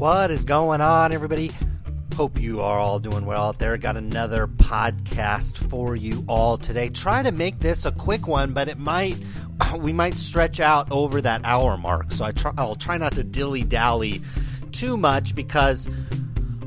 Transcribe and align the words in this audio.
What 0.00 0.30
is 0.30 0.46
going 0.46 0.80
on, 0.80 1.12
everybody? 1.12 1.50
Hope 2.14 2.40
you 2.40 2.62
are 2.62 2.78
all 2.78 3.00
doing 3.00 3.26
well 3.26 3.48
out 3.48 3.58
there. 3.58 3.76
Got 3.76 3.98
another 3.98 4.46
podcast 4.46 5.58
for 5.68 5.94
you 5.94 6.24
all 6.26 6.56
today. 6.56 6.88
Try 6.88 7.22
to 7.22 7.30
make 7.30 7.58
this 7.58 7.84
a 7.84 7.92
quick 7.92 8.26
one, 8.26 8.54
but 8.54 8.68
it 8.68 8.78
might 8.78 9.22
we 9.76 9.92
might 9.92 10.14
stretch 10.14 10.58
out 10.58 10.90
over 10.90 11.20
that 11.20 11.42
hour 11.44 11.76
mark. 11.76 12.12
So 12.12 12.24
I 12.24 12.32
try, 12.32 12.54
I'll 12.56 12.76
try 12.76 12.96
not 12.96 13.12
to 13.12 13.22
dilly 13.22 13.62
dally 13.62 14.22
too 14.72 14.96
much 14.96 15.34
because 15.34 15.86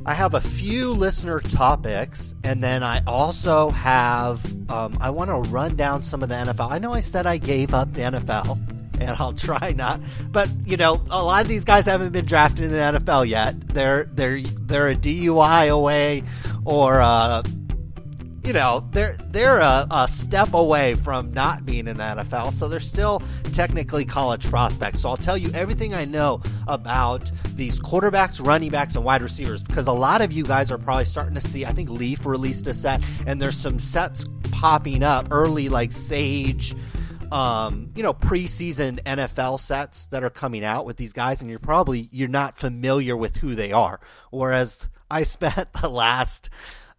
I 0.05 0.13
have 0.13 0.35
a 0.35 0.41
few 0.41 0.91
listener 0.93 1.39
topics, 1.39 2.35
and 2.43 2.63
then 2.63 2.83
I 2.83 3.03
also 3.07 3.71
have 3.71 4.45
um, 4.69 4.95
I 5.01 5.09
want 5.09 5.31
to 5.31 5.49
run 5.49 5.75
down 5.75 6.03
some 6.03 6.21
of 6.21 6.29
the 6.29 6.35
NFL. 6.35 6.69
I 6.69 6.77
know 6.77 6.93
I 6.93 6.99
said 6.99 7.25
I 7.25 7.37
gave 7.37 7.73
up 7.73 7.93
the 7.93 8.01
NFL, 8.01 8.72
and 8.99 9.11
I'll 9.11 9.33
try 9.33 9.73
not. 9.75 9.99
But 10.31 10.49
you 10.65 10.77
know, 10.77 11.03
a 11.09 11.23
lot 11.23 11.41
of 11.41 11.47
these 11.47 11.65
guys 11.65 11.85
haven't 11.85 12.11
been 12.11 12.25
drafted 12.25 12.65
in 12.65 12.71
the 12.71 12.99
NFL 12.99 13.27
yet. 13.27 13.67
They're 13.67 14.05
they're 14.05 14.41
they're 14.41 14.89
a 14.89 14.95
DUI 14.95 15.69
away, 15.69 16.23
or 16.65 17.01
uh, 17.01 17.43
you 18.43 18.51
know, 18.53 18.87
they're 18.91 19.15
they're 19.31 19.59
a, 19.59 19.87
a, 19.89 20.07
step 20.07 20.53
away 20.53 20.95
from 20.95 21.31
not 21.31 21.65
being 21.65 21.87
in 21.87 21.97
the 21.97 22.03
NFL, 22.03 22.51
so 22.51 22.67
they're 22.67 22.79
still 22.79 23.21
technically 23.53 24.03
college 24.03 24.45
prospects. 24.49 25.01
So 25.01 25.09
I'll 25.09 25.17
tell 25.17 25.37
you 25.37 25.49
everything 25.53 25.93
I 25.93 26.05
know 26.05 26.41
about 26.67 27.31
these 27.55 27.79
quarterbacks, 27.79 28.45
running 28.45 28.69
backs, 28.69 28.95
and 28.95 29.05
wide 29.05 29.21
receivers 29.21 29.63
because 29.63 29.87
a 29.87 29.93
lot 29.93 30.21
of 30.21 30.33
you 30.33 30.43
guys 30.43 30.71
are 30.71 30.77
probably 30.77 31.05
starting 31.05 31.35
to 31.35 31.41
see. 31.41 31.65
I 31.65 31.71
think 31.71 31.89
Leaf 31.89 32.25
released 32.25 32.67
a 32.67 32.73
set, 32.73 33.01
and 33.25 33.41
there's 33.41 33.57
some 33.57 33.79
sets 33.79 34.25
popping 34.51 35.03
up 35.03 35.27
early, 35.31 35.69
like 35.69 35.93
Sage. 35.93 36.75
Um, 37.33 37.91
you 37.95 38.03
know, 38.03 38.13
preseason 38.13 39.01
NFL 39.03 39.59
sets 39.59 40.05
that 40.07 40.23
are 40.23 40.29
coming 40.29 40.63
out 40.63 40.85
with 40.85 40.97
these 40.97 41.13
guys, 41.13 41.41
and 41.41 41.49
you're 41.49 41.59
probably 41.59 42.07
you're 42.11 42.29
not 42.29 42.57
familiar 42.57 43.17
with 43.17 43.37
who 43.37 43.55
they 43.55 43.71
are. 43.71 43.99
Whereas 44.29 44.87
I 45.09 45.23
spent 45.23 45.73
the 45.73 45.89
last 45.89 46.49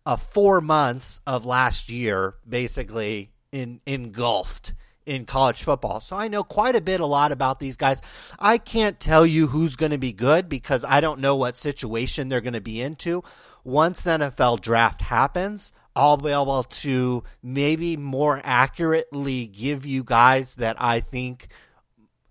uh, 0.06 0.16
four 0.16 0.60
months 0.60 1.20
of 1.26 1.46
last 1.46 1.90
year 1.90 2.34
basically 2.48 3.30
in 3.52 3.80
engulfed 3.86 4.72
in 5.06 5.26
college 5.26 5.62
football. 5.62 6.00
So 6.00 6.16
I 6.16 6.28
know 6.28 6.42
quite 6.42 6.76
a 6.76 6.80
bit 6.80 7.00
a 7.00 7.06
lot 7.06 7.32
about 7.32 7.60
these 7.60 7.76
guys. 7.76 8.00
I 8.38 8.58
can't 8.58 8.98
tell 8.98 9.26
you 9.26 9.46
who's 9.46 9.76
going 9.76 9.92
to 9.92 9.98
be 9.98 10.12
good 10.12 10.48
because 10.48 10.84
I 10.84 11.00
don't 11.00 11.20
know 11.20 11.36
what 11.36 11.56
situation 11.56 12.28
they're 12.28 12.40
going 12.40 12.54
to 12.54 12.60
be 12.60 12.80
into. 12.80 13.22
Once 13.64 14.04
NFL 14.04 14.60
draft 14.60 15.02
happens, 15.02 15.72
I'll 15.96 16.16
be 16.16 16.30
able 16.30 16.64
to 16.64 17.22
maybe 17.42 17.96
more 17.96 18.40
accurately 18.42 19.46
give 19.46 19.86
you 19.86 20.02
guys 20.02 20.56
that 20.56 20.76
I 20.80 21.00
think 21.00 21.48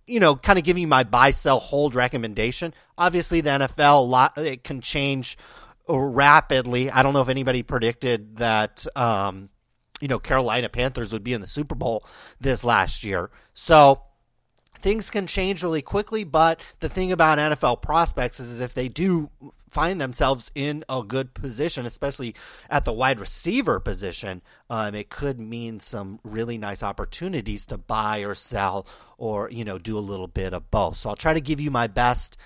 you 0.06 0.20
know, 0.20 0.36
kind 0.36 0.60
of 0.60 0.66
giving 0.66 0.82
you 0.82 0.88
my 0.88 1.04
buy, 1.04 1.32
sell, 1.32 1.60
hold 1.60 1.96
recommendation. 1.96 2.74
Obviously, 2.98 3.42
the 3.42 3.50
NFL 3.52 4.08
lot 4.08 4.38
it 4.38 4.64
can 4.64 4.82
change 4.82 5.38
rapidly. 5.88 6.90
I 6.92 7.04
don't 7.04 7.14
know 7.14 7.22
if 7.22 7.30
anybody 7.30 7.64
predicted 7.64 8.38
that, 8.38 8.86
um, 8.96 9.50
you 10.02 10.08
know, 10.08 10.20
Carolina 10.20 10.70
Panthers 10.70 11.14
would 11.14 11.24
be 11.24 11.34
in 11.34 11.42
the 11.42 11.48
Super 11.48 11.76
Bowl 11.76 12.06
this 12.40 12.64
last 12.64 13.04
year. 13.04 13.30
So 13.54 14.02
things 14.80 15.10
can 15.10 15.28
change 15.28 15.64
really 15.64 15.82
quickly. 15.82 16.24
But 16.24 16.60
the 16.80 16.90
thing 16.90 17.12
about 17.12 17.38
NFL 17.38 17.82
prospects 17.82 18.40
is, 18.40 18.52
is 18.52 18.60
if 18.60 18.74
they 18.74 18.90
do 18.90 19.30
find 19.74 20.00
themselves 20.00 20.52
in 20.56 20.86
a 20.88 21.04
good 21.04 21.34
position, 21.34 21.86
especially 21.86 22.36
at 22.70 22.86
the 22.86 22.94
wide 22.94 23.20
receiver 23.20 23.80
position, 23.80 24.42
um, 24.70 24.96
it 24.96 25.10
could 25.10 25.40
mean 25.40 25.80
some 25.80 26.20
really 26.24 26.58
nice 26.58 26.84
opportunities 26.84 27.66
to 27.68 27.78
buy 27.78 28.20
or 28.20 28.36
sell 28.36 28.86
or, 29.18 29.50
you 29.50 29.66
know, 29.66 29.78
do 29.78 29.98
a 29.98 30.00
little 30.00 30.28
bit 30.28 30.54
of 30.54 30.70
both. 30.70 30.98
So 30.98 31.10
I'll 31.10 31.16
try 31.16 31.34
to 31.34 31.42
give 31.42 31.60
you 31.60 31.72
my 31.72 31.88
best 31.88 32.38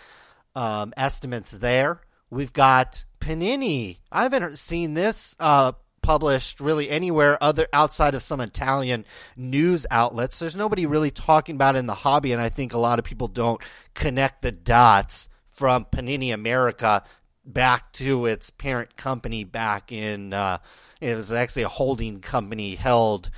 um, 0.55 0.93
estimates 0.95 1.51
there. 1.51 2.01
We've 2.29 2.53
got 2.53 3.05
Panini. 3.19 3.99
I 4.11 4.23
haven't 4.23 4.57
seen 4.57 4.93
this 4.93 5.35
uh, 5.39 5.73
published 6.01 6.59
really 6.59 6.89
anywhere 6.89 7.41
other 7.43 7.67
outside 7.73 8.15
of 8.15 8.23
some 8.23 8.39
Italian 8.39 9.05
news 9.35 9.85
outlets. 9.91 10.39
There's 10.39 10.55
nobody 10.55 10.85
really 10.85 11.11
talking 11.11 11.55
about 11.55 11.75
it 11.75 11.79
in 11.79 11.85
the 11.85 11.93
hobby, 11.93 12.31
and 12.31 12.41
I 12.41 12.49
think 12.49 12.73
a 12.73 12.77
lot 12.77 12.99
of 12.99 13.05
people 13.05 13.27
don't 13.27 13.61
connect 13.93 14.41
the 14.41 14.51
dots 14.51 15.29
from 15.57 15.85
Panini 15.85 16.31
America 16.31 17.03
back 17.43 17.91
to 17.93 18.27
its 18.27 18.51
parent 18.51 18.95
company 18.95 19.43
back 19.43 19.91
in. 19.91 20.31
Uh, 20.31 20.59
it 21.01 21.15
was 21.15 21.31
actually 21.31 21.63
a 21.63 21.67
holding 21.67 22.21
company 22.21 22.75
held 22.75 23.31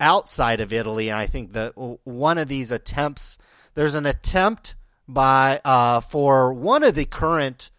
outside 0.00 0.60
of 0.60 0.72
Italy, 0.72 1.10
and 1.10 1.18
I 1.18 1.26
think 1.26 1.52
that 1.52 1.72
one 1.76 2.38
of 2.38 2.48
these 2.48 2.72
attempts. 2.72 3.38
There's 3.74 3.94
an 3.94 4.06
attempt 4.06 4.74
by 5.06 5.60
uh, 5.62 6.00
for 6.00 6.54
one 6.54 6.82
of 6.82 6.94
the 6.94 7.04
current 7.04 7.70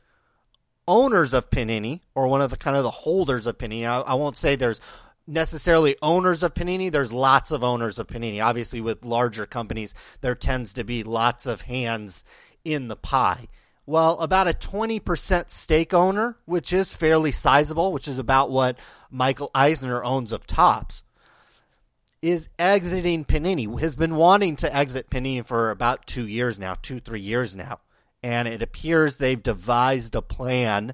owners 0.88 1.34
of 1.34 1.50
Panini 1.50 2.02
or 2.14 2.28
one 2.28 2.42
of 2.42 2.52
the 2.52 2.58
kind 2.58 2.78
of 2.78 2.84
the 2.84 2.92
holders 2.92 3.48
of 3.48 3.58
Panini. 3.58 3.88
I, 3.88 4.02
I 4.02 4.14
won't 4.14 4.38
say 4.38 4.56
there's 4.56 4.80
necessarily 5.26 5.96
owners 6.04 6.44
of 6.44 6.54
Panini. 6.54 6.92
There's 6.92 7.12
lots 7.12 7.50
of 7.50 7.64
owners 7.64 7.98
of 7.98 8.06
Panini. 8.06 8.44
Obviously, 8.44 8.80
with 8.80 9.04
larger 9.04 9.48
companies, 9.48 9.96
there 10.22 10.36
tends 10.36 10.74
to 10.74 10.84
be 10.84 11.02
lots 11.02 11.48
of 11.48 11.62
hands 11.62 12.24
in 12.64 12.90
the 12.90 12.96
pie. 12.96 13.48
Well, 13.88 14.20
about 14.20 14.48
a 14.48 14.54
20% 14.54 15.50
stake 15.50 15.94
owner, 15.96 16.38
which 16.46 16.72
is 16.72 16.94
fairly 16.94 17.32
sizable, 17.32 17.92
which 17.92 18.08
is 18.08 18.20
about 18.20 18.52
what 18.52 18.78
Michael 19.10 19.50
Eisner 19.56 20.04
owns 20.04 20.32
of 20.32 20.46
Topps, 20.46 21.02
is 22.22 22.50
exiting 22.60 23.26
Panini. 23.26 23.80
Has 23.80 23.96
been 23.96 24.16
wanting 24.16 24.58
to 24.58 24.76
exit 24.76 25.10
Panini 25.10 25.44
for 25.44 25.72
about 25.72 26.06
two 26.06 26.28
years 26.28 26.60
now, 26.60 26.76
two, 26.76 27.00
three 27.00 27.22
years 27.22 27.56
now 27.56 27.80
and 28.24 28.48
it 28.48 28.62
appears 28.62 29.18
they've 29.18 29.44
devised 29.44 30.16
a 30.16 30.22
plan 30.22 30.94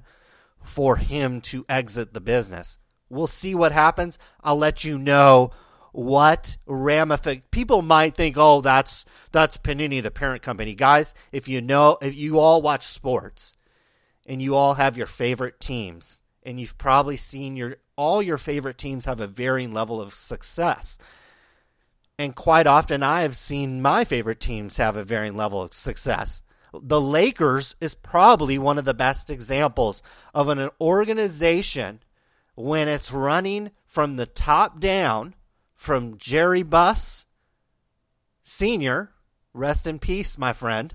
for 0.62 0.96
him 0.96 1.40
to 1.40 1.64
exit 1.68 2.12
the 2.12 2.20
business. 2.20 2.78
We'll 3.08 3.26
see 3.26 3.54
what 3.54 3.72
happens. 3.72 4.18
I'll 4.42 4.56
let 4.56 4.84
you 4.84 4.98
know 4.98 5.50
what 5.94 6.56
ramific 6.66 7.52
people 7.52 7.80
might 7.80 8.16
think 8.16 8.34
oh 8.36 8.60
that's 8.60 9.04
that's 9.30 9.56
Panini 9.56 10.02
the 10.02 10.10
parent 10.10 10.42
company. 10.42 10.74
Guys 10.74 11.14
if 11.30 11.46
you 11.46 11.62
know 11.62 11.98
if 12.02 12.16
you 12.16 12.40
all 12.40 12.62
watch 12.62 12.84
sports 12.84 13.56
and 14.26 14.42
you 14.42 14.56
all 14.56 14.74
have 14.74 14.96
your 14.96 15.06
favorite 15.06 15.60
teams 15.60 16.20
and 16.42 16.58
you've 16.58 16.76
probably 16.78 17.16
seen 17.16 17.56
your 17.56 17.76
all 17.94 18.20
your 18.20 18.38
favorite 18.38 18.76
teams 18.76 19.04
have 19.04 19.20
a 19.20 19.28
varying 19.28 19.72
level 19.72 20.00
of 20.00 20.14
success. 20.14 20.98
And 22.18 22.34
quite 22.34 22.66
often 22.66 23.04
I 23.04 23.22
have 23.22 23.36
seen 23.36 23.80
my 23.80 24.04
favorite 24.04 24.40
teams 24.40 24.78
have 24.78 24.96
a 24.96 25.04
varying 25.04 25.36
level 25.36 25.62
of 25.62 25.72
success. 25.72 26.42
The 26.72 27.00
Lakers 27.00 27.76
is 27.80 27.94
probably 27.94 28.58
one 28.58 28.78
of 28.78 28.84
the 28.84 28.94
best 28.94 29.30
examples 29.30 30.02
of 30.34 30.48
an 30.48 30.70
organization 30.80 32.00
when 32.56 32.88
it's 32.88 33.12
running 33.12 33.70
from 33.86 34.16
the 34.16 34.26
top 34.26 34.80
down 34.80 35.36
from 35.84 36.18
Jerry 36.18 36.62
Buss 36.62 37.26
Sr., 38.42 39.10
rest 39.52 39.86
in 39.86 39.98
peace, 39.98 40.36
my 40.38 40.52
friend. 40.52 40.94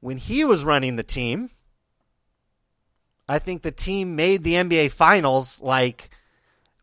When 0.00 0.16
he 0.16 0.44
was 0.44 0.64
running 0.64 0.96
the 0.96 1.02
team, 1.02 1.50
I 3.28 3.38
think 3.38 3.62
the 3.62 3.70
team 3.70 4.16
made 4.16 4.44
the 4.44 4.54
NBA 4.54 4.92
Finals 4.92 5.60
like 5.60 6.10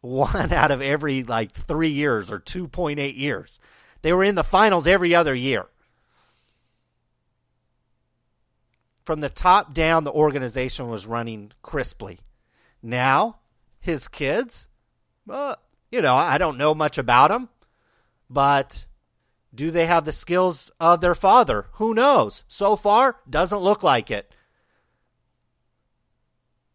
one 0.02 0.52
out 0.54 0.72
of 0.72 0.82
every 0.82 1.24
like 1.24 1.52
three 1.52 1.90
years 1.90 2.32
or 2.32 2.40
2.8 2.40 3.18
years. 3.18 3.60
They 4.02 4.14
were 4.14 4.24
in 4.24 4.36
the 4.36 4.44
finals 4.44 4.88
every 4.88 5.14
other 5.14 5.36
year. 5.36 5.68
from 9.04 9.20
the 9.20 9.30
top 9.30 9.74
down, 9.74 10.04
the 10.04 10.12
organization 10.12 10.88
was 10.88 11.06
running 11.06 11.52
crisply. 11.62 12.20
Now, 12.82 13.40
his 13.80 14.08
kids, 14.08 14.70
uh, 15.30 15.56
you 15.92 16.02
know, 16.02 16.16
I 16.16 16.38
don't 16.38 16.58
know 16.58 16.74
much 16.74 16.98
about 16.98 17.30
them, 17.30 17.50
but 18.30 18.86
do 19.54 19.72
they 19.72 19.86
have 19.86 20.06
the 20.06 20.14
skills 20.14 20.72
of 20.80 21.02
their 21.02 21.16
father? 21.16 21.68
Who 21.74 21.94
knows? 21.94 22.44
So 22.48 22.76
far, 22.76 23.18
doesn't 23.30 23.60
look 23.60 23.84
like 23.84 24.10
it. 24.10 24.34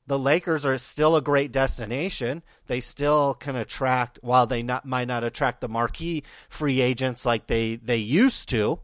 The 0.06 0.18
Lakers 0.18 0.64
are 0.64 0.78
still 0.78 1.16
a 1.16 1.22
great 1.22 1.50
destination. 1.50 2.42
They 2.68 2.80
still 2.80 3.34
can 3.34 3.56
attract, 3.56 4.20
while 4.22 4.46
they 4.46 4.62
not, 4.62 4.84
might 4.84 5.08
not 5.08 5.24
attract 5.24 5.60
the 5.60 5.68
marquee 5.68 6.22
free 6.48 6.80
agents 6.80 7.26
like 7.26 7.48
they, 7.48 7.76
they 7.76 7.96
used 7.96 8.48
to. 8.50 8.80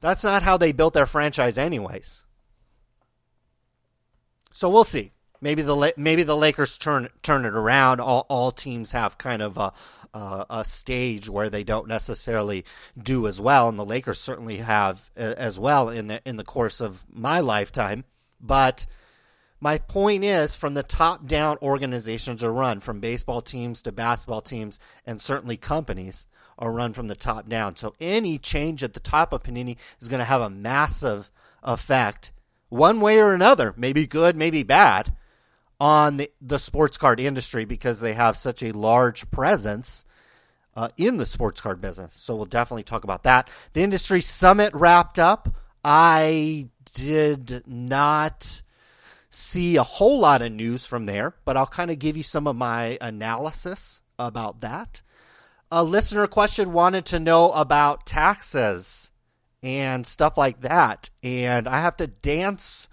That's 0.00 0.24
not 0.24 0.42
how 0.42 0.56
they 0.56 0.72
built 0.72 0.94
their 0.94 1.06
franchise, 1.06 1.56
anyways. 1.56 2.22
So 4.52 4.68
we'll 4.68 4.84
see. 4.84 5.12
Maybe 5.40 5.62
the 5.62 5.94
maybe 5.96 6.22
the 6.22 6.36
Lakers 6.36 6.76
turn 6.76 7.08
turn 7.22 7.44
it 7.44 7.54
around. 7.54 8.00
All 8.00 8.26
all 8.28 8.50
teams 8.52 8.92
have 8.92 9.18
kind 9.18 9.40
of 9.42 9.56
a 9.56 9.72
uh, 10.12 10.44
a 10.50 10.64
stage 10.64 11.28
where 11.28 11.48
they 11.48 11.64
don't 11.64 11.88
necessarily 11.88 12.64
do 13.00 13.26
as 13.26 13.40
well, 13.40 13.68
and 13.68 13.78
the 13.78 13.84
Lakers 13.84 14.20
certainly 14.20 14.58
have 14.58 15.10
as 15.16 15.58
well 15.58 15.88
in 15.88 16.08
the 16.08 16.20
in 16.26 16.36
the 16.36 16.44
course 16.44 16.80
of 16.80 17.04
my 17.12 17.40
lifetime. 17.40 18.04
But 18.40 18.86
my 19.60 19.78
point 19.78 20.24
is, 20.24 20.54
from 20.54 20.74
the 20.74 20.82
top 20.82 21.26
down, 21.26 21.58
organizations 21.62 22.42
are 22.42 22.52
run 22.52 22.80
from 22.80 23.00
baseball 23.00 23.42
teams 23.42 23.82
to 23.82 23.92
basketball 23.92 24.40
teams, 24.40 24.78
and 25.06 25.20
certainly 25.20 25.56
companies 25.56 26.26
are 26.58 26.72
run 26.72 26.92
from 26.92 27.08
the 27.08 27.14
top 27.14 27.48
down. 27.48 27.76
So 27.76 27.94
any 28.00 28.38
change 28.38 28.82
at 28.82 28.94
the 28.94 29.00
top 29.00 29.32
of 29.32 29.42
Panini 29.42 29.76
is 30.00 30.08
going 30.08 30.18
to 30.18 30.24
have 30.24 30.42
a 30.42 30.50
massive 30.50 31.30
effect, 31.62 32.32
one 32.68 33.00
way 33.00 33.18
or 33.18 33.34
another, 33.34 33.74
maybe 33.76 34.06
good, 34.06 34.36
maybe 34.36 34.62
bad, 34.62 35.14
on 35.80 36.18
the, 36.18 36.30
the 36.40 36.58
sports 36.58 36.98
card 36.98 37.18
industry 37.18 37.64
because 37.64 38.00
they 38.00 38.12
have 38.12 38.36
such 38.36 38.62
a 38.62 38.72
large 38.72 39.30
presence 39.30 40.04
uh, 40.76 40.88
in 40.96 41.16
the 41.16 41.26
sports 41.26 41.60
card 41.60 41.80
business. 41.80 42.14
So 42.14 42.36
we'll 42.36 42.44
definitely 42.44 42.82
talk 42.82 43.04
about 43.04 43.22
that. 43.24 43.48
The 43.72 43.82
industry 43.82 44.20
summit 44.20 44.74
wrapped 44.74 45.18
up. 45.18 45.48
I 45.82 46.68
did 46.94 47.64
not 47.66 48.62
see 49.30 49.76
a 49.76 49.82
whole 49.82 50.20
lot 50.20 50.42
of 50.42 50.52
news 50.52 50.86
from 50.86 51.06
there, 51.06 51.34
but 51.44 51.56
I'll 51.56 51.66
kind 51.66 51.90
of 51.90 51.98
give 51.98 52.16
you 52.16 52.22
some 52.22 52.46
of 52.46 52.56
my 52.56 52.98
analysis 53.00 54.02
about 54.18 54.60
that. 54.60 55.02
A 55.72 55.84
listener 55.84 56.26
question 56.26 56.72
wanted 56.72 57.06
to 57.06 57.20
know 57.20 57.52
about 57.52 58.04
taxes 58.04 59.10
and 59.62 60.06
stuff 60.06 60.36
like 60.36 60.62
that. 60.62 61.10
And 61.22 61.68
I 61.68 61.80
have 61.80 61.96
to 61.98 62.06
dance 62.06 62.88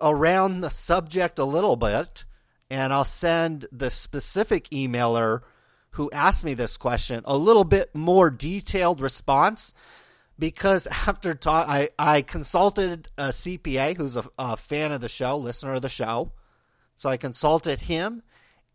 around 0.00 0.60
the 0.60 0.70
subject 0.70 1.38
a 1.38 1.44
little 1.44 1.76
bit, 1.76 2.24
and 2.70 2.92
I'll 2.92 3.04
send 3.04 3.66
the 3.72 3.90
specific 3.90 4.70
emailer 4.70 5.40
who 5.90 6.10
asked 6.12 6.44
me 6.44 6.54
this 6.54 6.76
question 6.76 7.22
a 7.24 7.36
little 7.36 7.64
bit 7.64 7.94
more 7.94 8.30
detailed 8.30 9.00
response 9.00 9.74
because 10.38 10.86
after 11.06 11.34
talk, 11.34 11.68
I, 11.68 11.90
I 11.98 12.22
consulted 12.22 13.08
a 13.18 13.28
CPA 13.28 13.96
who's 13.96 14.16
a, 14.16 14.24
a 14.38 14.56
fan 14.56 14.92
of 14.92 15.00
the 15.00 15.08
show, 15.08 15.36
listener 15.36 15.74
of 15.74 15.82
the 15.82 15.88
show. 15.88 16.32
So 16.94 17.08
I 17.08 17.16
consulted 17.16 17.80
him 17.80 18.22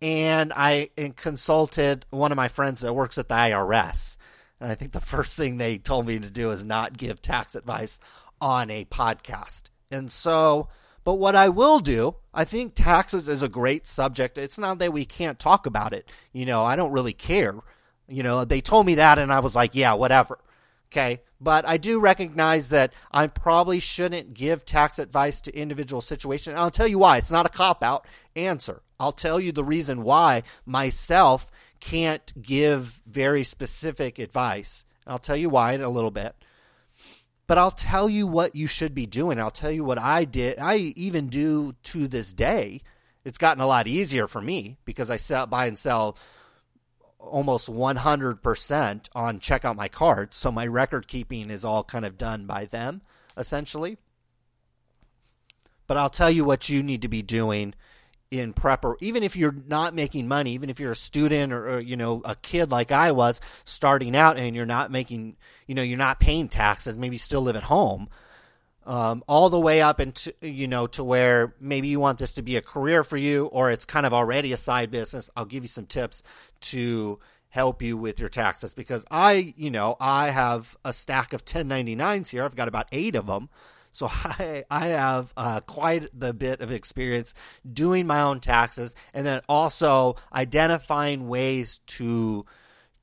and 0.02 0.52
I 0.54 0.90
consulted 1.16 2.06
one 2.10 2.32
of 2.32 2.36
my 2.36 2.50
friends 2.50 2.82
that 2.82 2.94
works 2.94 3.18
at 3.18 3.30
the 3.30 3.36
IRS. 3.36 4.18
And 4.60 4.72
I 4.72 4.76
think 4.76 4.92
the 4.92 5.00
first 5.02 5.38
thing 5.38 5.58
they 5.58 5.78
told 5.78 6.06
me 6.06 6.20
to 6.20 6.30
do 6.30 6.52
is 6.52 6.66
not 6.66 6.98
give 6.98 7.22
tax 7.22 7.56
advice 7.56 8.00
on 8.42 8.70
a 8.70 8.86
podcast. 8.86 9.64
And 9.90 10.12
so, 10.12 10.68
but 11.06 11.14
what 11.14 11.36
I 11.36 11.50
will 11.50 11.80
do, 11.80 12.16
I 12.34 12.44
think 12.44 12.74
taxes 12.74 13.30
is 13.30 13.44
a 13.44 13.48
great 13.48 13.86
subject. 13.86 14.40
It's 14.40 14.58
not 14.58 14.80
that 14.80 14.92
we 14.92 15.06
can't 15.06 15.40
talk 15.40 15.68
about 15.68 15.94
it. 15.94 16.10
You 16.34 16.48
know, 16.48 16.64
I 16.64 16.76
don't 16.76 16.92
really 16.92 17.14
care. 17.14 17.56
You 18.10 18.24
know, 18.24 18.44
they 18.44 18.60
told 18.60 18.88
me 18.88 18.96
that 18.96 19.20
and 19.20 19.32
I 19.32 19.40
was 19.40 19.56
like, 19.56 19.76
yeah, 19.76 19.94
whatever. 19.94 20.40
Okay. 20.92 21.22
But 21.40 21.68
I 21.68 21.78
do 21.78 22.00
recognize 22.00 22.70
that 22.70 22.92
I 23.12 23.28
probably 23.28 23.80
shouldn't 23.80 24.34
give 24.34 24.66
tax 24.66 24.98
advice 24.98 25.42
to 25.42 25.56
individual 25.56 26.02
situations. 26.02 26.56
I'll 26.58 26.72
tell 26.72 26.88
you 26.88 26.98
why. 26.98 27.18
It's 27.18 27.32
not 27.32 27.46
a 27.46 27.50
cop 27.50 27.84
out 27.84 28.08
answer. 28.36 28.82
I'll 29.00 29.12
tell 29.12 29.40
you 29.40 29.52
the 29.52 29.64
reason 29.64 30.04
why 30.04 30.42
myself 30.66 31.52
can't 31.80 32.42
give 32.42 33.00
very 33.06 33.44
specific 33.44 34.18
advice. 34.18 34.86
I'll 35.06 35.20
tell 35.20 35.38
you 35.38 35.50
why 35.50 35.74
in 35.74 35.82
a 35.82 35.90
little 35.90 36.10
bit. 36.10 36.36
But 37.48 37.58
I'll 37.58 37.72
tell 37.72 38.10
you 38.10 38.26
what 38.26 38.56
you 38.56 38.68
should 38.68 38.96
be 38.96 39.06
doing. 39.06 39.40
I'll 39.40 39.52
tell 39.52 39.72
you 39.72 39.84
what 39.84 40.00
I 40.00 40.26
did. 40.26 40.58
I 40.60 40.78
even 40.96 41.28
do 41.28 41.76
to 41.84 42.08
this 42.08 42.34
day. 42.34 42.82
It's 43.24 43.38
gotten 43.38 43.62
a 43.62 43.68
lot 43.68 43.88
easier 43.88 44.28
for 44.28 44.42
me 44.42 44.78
because 44.86 45.10
I 45.10 45.18
sell, 45.18 45.46
buy 45.46 45.68
and 45.68 45.78
sell 45.78 46.18
almost 47.20 47.72
100% 47.72 49.10
on 49.16 49.40
check 49.40 49.66
out 49.66 49.76
my 49.76 49.88
cards. 49.88 50.38
So 50.38 50.52
my 50.52 50.66
record 50.66 51.08
keeping 51.08 51.50
is 51.50 51.66
all 51.66 51.84
kind 51.84 52.06
of 52.06 52.18
done 52.18 52.46
by 52.46 52.66
them, 52.66 53.02
essentially. 53.38 53.98
But 55.88 55.98
I'll 55.98 56.10
tell 56.10 56.32
you 56.32 56.44
what 56.46 56.70
you 56.70 56.82
need 56.82 57.02
to 57.04 57.08
be 57.08 57.22
doing 57.22 57.76
in 58.40 58.54
prep 58.54 58.86
or 58.86 58.98
even 59.02 59.24
if 59.24 59.36
you're 59.36 59.56
not 59.68 59.94
making 59.94 60.28
money 60.28 60.52
even 60.52 60.70
if 60.70 60.80
you're 60.80 60.92
a 60.92 60.96
student 60.96 61.54
or, 61.54 61.76
or, 61.76 61.80
you 61.80 61.96
know 61.96 62.22
a 62.26 62.36
kid 62.36 62.72
like 62.72 62.92
i 62.92 63.12
was 63.12 63.42
starting 63.64 64.16
out 64.16 64.38
and 64.38 64.56
you're 64.56 64.66
not 64.66 64.92
making 64.92 65.36
you 65.68 65.76
know 65.76 65.82
you're 65.82 65.98
not 65.98 66.20
paying 66.20 66.48
taxes 66.48 66.98
maybe 66.98 67.16
you 67.16 67.20
still 67.20 67.42
live 67.42 67.56
at 67.56 67.64
home 67.64 68.10
um, 68.86 69.24
all 69.28 69.50
the 69.50 69.60
way 69.60 69.82
up 69.82 70.00
into 70.00 70.34
you 70.42 70.68
know 70.68 70.88
to 70.88 71.04
where 71.04 71.56
maybe 71.60 71.88
you 71.88 72.00
want 72.00 72.20
this 72.20 72.36
to 72.36 72.42
be 72.42 72.56
a 72.56 72.62
career 72.62 73.04
for 73.04 73.18
you 73.18 73.46
or 73.48 73.72
it's 73.72 73.86
kind 73.86 74.06
of 74.06 74.14
already 74.14 74.54
a 74.54 74.58
side 74.58 74.92
business 74.92 75.30
i'll 75.36 75.46
give 75.46 75.64
you 75.64 75.70
some 75.70 75.86
tips 75.86 76.24
to 76.62 77.20
help 77.50 77.82
you 77.82 77.98
with 77.98 78.20
your 78.20 78.30
taxes 78.30 78.74
because 78.74 79.06
i 79.10 79.54
you 79.58 79.72
know 79.72 79.96
i 80.00 80.30
have 80.30 80.78
a 80.84 80.92
stack 80.92 81.34
of 81.34 81.46
1099s 81.46 82.28
here. 82.28 82.44
I've 82.44 82.56
got 82.56 82.68
about 82.68 82.88
eight 82.92 83.16
of 83.16 83.28
them 83.28 83.50
so 83.96 84.10
I, 84.12 84.66
I 84.70 84.88
have 84.88 85.34
uh, 85.38 85.62
quite 85.62 86.10
the 86.18 86.34
bit 86.34 86.60
of 86.60 86.72
experience 86.72 87.34
doing 87.72 88.06
my 88.06 88.22
own 88.22 88.42
taxes 88.42 88.94
and 89.14 89.26
then 89.26 89.42
also 89.48 90.18
identifying 90.34 91.28
ways 91.30 91.80
to 91.88 92.46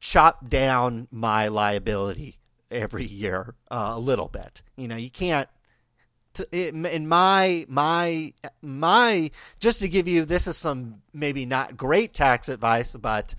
chop 0.01 0.49
down 0.49 1.09
my 1.11 1.49
liability 1.49 2.39
every 2.71 3.07
year 3.07 3.55
uh, 3.71 3.93
a 3.95 3.99
little 3.99 4.29
bit. 4.29 4.63
You 4.77 4.89
know, 4.89 4.97
you 4.97 5.11
can't 5.11 5.49
in 6.51 7.07
my 7.07 7.67
my 7.69 8.33
my 8.63 9.31
just 9.61 9.81
to 9.81 9.89
give 9.89 10.09
you 10.09 10.25
this 10.25 10.47
is 10.47 10.57
some 10.57 11.03
maybe 11.13 11.45
not 11.45 11.77
great 11.77 12.15
tax 12.15 12.49
advice 12.49 12.97
but 12.97 13.35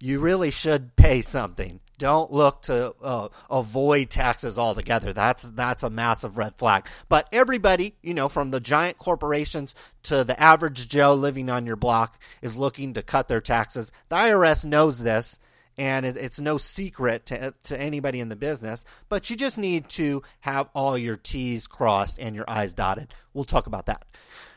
you 0.00 0.18
really 0.18 0.50
should 0.50 0.96
pay 0.96 1.20
something 1.20 1.78
don't 1.98 2.32
look 2.32 2.62
to 2.62 2.94
uh, 3.02 3.28
avoid 3.50 4.10
taxes 4.10 4.58
altogether. 4.58 5.12
That's 5.12 5.50
that's 5.50 5.82
a 5.82 5.90
massive 5.90 6.38
red 6.38 6.56
flag. 6.56 6.88
But 7.08 7.28
everybody, 7.32 7.96
you 8.02 8.14
know, 8.14 8.28
from 8.28 8.50
the 8.50 8.60
giant 8.60 8.98
corporations 8.98 9.74
to 10.04 10.24
the 10.24 10.40
average 10.40 10.88
Joe 10.88 11.14
living 11.14 11.50
on 11.50 11.66
your 11.66 11.76
block, 11.76 12.18
is 12.40 12.56
looking 12.56 12.94
to 12.94 13.02
cut 13.02 13.28
their 13.28 13.40
taxes. 13.40 13.92
The 14.08 14.16
IRS 14.16 14.64
knows 14.64 15.00
this, 15.00 15.38
and 15.76 16.06
it's 16.06 16.40
no 16.40 16.56
secret 16.56 17.26
to, 17.26 17.54
to 17.64 17.80
anybody 17.80 18.20
in 18.20 18.28
the 18.28 18.36
business. 18.36 18.84
But 19.08 19.28
you 19.28 19.36
just 19.36 19.58
need 19.58 19.88
to 19.90 20.22
have 20.40 20.70
all 20.74 20.96
your 20.96 21.16
T's 21.16 21.66
crossed 21.66 22.18
and 22.18 22.34
your 22.34 22.44
I's 22.48 22.74
dotted. 22.74 23.12
We'll 23.34 23.44
talk 23.44 23.66
about 23.66 23.86
that. 23.86 24.04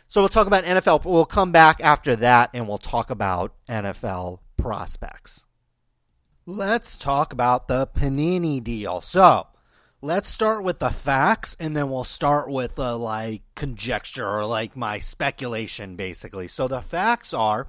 So 0.08 0.22
we'll 0.22 0.30
talk 0.30 0.48
about 0.48 0.66
NFL. 0.66 1.06
We'll 1.06 1.26
come 1.26 1.52
back 1.52 1.80
after 1.82 2.16
that, 2.18 2.52
and 2.54 2.68
we'll 2.68 2.78
talk 2.78 3.10
about 3.10 3.54
NFL 3.70 4.40
prospects 4.58 5.46
let's 6.46 6.98
talk 6.98 7.34
about 7.34 7.68
the 7.68 7.88
Panini 7.88 8.64
deal. 8.64 9.02
So, 9.02 9.48
let's 10.02 10.28
start 10.28 10.64
with 10.64 10.80
the 10.80 10.90
facts 10.90 11.56
and 11.60 11.78
then 11.78 11.90
we'll 11.90 12.04
start 12.04 12.50
with 12.50 12.76
the 12.76 12.98
like 12.98 13.44
conjecture 13.56 14.28
or 14.28 14.46
like 14.46 14.76
my 14.76 14.98
speculation 15.00 15.96
basically. 15.96 16.48
So 16.48 16.68
the 16.68 16.82
facts 16.82 17.34
are 17.34 17.68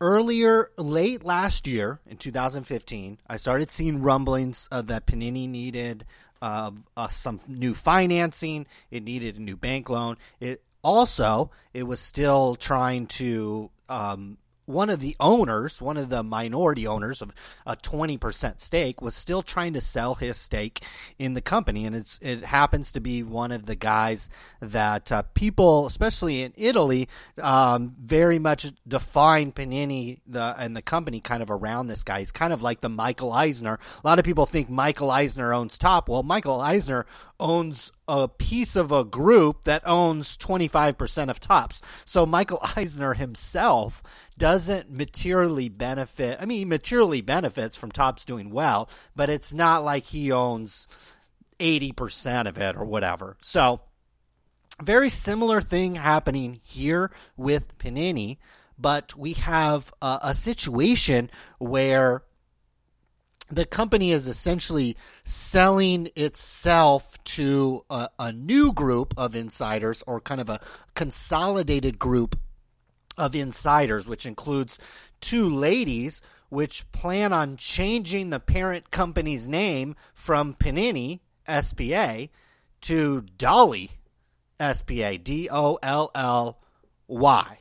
earlier 0.00 0.70
late 0.78 1.22
last 1.22 1.66
year 1.66 2.00
in 2.06 2.16
2015, 2.16 3.18
I 3.28 3.36
started 3.36 3.70
seeing 3.70 4.00
rumblings 4.00 4.68
uh, 4.72 4.82
that 4.82 5.06
Panini 5.06 5.48
needed 5.48 6.06
uh, 6.40 6.72
uh, 6.96 7.08
some 7.08 7.40
new 7.46 7.74
financing, 7.74 8.66
it 8.90 9.04
needed 9.04 9.36
a 9.36 9.42
new 9.42 9.56
bank 9.56 9.90
loan. 9.90 10.16
It 10.40 10.62
also 10.82 11.50
it 11.74 11.82
was 11.82 12.00
still 12.00 12.56
trying 12.56 13.06
to 13.06 13.70
um, 13.90 14.38
one 14.66 14.90
of 14.90 15.00
the 15.00 15.16
owners, 15.18 15.80
one 15.80 15.96
of 15.96 16.08
the 16.08 16.22
minority 16.22 16.86
owners 16.86 17.20
of 17.22 17.32
a 17.66 17.76
20% 17.76 18.60
stake, 18.60 19.02
was 19.02 19.14
still 19.14 19.42
trying 19.42 19.72
to 19.74 19.80
sell 19.80 20.14
his 20.14 20.36
stake 20.36 20.84
in 21.18 21.34
the 21.34 21.40
company. 21.40 21.86
And 21.86 21.96
it's, 21.96 22.18
it 22.22 22.44
happens 22.44 22.92
to 22.92 23.00
be 23.00 23.22
one 23.22 23.52
of 23.52 23.66
the 23.66 23.74
guys 23.74 24.28
that 24.60 25.10
uh, 25.10 25.22
people, 25.34 25.86
especially 25.86 26.42
in 26.42 26.52
Italy, 26.56 27.08
um, 27.40 27.94
very 28.00 28.38
much 28.38 28.72
define 28.86 29.52
Panini 29.52 30.20
the, 30.26 30.54
and 30.58 30.76
the 30.76 30.82
company 30.82 31.20
kind 31.20 31.42
of 31.42 31.50
around 31.50 31.88
this 31.88 32.02
guy. 32.02 32.20
He's 32.20 32.32
kind 32.32 32.52
of 32.52 32.62
like 32.62 32.80
the 32.80 32.88
Michael 32.88 33.32
Eisner. 33.32 33.78
A 34.02 34.06
lot 34.06 34.18
of 34.18 34.24
people 34.24 34.46
think 34.46 34.70
Michael 34.70 35.10
Eisner 35.10 35.52
owns 35.52 35.78
Top. 35.78 36.08
Well, 36.08 36.22
Michael 36.22 36.60
Eisner 36.60 37.06
owns 37.42 37.90
a 38.06 38.28
piece 38.28 38.76
of 38.76 38.92
a 38.92 39.04
group 39.04 39.64
that 39.64 39.82
owns 39.84 40.38
25% 40.38 41.28
of 41.28 41.40
Topps. 41.40 41.82
So 42.04 42.24
Michael 42.24 42.60
Eisner 42.76 43.14
himself 43.14 44.02
doesn't 44.38 44.90
materially 44.90 45.68
benefit. 45.68 46.38
I 46.40 46.46
mean, 46.46 46.58
he 46.58 46.64
materially 46.64 47.20
benefits 47.20 47.76
from 47.76 47.90
Topps 47.90 48.24
doing 48.24 48.50
well, 48.50 48.88
but 49.16 49.28
it's 49.28 49.52
not 49.52 49.84
like 49.84 50.06
he 50.06 50.30
owns 50.30 50.86
80% 51.58 52.46
of 52.46 52.58
it 52.58 52.76
or 52.76 52.84
whatever. 52.84 53.36
So, 53.42 53.80
very 54.82 55.10
similar 55.10 55.60
thing 55.60 55.96
happening 55.96 56.60
here 56.62 57.10
with 57.36 57.76
Panini, 57.78 58.38
but 58.78 59.16
we 59.16 59.34
have 59.34 59.92
a, 60.00 60.18
a 60.22 60.34
situation 60.34 61.30
where 61.58 62.22
the 63.52 63.66
company 63.66 64.12
is 64.12 64.28
essentially 64.28 64.96
selling 65.24 66.08
itself 66.16 67.22
to 67.24 67.84
a, 67.90 68.08
a, 68.18 68.32
new 68.32 68.72
group 68.72 69.12
of 69.18 69.36
insiders 69.36 70.02
or 70.06 70.20
kind 70.20 70.40
of 70.40 70.48
a 70.48 70.58
consolidated 70.94 71.98
group 71.98 72.38
of 73.18 73.34
insiders, 73.34 74.08
which 74.08 74.24
includes 74.24 74.78
two 75.20 75.50
ladies 75.50 76.22
which 76.48 76.90
plan 76.92 77.32
on 77.32 77.58
changing 77.58 78.30
the 78.30 78.40
parent 78.40 78.90
company's 78.90 79.46
name 79.46 79.96
from 80.14 80.54
Panini 80.54 81.20
SPA 81.46 82.28
to 82.80 83.20
Dolly 83.36 83.90
SPA, 84.58 85.18
D 85.22 85.48
O 85.50 85.78
L 85.82 86.10
L 86.14 86.58
Y. 87.06 87.58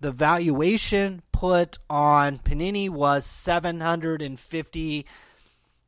The 0.00 0.12
valuation 0.12 1.22
put 1.34 1.78
on 1.90 2.38
Panini 2.38 2.88
was 2.88 3.26
750 3.26 5.06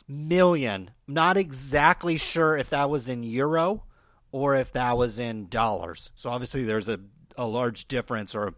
million. 0.09 0.91
Not 1.07 1.37
exactly 1.37 2.17
sure 2.17 2.59
if 2.59 2.71
that 2.71 2.91
was 2.91 3.09
in 3.09 3.23
euro 3.23 3.85
or 4.33 4.57
if 4.57 4.73
that 4.73 4.99
was 4.99 5.21
in 5.21 5.47
dollars. 5.49 6.11
So 6.17 6.31
obviously 6.31 6.65
there's 6.65 6.89
a, 6.89 6.99
a 7.39 7.47
large 7.47 7.87
difference 7.87 8.35
or 8.35 8.55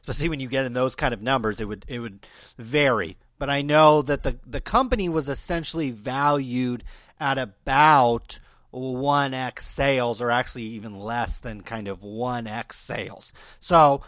especially 0.00 0.30
when 0.30 0.40
you 0.40 0.48
get 0.48 0.66
in 0.66 0.72
those 0.72 0.96
kind 0.96 1.14
of 1.14 1.22
numbers 1.22 1.60
it 1.60 1.68
would 1.68 1.84
it 1.86 2.00
would 2.00 2.26
vary. 2.58 3.16
But 3.38 3.48
I 3.48 3.62
know 3.62 4.02
that 4.02 4.24
the 4.24 4.40
the 4.44 4.60
company 4.60 5.08
was 5.08 5.28
essentially 5.28 5.92
valued 5.92 6.82
at 7.20 7.38
about 7.38 8.40
1x 8.74 9.60
sales 9.60 10.20
or 10.20 10.32
actually 10.32 10.64
even 10.64 10.98
less 10.98 11.38
than 11.38 11.62
kind 11.62 11.86
of 11.86 12.00
1x 12.00 12.72
sales. 12.72 13.32
So 13.60 14.02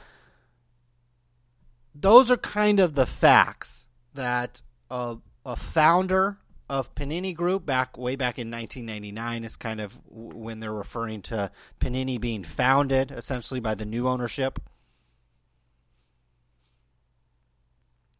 those 1.94 2.30
are 2.30 2.36
kind 2.36 2.80
of 2.80 2.94
the 2.94 3.06
facts 3.06 3.86
that 4.14 4.62
a, 4.90 5.16
a 5.44 5.56
founder 5.56 6.38
of 6.68 6.94
Panini 6.94 7.34
Group 7.34 7.66
back 7.66 7.98
way 7.98 8.16
back 8.16 8.38
in 8.38 8.50
1999 8.50 9.44
is 9.44 9.56
kind 9.56 9.80
of 9.80 9.98
when 10.08 10.60
they're 10.60 10.72
referring 10.72 11.22
to 11.22 11.50
Panini 11.80 12.20
being 12.20 12.42
founded 12.42 13.10
essentially 13.10 13.60
by 13.60 13.74
the 13.74 13.84
new 13.84 14.08
ownership. 14.08 14.58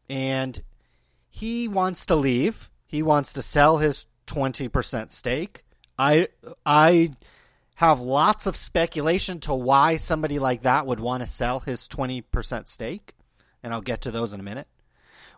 And 0.09 0.63
he 1.31 1.69
wants 1.69 2.07
to 2.07 2.17
leave. 2.17 2.71
He 2.87 3.03
wants 3.03 3.33
to 3.33 3.43
sell 3.43 3.79
his 3.79 4.07
20% 4.27 5.11
stake. 5.11 5.65
I 5.99 6.29
I 6.67 7.13
have 7.77 8.01
lots 8.01 8.47
of 8.47 8.57
speculation 8.57 9.41
to 9.41 9.55
why 9.55 9.97
somebody 9.97 10.39
like 10.39 10.63
that 10.63 10.87
would 10.87 11.01
want 11.01 11.23
to 11.23 11.27
sell 11.27 11.61
his 11.61 11.89
20% 11.89 12.69
stake, 12.69 13.15
and 13.65 13.73
I'll 13.73 13.81
get 13.81 14.03
to 14.03 14.13
those 14.13 14.33
in 14.33 14.39
a 14.39 14.45
minute. 14.45 14.69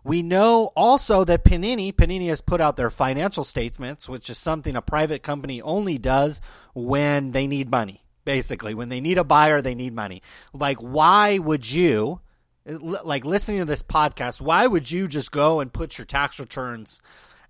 We 0.04 0.22
know 0.22 0.70
also 0.76 1.24
that 1.24 1.44
Panini, 1.44 1.92
Panini 1.92 2.28
has 2.28 2.40
put 2.40 2.60
out 2.60 2.76
their 2.76 2.90
financial 2.90 3.44
statements, 3.44 4.08
which 4.08 4.28
is 4.28 4.36
something 4.36 4.76
a 4.76 4.82
private 4.82 5.22
company 5.22 5.62
only 5.62 5.96
does 5.96 6.40
when 6.74 7.30
they 7.30 7.46
need 7.46 7.70
money. 7.70 8.04
Basically, 8.24 8.74
when 8.74 8.88
they 8.88 9.00
need 9.00 9.18
a 9.18 9.24
buyer, 9.24 9.62
they 9.62 9.74
need 9.74 9.94
money. 9.94 10.22
Like, 10.52 10.78
why 10.78 11.38
would 11.38 11.70
you, 11.70 12.20
like 12.66 13.24
listening 13.24 13.58
to 13.58 13.64
this 13.64 13.82
podcast, 13.82 14.40
why 14.40 14.66
would 14.66 14.90
you 14.90 15.08
just 15.08 15.30
go 15.30 15.60
and 15.60 15.72
put 15.72 15.96
your 15.96 16.04
tax 16.04 16.38
returns 16.38 17.00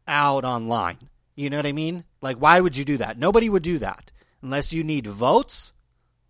out 0.06 0.45
online? 0.45 0.99
You 1.35 1.50
know 1.50 1.56
what 1.56 1.66
I 1.66 1.73
mean? 1.73 2.04
Like, 2.21 2.37
why 2.37 2.61
would 2.61 2.76
you 2.76 2.85
do 2.85 2.99
that? 2.99 3.18
Nobody 3.18 3.49
would 3.49 3.62
do 3.62 3.78
that 3.78 4.11
unless 4.42 4.73
you 4.73 4.85
need 4.85 5.06
votes, 5.06 5.73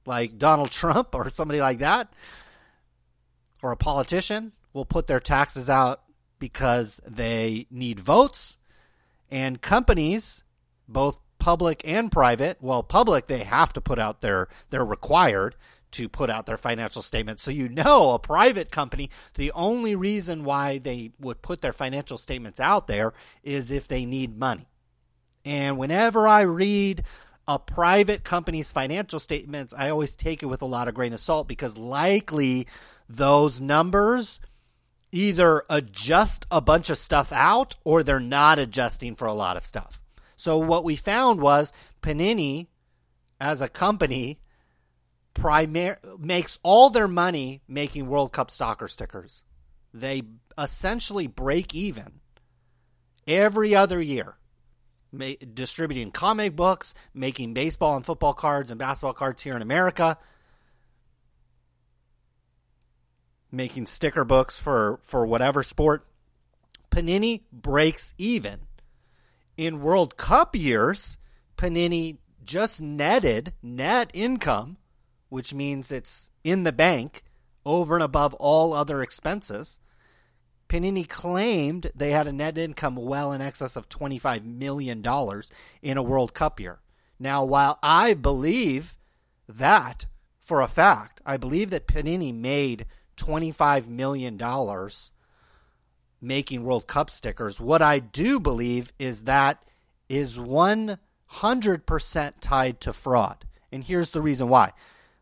like 0.06 0.38
Donald 0.38 0.70
Trump 0.72 1.14
or 1.14 1.30
somebody 1.30 1.60
like 1.60 1.78
that, 1.78 2.12
or 3.66 3.72
a 3.72 3.76
politician 3.76 4.52
will 4.72 4.84
put 4.84 5.08
their 5.08 5.18
taxes 5.18 5.68
out 5.68 6.02
because 6.38 7.00
they 7.04 7.66
need 7.68 7.98
votes. 7.98 8.58
And 9.28 9.60
companies, 9.60 10.44
both 10.86 11.18
public 11.40 11.82
and 11.84 12.12
private, 12.12 12.58
well, 12.60 12.84
public, 12.84 13.26
they 13.26 13.42
have 13.42 13.72
to 13.72 13.80
put 13.80 13.98
out 13.98 14.20
their, 14.20 14.46
they're 14.70 14.84
required 14.84 15.56
to 15.90 16.08
put 16.08 16.30
out 16.30 16.46
their 16.46 16.56
financial 16.56 17.02
statements. 17.02 17.42
So 17.42 17.50
you 17.50 17.68
know, 17.68 18.12
a 18.12 18.20
private 18.20 18.70
company, 18.70 19.10
the 19.34 19.50
only 19.50 19.96
reason 19.96 20.44
why 20.44 20.78
they 20.78 21.10
would 21.18 21.42
put 21.42 21.60
their 21.60 21.72
financial 21.72 22.18
statements 22.18 22.60
out 22.60 22.86
there 22.86 23.14
is 23.42 23.72
if 23.72 23.88
they 23.88 24.04
need 24.04 24.38
money. 24.38 24.68
And 25.44 25.76
whenever 25.76 26.28
I 26.28 26.42
read 26.42 27.02
a 27.48 27.58
private 27.58 28.22
company's 28.22 28.70
financial 28.70 29.20
statements, 29.20 29.74
I 29.76 29.90
always 29.90 30.14
take 30.14 30.42
it 30.44 30.46
with 30.46 30.62
a 30.62 30.66
lot 30.66 30.86
of 30.86 30.94
grain 30.94 31.12
of 31.12 31.20
salt 31.20 31.48
because 31.48 31.76
likely 31.76 32.66
those 33.08 33.60
numbers 33.60 34.40
either 35.12 35.64
adjust 35.70 36.46
a 36.50 36.60
bunch 36.60 36.90
of 36.90 36.98
stuff 36.98 37.32
out 37.32 37.76
or 37.84 38.02
they're 38.02 38.20
not 38.20 38.58
adjusting 38.58 39.14
for 39.14 39.26
a 39.26 39.34
lot 39.34 39.56
of 39.56 39.64
stuff. 39.64 40.00
So 40.36 40.58
what 40.58 40.84
we 40.84 40.96
found 40.96 41.40
was 41.40 41.72
Panini 42.02 42.66
as 43.40 43.60
a 43.60 43.68
company 43.68 44.40
primar- 45.34 46.18
makes 46.18 46.58
all 46.62 46.90
their 46.90 47.08
money 47.08 47.62
making 47.68 48.08
World 48.08 48.32
Cup 48.32 48.50
soccer 48.50 48.88
stickers. 48.88 49.42
They 49.94 50.22
essentially 50.58 51.26
break 51.26 51.74
even 51.74 52.20
every 53.26 53.74
other 53.74 54.00
year 54.00 54.36
ma- 55.12 55.32
distributing 55.54 56.10
comic 56.10 56.56
books, 56.56 56.94
making 57.14 57.54
baseball 57.54 57.96
and 57.96 58.04
football 58.04 58.34
cards 58.34 58.70
and 58.70 58.78
basketball 58.78 59.14
cards 59.14 59.42
here 59.42 59.56
in 59.56 59.62
America, 59.62 60.18
making 63.56 63.86
sticker 63.86 64.24
books 64.24 64.58
for, 64.58 65.00
for 65.02 65.26
whatever 65.26 65.62
sport. 65.62 66.06
Panini 66.90 67.42
breaks 67.52 68.14
even. 68.18 68.60
In 69.56 69.80
World 69.80 70.16
Cup 70.16 70.54
years, 70.54 71.18
Panini 71.56 72.18
just 72.44 72.80
netted 72.80 73.54
net 73.62 74.10
income, 74.12 74.76
which 75.28 75.54
means 75.54 75.90
it's 75.90 76.30
in 76.44 76.62
the 76.62 76.72
bank 76.72 77.24
over 77.64 77.94
and 77.94 78.04
above 78.04 78.34
all 78.34 78.72
other 78.72 79.02
expenses 79.02 79.80
Panini 80.68 81.08
claimed 81.08 81.92
they 81.94 82.10
had 82.10 82.26
a 82.26 82.32
net 82.32 82.58
income 82.58 82.96
well 82.96 83.32
in 83.32 83.40
excess 83.40 83.76
of 83.76 83.88
$25 83.88 84.44
million 84.44 85.04
in 85.82 85.96
a 85.96 86.02
World 86.02 86.34
Cup 86.34 86.58
year. 86.58 86.80
Now, 87.18 87.44
while 87.44 87.78
I 87.82 88.14
believe 88.14 88.96
that 89.48 90.06
for 90.40 90.60
a 90.60 90.68
fact, 90.68 91.20
I 91.24 91.36
believe 91.36 91.70
that 91.70 91.86
Panini 91.86 92.34
made 92.34 92.86
$25 93.16 93.88
million 93.88 94.40
making 96.20 96.64
World 96.64 96.86
Cup 96.86 97.10
stickers. 97.10 97.60
What 97.60 97.82
I 97.82 97.98
do 97.98 98.40
believe 98.40 98.92
is 98.98 99.24
that 99.24 99.62
is 100.08 100.38
100% 100.38 102.32
tied 102.40 102.80
to 102.80 102.92
fraud. 102.92 103.44
And 103.72 103.84
here's 103.84 104.10
the 104.10 104.22
reason 104.22 104.48
why. 104.48 104.72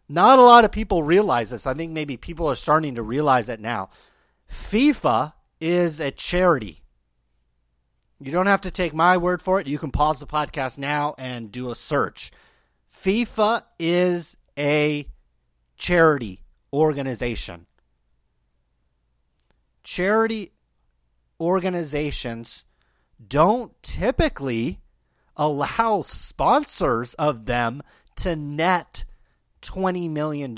Not 0.08 0.38
a 0.38 0.42
lot 0.42 0.64
of 0.64 0.72
people 0.72 1.02
realize 1.02 1.50
this. 1.50 1.66
I 1.66 1.74
think 1.74 1.92
maybe 1.92 2.16
people 2.16 2.46
are 2.48 2.54
starting 2.54 2.94
to 2.96 3.02
realize 3.02 3.48
it 3.48 3.60
now. 3.60 3.90
FIFA 4.50 5.32
is 5.60 6.00
a 6.00 6.10
charity. 6.10 6.82
You 8.20 8.30
don't 8.30 8.46
have 8.46 8.60
to 8.62 8.70
take 8.70 8.94
my 8.94 9.16
word 9.16 9.42
for 9.42 9.60
it. 9.60 9.66
You 9.66 9.78
can 9.78 9.90
pause 9.90 10.20
the 10.20 10.26
podcast 10.26 10.78
now 10.78 11.14
and 11.18 11.50
do 11.50 11.70
a 11.70 11.74
search. 11.74 12.30
FIFA 12.92 13.62
is 13.78 14.36
a 14.58 15.08
charity 15.76 16.42
organization. 16.72 17.66
Charity 19.84 20.52
organizations 21.40 22.64
don't 23.26 23.72
typically 23.82 24.80
allow 25.36 26.02
sponsors 26.02 27.14
of 27.14 27.46
them 27.46 27.82
to 28.16 28.34
net 28.36 29.04
$20 29.62 30.10
million. 30.10 30.56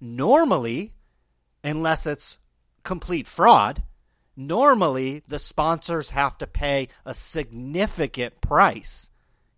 Normally, 0.00 0.94
unless 1.64 2.06
it's 2.06 2.38
complete 2.82 3.26
fraud, 3.26 3.82
normally 4.36 5.22
the 5.26 5.38
sponsors 5.38 6.10
have 6.10 6.38
to 6.38 6.46
pay 6.46 6.88
a 7.04 7.12
significant 7.12 8.40
price 8.40 9.10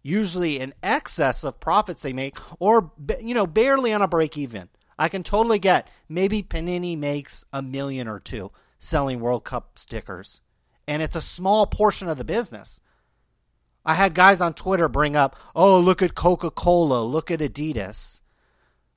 usually 0.03 0.59
in 0.59 0.73
excess 0.83 1.45
of 1.45 1.61
profits 1.61 2.03
they 2.03 2.15
make 2.15 2.37
or 2.59 2.91
you 3.21 3.35
know 3.35 3.47
barely 3.47 3.93
on 3.93 4.01
a 4.01 4.09
break 4.09 4.39
even 4.39 4.71
i 4.99 5.11
can 5.11 5.23
totally 5.23 5.59
get 5.59 5.87
maybe 6.09 6.43
panini 6.43 6.97
makes 6.97 7.45
a 7.53 7.61
million 7.61 8.09
or 8.09 8.19
two 8.19 8.51
selling 8.81 9.21
world 9.21 9.45
cup 9.45 9.79
stickers 9.79 10.41
and 10.89 11.01
it's 11.01 11.15
a 11.15 11.23
small 11.23 11.67
portion 11.67 12.09
of 12.09 12.19
the 12.19 12.25
business 12.25 12.81
i 13.87 13.95
had 13.95 14.13
guys 14.13 14.41
on 14.41 14.53
twitter 14.53 14.89
bring 14.89 15.15
up 15.15 15.37
oh 15.55 15.79
look 15.79 16.03
at 16.03 16.17
coca-cola 16.17 17.01
look 17.05 17.31
at 17.31 17.39
adidas 17.39 18.19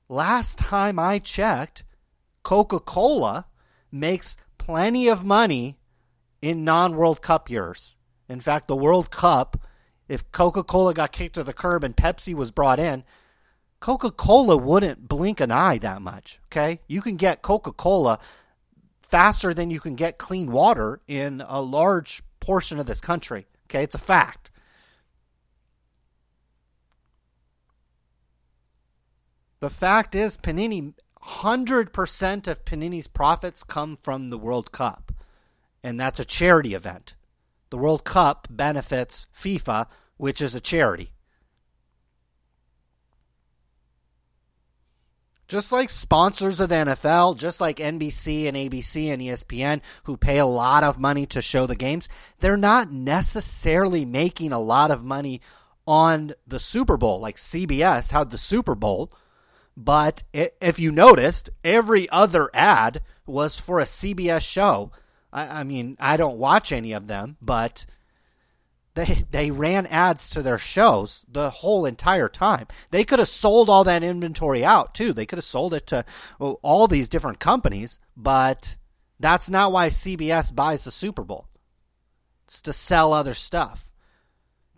last 0.08 0.58
time 0.58 0.98
i 0.98 1.20
checked 1.20 1.84
coca-cola 2.42 3.46
makes 3.92 4.36
plenty 4.58 5.06
of 5.06 5.24
money 5.24 5.78
in 6.44 6.62
non 6.62 6.94
World 6.94 7.22
Cup 7.22 7.48
years. 7.48 7.96
In 8.28 8.38
fact, 8.38 8.68
the 8.68 8.76
World 8.76 9.10
Cup, 9.10 9.56
if 10.08 10.30
Coca 10.30 10.62
Cola 10.62 10.92
got 10.92 11.10
kicked 11.10 11.36
to 11.36 11.44
the 11.44 11.54
curb 11.54 11.82
and 11.82 11.96
Pepsi 11.96 12.34
was 12.34 12.50
brought 12.50 12.78
in, 12.78 13.02
Coca 13.80 14.10
Cola 14.10 14.56
wouldn't 14.56 15.08
blink 15.08 15.40
an 15.40 15.50
eye 15.50 15.78
that 15.78 16.02
much. 16.02 16.40
Okay? 16.46 16.80
You 16.86 17.00
can 17.00 17.16
get 17.16 17.40
Coca 17.40 17.72
Cola 17.72 18.18
faster 19.14 19.54
than 19.54 19.70
you 19.70 19.78
can 19.78 19.94
get 19.94 20.18
clean 20.18 20.50
water 20.50 21.00
in 21.06 21.40
a 21.46 21.62
large 21.62 22.20
portion 22.40 22.80
of 22.80 22.86
this 22.86 23.00
country. 23.00 23.46
Okay? 23.66 23.84
It's 23.84 23.94
a 23.94 23.98
fact. 23.98 24.50
The 29.60 29.70
fact 29.70 30.16
is, 30.16 30.36
Panini 30.36 30.94
100% 31.22 32.48
of 32.48 32.64
Panini's 32.64 33.06
profits 33.06 33.62
come 33.62 33.96
from 33.96 34.30
the 34.30 34.36
World 34.36 34.72
Cup, 34.72 35.12
and 35.84 35.98
that's 35.98 36.18
a 36.18 36.24
charity 36.24 36.74
event. 36.74 37.14
The 37.70 37.78
World 37.78 38.02
Cup 38.02 38.48
benefits 38.50 39.28
FIFA, 39.32 39.86
which 40.16 40.42
is 40.42 40.56
a 40.56 40.60
charity. 40.60 41.13
Just 45.46 45.72
like 45.72 45.90
sponsors 45.90 46.58
of 46.58 46.70
the 46.70 46.74
NFL, 46.74 47.36
just 47.36 47.60
like 47.60 47.76
NBC 47.76 48.46
and 48.46 48.56
ABC 48.56 49.08
and 49.08 49.20
ESPN, 49.20 49.82
who 50.04 50.16
pay 50.16 50.38
a 50.38 50.46
lot 50.46 50.84
of 50.84 50.98
money 50.98 51.26
to 51.26 51.42
show 51.42 51.66
the 51.66 51.76
games, 51.76 52.08
they're 52.40 52.56
not 52.56 52.90
necessarily 52.90 54.04
making 54.04 54.52
a 54.52 54.58
lot 54.58 54.90
of 54.90 55.04
money 55.04 55.42
on 55.86 56.32
the 56.46 56.60
Super 56.60 56.96
Bowl. 56.96 57.20
Like 57.20 57.36
CBS 57.36 58.10
had 58.10 58.30
the 58.30 58.38
Super 58.38 58.74
Bowl, 58.74 59.12
but 59.76 60.22
if 60.32 60.78
you 60.78 60.92
noticed, 60.92 61.50
every 61.62 62.08
other 62.10 62.48
ad 62.54 63.02
was 63.26 63.58
for 63.58 63.80
a 63.80 63.84
CBS 63.84 64.42
show. 64.42 64.92
I, 65.32 65.60
I 65.60 65.64
mean, 65.64 65.96
I 66.00 66.16
don't 66.16 66.38
watch 66.38 66.72
any 66.72 66.92
of 66.92 67.06
them, 67.06 67.36
but 67.42 67.84
they 68.94 69.24
they 69.30 69.50
ran 69.50 69.86
ads 69.86 70.30
to 70.30 70.42
their 70.42 70.58
shows 70.58 71.24
the 71.30 71.50
whole 71.50 71.84
entire 71.84 72.28
time. 72.28 72.66
They 72.90 73.04
could 73.04 73.18
have 73.18 73.28
sold 73.28 73.68
all 73.68 73.84
that 73.84 74.04
inventory 74.04 74.64
out 74.64 74.94
too. 74.94 75.12
They 75.12 75.26
could 75.26 75.38
have 75.38 75.44
sold 75.44 75.74
it 75.74 75.86
to 75.88 76.04
well, 76.38 76.58
all 76.62 76.86
these 76.86 77.08
different 77.08 77.40
companies, 77.40 77.98
but 78.16 78.76
that's 79.20 79.50
not 79.50 79.72
why 79.72 79.88
CBS 79.88 80.54
buys 80.54 80.84
the 80.84 80.90
Super 80.90 81.22
Bowl. 81.24 81.48
It's 82.44 82.60
to 82.62 82.72
sell 82.72 83.12
other 83.12 83.34
stuff. 83.34 83.90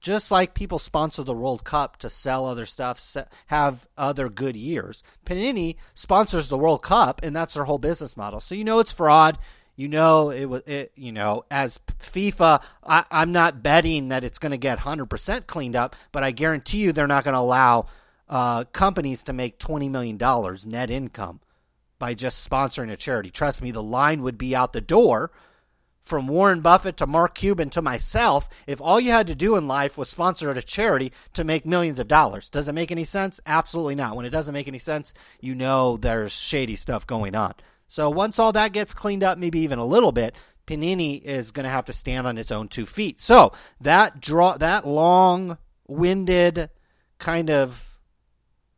Just 0.00 0.30
like 0.30 0.54
people 0.54 0.78
sponsor 0.78 1.24
the 1.24 1.34
World 1.34 1.64
Cup 1.64 1.96
to 1.98 2.10
sell 2.10 2.46
other 2.46 2.66
stuff, 2.66 3.16
have 3.46 3.88
other 3.96 4.28
good 4.28 4.54
years. 4.54 5.02
Panini 5.24 5.76
sponsors 5.94 6.48
the 6.48 6.58
World 6.58 6.82
Cup, 6.82 7.20
and 7.22 7.34
that's 7.34 7.54
their 7.54 7.64
whole 7.64 7.78
business 7.78 8.16
model. 8.16 8.38
So 8.38 8.54
you 8.54 8.62
know 8.62 8.78
it's 8.78 8.92
fraud. 8.92 9.38
You 9.76 9.88
know 9.88 10.30
it 10.30 10.46
was 10.46 10.62
it. 10.66 10.92
You 10.96 11.12
know 11.12 11.44
as 11.50 11.78
FIFA, 12.00 12.62
I, 12.82 13.04
am 13.10 13.32
not 13.32 13.62
betting 13.62 14.08
that 14.08 14.24
it's 14.24 14.38
going 14.38 14.52
to 14.52 14.58
get 14.58 14.78
100% 14.78 15.46
cleaned 15.46 15.76
up, 15.76 15.94
but 16.12 16.24
I 16.24 16.30
guarantee 16.30 16.78
you 16.78 16.92
they're 16.92 17.06
not 17.06 17.24
going 17.24 17.34
to 17.34 17.40
allow 17.40 17.86
uh, 18.28 18.64
companies 18.64 19.22
to 19.24 19.32
make 19.32 19.58
20 19.58 19.88
million 19.88 20.16
dollars 20.16 20.66
net 20.66 20.90
income 20.90 21.40
by 21.98 22.14
just 22.14 22.48
sponsoring 22.48 22.90
a 22.90 22.96
charity. 22.96 23.30
Trust 23.30 23.62
me, 23.62 23.70
the 23.70 23.82
line 23.82 24.22
would 24.22 24.38
be 24.38 24.54
out 24.54 24.72
the 24.72 24.80
door 24.80 25.30
from 26.06 26.28
Warren 26.28 26.60
Buffett 26.60 26.96
to 26.98 27.06
Mark 27.06 27.34
Cuban 27.34 27.68
to 27.70 27.82
myself 27.82 28.48
if 28.66 28.80
all 28.80 29.00
you 29.00 29.10
had 29.10 29.26
to 29.26 29.34
do 29.34 29.56
in 29.56 29.66
life 29.66 29.98
was 29.98 30.08
sponsor 30.08 30.50
a 30.50 30.62
charity 30.62 31.12
to 31.32 31.42
make 31.42 31.66
millions 31.66 31.98
of 31.98 32.06
dollars. 32.06 32.48
Does 32.48 32.68
it 32.68 32.74
make 32.74 32.92
any 32.92 33.04
sense? 33.04 33.40
Absolutely 33.44 33.96
not. 33.96 34.14
When 34.14 34.24
it 34.24 34.30
doesn't 34.30 34.54
make 34.54 34.68
any 34.68 34.78
sense, 34.78 35.12
you 35.40 35.54
know 35.54 35.96
there's 35.96 36.32
shady 36.32 36.76
stuff 36.76 37.06
going 37.06 37.34
on. 37.34 37.54
So 37.88 38.10
once 38.10 38.38
all 38.38 38.52
that 38.52 38.72
gets 38.72 38.94
cleaned 38.94 39.22
up, 39.22 39.38
maybe 39.38 39.60
even 39.60 39.78
a 39.78 39.84
little 39.84 40.12
bit, 40.12 40.34
Panini 40.66 41.22
is 41.22 41.52
going 41.52 41.64
to 41.64 41.70
have 41.70 41.84
to 41.86 41.92
stand 41.92 42.26
on 42.26 42.38
its 42.38 42.50
own 42.50 42.68
two 42.68 42.86
feet. 42.86 43.20
So 43.20 43.52
that 43.80 44.20
draw 44.20 44.56
that 44.56 44.86
long-winded 44.86 46.70
kind 47.18 47.50
of 47.50 47.98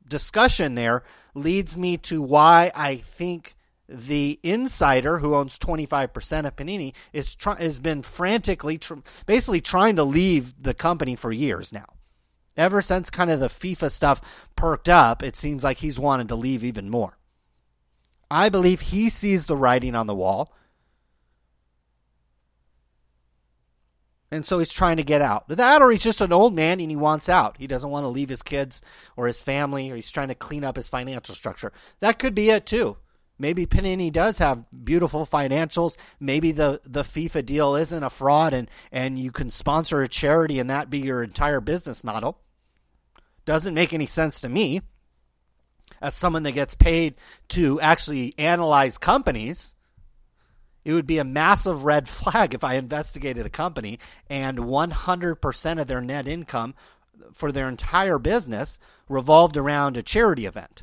discussion 0.08 0.74
there 0.74 1.04
leads 1.34 1.76
me 1.76 1.96
to 1.98 2.20
why 2.20 2.70
I 2.74 2.96
think 2.96 3.56
the 3.88 4.38
insider 4.42 5.18
who 5.18 5.34
owns 5.34 5.58
25% 5.58 6.46
of 6.46 6.56
Panini 6.56 6.92
is 7.12 7.34
try, 7.34 7.56
has 7.60 7.78
been 7.78 8.02
frantically 8.02 8.76
tr- 8.76 8.94
basically 9.24 9.62
trying 9.62 9.96
to 9.96 10.04
leave 10.04 10.54
the 10.62 10.74
company 10.74 11.16
for 11.16 11.32
years 11.32 11.72
now. 11.72 11.86
Ever 12.56 12.82
since 12.82 13.08
kind 13.08 13.30
of 13.30 13.40
the 13.40 13.46
FIFA 13.46 13.90
stuff 13.90 14.20
perked 14.56 14.88
up, 14.88 15.22
it 15.22 15.36
seems 15.36 15.64
like 15.64 15.78
he's 15.78 15.98
wanted 15.98 16.28
to 16.28 16.34
leave 16.34 16.64
even 16.64 16.90
more. 16.90 17.17
I 18.30 18.48
believe 18.48 18.80
he 18.80 19.08
sees 19.08 19.46
the 19.46 19.56
writing 19.56 19.94
on 19.94 20.06
the 20.06 20.14
wall. 20.14 20.52
And 24.30 24.44
so 24.44 24.58
he's 24.58 24.72
trying 24.72 24.98
to 24.98 25.02
get 25.02 25.22
out. 25.22 25.48
That 25.48 25.80
or 25.80 25.90
he's 25.90 26.02
just 26.02 26.20
an 26.20 26.32
old 26.32 26.54
man 26.54 26.80
and 26.80 26.90
he 26.90 26.96
wants 26.96 27.30
out. 27.30 27.56
He 27.56 27.66
doesn't 27.66 27.88
want 27.90 28.04
to 28.04 28.08
leave 28.08 28.28
his 28.28 28.42
kids 28.42 28.82
or 29.16 29.26
his 29.26 29.40
family 29.40 29.90
or 29.90 29.96
he's 29.96 30.10
trying 30.10 30.28
to 30.28 30.34
clean 30.34 30.64
up 30.64 30.76
his 30.76 30.88
financial 30.88 31.34
structure. 31.34 31.72
That 32.00 32.18
could 32.18 32.34
be 32.34 32.50
it 32.50 32.66
too. 32.66 32.98
Maybe 33.38 33.66
Panini 33.66 34.12
does 34.12 34.36
have 34.38 34.64
beautiful 34.84 35.24
financials. 35.24 35.96
Maybe 36.20 36.52
the, 36.52 36.80
the 36.84 37.04
FIFA 37.04 37.46
deal 37.46 37.74
isn't 37.76 38.02
a 38.02 38.10
fraud 38.10 38.52
and, 38.52 38.68
and 38.92 39.18
you 39.18 39.30
can 39.30 39.48
sponsor 39.48 40.02
a 40.02 40.08
charity 40.08 40.58
and 40.58 40.68
that 40.68 40.90
be 40.90 40.98
your 40.98 41.22
entire 41.22 41.60
business 41.60 42.04
model. 42.04 42.38
Doesn't 43.46 43.74
make 43.74 43.94
any 43.94 44.06
sense 44.06 44.42
to 44.42 44.48
me. 44.48 44.82
As 46.00 46.14
someone 46.14 46.44
that 46.44 46.52
gets 46.52 46.74
paid 46.74 47.14
to 47.48 47.80
actually 47.80 48.34
analyze 48.38 48.98
companies, 48.98 49.74
it 50.84 50.92
would 50.92 51.06
be 51.06 51.18
a 51.18 51.24
massive 51.24 51.84
red 51.84 52.08
flag 52.08 52.54
if 52.54 52.64
I 52.64 52.74
investigated 52.74 53.46
a 53.46 53.50
company 53.50 53.98
and 54.28 54.58
100% 54.58 55.80
of 55.80 55.86
their 55.86 56.00
net 56.00 56.26
income 56.26 56.74
for 57.32 57.52
their 57.52 57.68
entire 57.68 58.18
business 58.18 58.78
revolved 59.08 59.56
around 59.56 59.96
a 59.96 60.02
charity 60.02 60.46
event 60.46 60.82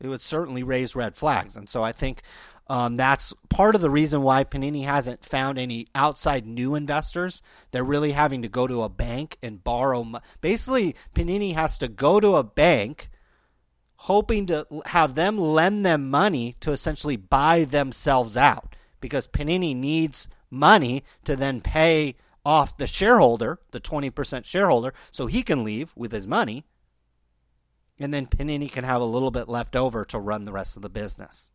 it 0.00 0.08
would 0.08 0.20
certainly 0.20 0.62
raise 0.62 0.94
red 0.94 1.16
flags. 1.16 1.56
And 1.56 1.68
so 1.68 1.82
I 1.82 1.92
think 1.92 2.22
um, 2.68 2.96
that's 2.96 3.32
part 3.48 3.74
of 3.74 3.80
the 3.80 3.90
reason 3.90 4.22
why 4.22 4.44
Panini 4.44 4.84
hasn't 4.84 5.24
found 5.24 5.58
any 5.58 5.86
outside 5.94 6.46
new 6.46 6.74
investors. 6.74 7.42
They're 7.70 7.84
really 7.84 8.12
having 8.12 8.42
to 8.42 8.48
go 8.48 8.66
to 8.66 8.82
a 8.82 8.88
bank 8.88 9.38
and 9.42 9.62
borrow. 9.62 10.06
Basically, 10.40 10.96
Panini 11.14 11.54
has 11.54 11.78
to 11.78 11.88
go 11.88 12.20
to 12.20 12.36
a 12.36 12.44
bank 12.44 13.08
hoping 14.06 14.46
to 14.46 14.64
have 14.86 15.16
them 15.16 15.36
lend 15.36 15.84
them 15.84 16.08
money 16.08 16.54
to 16.60 16.70
essentially 16.70 17.16
buy 17.16 17.64
themselves 17.64 18.36
out 18.36 18.76
because 19.00 19.26
Panini 19.26 19.74
needs 19.74 20.28
money 20.48 21.02
to 21.24 21.34
then 21.34 21.60
pay 21.60 22.14
off 22.44 22.76
the 22.76 22.86
shareholder, 22.86 23.58
the 23.72 23.80
20% 23.80 24.44
shareholder, 24.44 24.94
so 25.10 25.26
he 25.26 25.42
can 25.42 25.64
leave 25.64 25.92
with 25.96 26.12
his 26.12 26.28
money 26.28 26.64
and 27.98 28.12
then 28.14 28.26
Panini 28.26 28.70
can 28.70 28.84
have 28.84 29.00
a 29.00 29.04
little 29.06 29.32
bit 29.32 29.48
left 29.48 29.74
over 29.74 30.04
to 30.04 30.18
run 30.20 30.44
the 30.44 30.52
rest 30.52 30.76
of 30.76 30.82
the 30.82 30.88
business. 30.88 31.50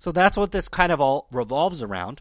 So 0.00 0.10
that's 0.10 0.36
what 0.36 0.50
this 0.50 0.68
kind 0.68 0.90
of 0.90 1.00
all 1.00 1.28
revolves 1.30 1.82
around. 1.82 2.20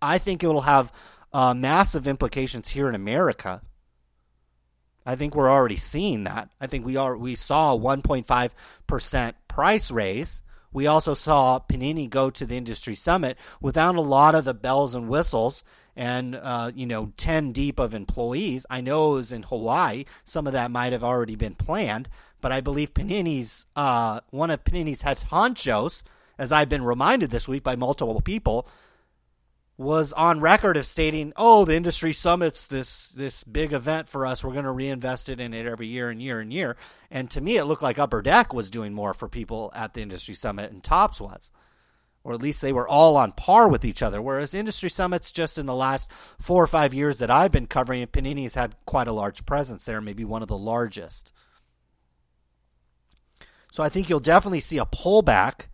I 0.00 0.18
think 0.18 0.44
it 0.44 0.46
will 0.46 0.60
have 0.60 0.92
uh, 1.32 1.54
massive 1.54 2.06
implications 2.06 2.68
here 2.68 2.88
in 2.88 2.94
America. 2.94 3.62
I 5.08 5.16
think 5.16 5.34
we're 5.34 5.50
already 5.50 5.78
seeing 5.78 6.24
that. 6.24 6.50
I 6.60 6.66
think 6.66 6.84
we 6.84 6.96
are 6.96 7.16
we 7.16 7.34
saw 7.34 7.74
a 7.74 7.78
1.5 7.78 8.50
percent 8.86 9.36
price 9.48 9.90
raise. 9.90 10.42
We 10.70 10.86
also 10.86 11.14
saw 11.14 11.60
Panini 11.60 12.10
go 12.10 12.28
to 12.28 12.44
the 12.44 12.58
industry 12.58 12.94
summit 12.94 13.38
without 13.58 13.94
a 13.94 14.02
lot 14.02 14.34
of 14.34 14.44
the 14.44 14.52
bells 14.52 14.94
and 14.94 15.08
whistles 15.08 15.64
and 15.96 16.36
uh, 16.36 16.72
you 16.74 16.84
know 16.84 17.14
10 17.16 17.52
deep 17.52 17.78
of 17.78 17.94
employees. 17.94 18.66
I 18.68 18.82
know 18.82 19.12
it 19.12 19.14
was 19.14 19.32
in 19.32 19.44
Hawaii. 19.44 20.04
Some 20.26 20.46
of 20.46 20.52
that 20.52 20.70
might 20.70 20.92
have 20.92 21.02
already 21.02 21.36
been 21.36 21.54
planned, 21.54 22.10
but 22.42 22.52
I 22.52 22.60
believe 22.60 22.92
Panini's 22.92 23.64
uh, 23.76 24.20
one 24.28 24.50
of 24.50 24.62
Panini's 24.62 25.00
head 25.00 25.20
honchos, 25.30 26.02
as 26.36 26.52
I've 26.52 26.68
been 26.68 26.84
reminded 26.84 27.30
this 27.30 27.48
week 27.48 27.62
by 27.62 27.76
multiple 27.76 28.20
people, 28.20 28.68
was 29.78 30.12
on 30.12 30.40
record 30.40 30.76
of 30.76 30.84
stating, 30.84 31.32
"Oh, 31.36 31.64
the 31.64 31.76
industry 31.76 32.12
summits 32.12 32.66
this 32.66 33.08
this 33.10 33.44
big 33.44 33.72
event 33.72 34.08
for 34.08 34.26
us. 34.26 34.42
We're 34.42 34.52
going 34.52 34.64
to 34.64 34.72
reinvest 34.72 35.28
it 35.28 35.38
in 35.38 35.54
it 35.54 35.66
every 35.66 35.86
year 35.86 36.10
and 36.10 36.20
year 36.20 36.40
and 36.40 36.52
year." 36.52 36.76
And 37.12 37.30
to 37.30 37.40
me, 37.40 37.56
it 37.56 37.64
looked 37.64 37.82
like 37.82 37.98
Upper 37.98 38.20
Deck 38.20 38.52
was 38.52 38.70
doing 38.70 38.92
more 38.92 39.14
for 39.14 39.28
people 39.28 39.70
at 39.74 39.94
the 39.94 40.02
industry 40.02 40.34
summit, 40.34 40.72
and 40.72 40.82
Topps 40.82 41.20
was, 41.20 41.52
or 42.24 42.34
at 42.34 42.42
least 42.42 42.60
they 42.60 42.72
were 42.72 42.88
all 42.88 43.16
on 43.16 43.30
par 43.30 43.68
with 43.68 43.84
each 43.84 44.02
other. 44.02 44.20
Whereas 44.20 44.52
industry 44.52 44.90
summits, 44.90 45.30
just 45.30 45.58
in 45.58 45.66
the 45.66 45.74
last 45.76 46.10
four 46.40 46.62
or 46.62 46.66
five 46.66 46.92
years 46.92 47.18
that 47.18 47.30
I've 47.30 47.52
been 47.52 47.66
covering, 47.66 48.04
Panini's 48.08 48.56
had 48.56 48.74
quite 48.84 49.06
a 49.06 49.12
large 49.12 49.46
presence 49.46 49.84
there, 49.84 50.00
maybe 50.00 50.24
one 50.24 50.42
of 50.42 50.48
the 50.48 50.58
largest. 50.58 51.32
So 53.70 53.84
I 53.84 53.90
think 53.90 54.08
you'll 54.08 54.18
definitely 54.18 54.60
see 54.60 54.78
a 54.78 54.86
pullback 54.86 55.66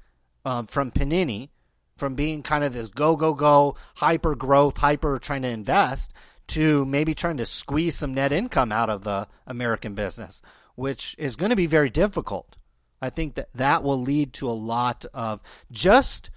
um, 0.44 0.66
from 0.66 0.90
Panini 0.90 1.48
from 1.96 2.14
being 2.14 2.42
kind 2.42 2.64
of 2.64 2.72
this 2.72 2.88
go, 2.88 3.16
go, 3.16 3.34
go, 3.34 3.76
hyper 3.94 4.34
growth, 4.34 4.76
hyper 4.76 5.18
trying 5.18 5.42
to 5.42 5.48
invest 5.48 6.12
to 6.48 6.84
maybe 6.86 7.14
trying 7.14 7.38
to 7.38 7.46
squeeze 7.46 7.96
some 7.96 8.14
net 8.14 8.32
income 8.32 8.72
out 8.72 8.90
of 8.90 9.04
the 9.04 9.26
American 9.46 9.94
business, 9.94 10.42
which 10.74 11.14
is 11.18 11.36
going 11.36 11.50
to 11.50 11.56
be 11.56 11.66
very 11.66 11.90
difficult. 11.90 12.56
I 13.00 13.10
think 13.10 13.34
that 13.34 13.48
that 13.54 13.82
will 13.82 14.00
lead 14.00 14.32
to 14.34 14.48
a 14.48 14.52
lot 14.52 15.04
of 15.12 15.40
just 15.70 16.30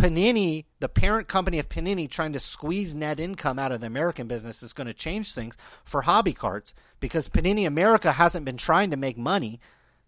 Panini, 0.00 0.64
the 0.78 0.88
parent 0.88 1.28
company 1.28 1.58
of 1.58 1.68
Panini, 1.68 2.08
trying 2.08 2.32
to 2.32 2.40
squeeze 2.40 2.94
net 2.94 3.20
income 3.20 3.58
out 3.58 3.72
of 3.72 3.80
the 3.80 3.86
American 3.86 4.28
business 4.28 4.62
is 4.62 4.72
going 4.72 4.86
to 4.86 4.94
change 4.94 5.32
things 5.32 5.56
for 5.84 6.02
hobby 6.02 6.32
cards 6.32 6.74
because 7.00 7.28
Panini 7.28 7.66
America 7.66 8.12
hasn't 8.12 8.46
been 8.46 8.56
trying 8.56 8.90
to 8.90 8.96
make 8.96 9.18
money 9.18 9.60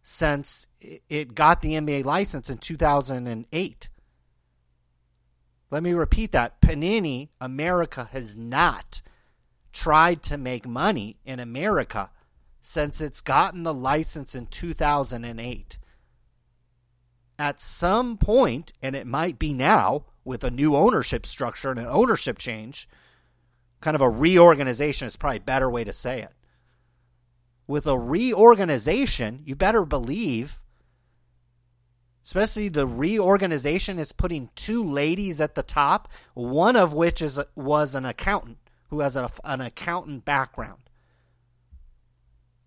since 0.02 0.66
it 0.80 1.34
got 1.34 1.60
the 1.60 1.74
NBA 1.74 2.04
license 2.04 2.48
in 2.48 2.58
2008. 2.58 3.88
Let 5.72 5.82
me 5.82 5.94
repeat 5.94 6.32
that. 6.32 6.60
Panini 6.60 7.30
America 7.40 8.08
has 8.12 8.36
not 8.36 9.00
tried 9.72 10.22
to 10.24 10.36
make 10.36 10.68
money 10.68 11.16
in 11.24 11.40
America 11.40 12.10
since 12.60 13.00
it's 13.00 13.22
gotten 13.22 13.62
the 13.62 13.74
license 13.74 14.34
in 14.34 14.46
2008. 14.46 15.78
At 17.38 17.58
some 17.58 18.18
point, 18.18 18.74
and 18.82 18.94
it 18.94 19.06
might 19.06 19.38
be 19.38 19.54
now 19.54 20.04
with 20.24 20.44
a 20.44 20.50
new 20.50 20.76
ownership 20.76 21.24
structure 21.24 21.70
and 21.70 21.80
an 21.80 21.86
ownership 21.86 22.38
change, 22.38 22.86
kind 23.80 23.96
of 23.96 24.02
a 24.02 24.10
reorganization 24.10 25.06
is 25.06 25.16
probably 25.16 25.38
a 25.38 25.40
better 25.40 25.70
way 25.70 25.82
to 25.84 25.92
say 25.92 26.20
it 26.20 26.32
with 27.66 27.86
a 27.86 27.98
reorganization, 27.98 29.42
you 29.44 29.56
better 29.56 29.84
believe 29.84 30.60
Especially 32.24 32.68
the 32.68 32.86
reorganization 32.86 33.98
is 33.98 34.12
putting 34.12 34.50
two 34.54 34.84
ladies 34.84 35.40
at 35.40 35.54
the 35.54 35.62
top, 35.62 36.08
one 36.34 36.76
of 36.76 36.92
which 36.92 37.20
is 37.20 37.40
was 37.56 37.94
an 37.94 38.04
accountant 38.04 38.58
who 38.90 39.00
has 39.00 39.16
a, 39.16 39.28
an 39.44 39.60
accountant 39.60 40.24
background. 40.24 40.82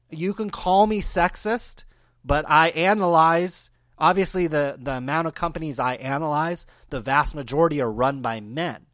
You 0.09 0.33
can 0.33 0.49
call 0.49 0.87
me 0.87 1.01
sexist, 1.01 1.83
but 2.23 2.45
I 2.47 2.69
analyze 2.69 3.69
obviously 3.97 4.47
the 4.47 4.77
the 4.77 4.97
amount 4.97 5.27
of 5.27 5.35
companies 5.35 5.79
I 5.79 5.95
analyze, 5.95 6.65
the 6.89 6.99
vast 6.99 7.33
majority 7.33 7.79
are 7.81 7.91
run 7.91 8.21
by 8.21 8.41
men. 8.41 8.87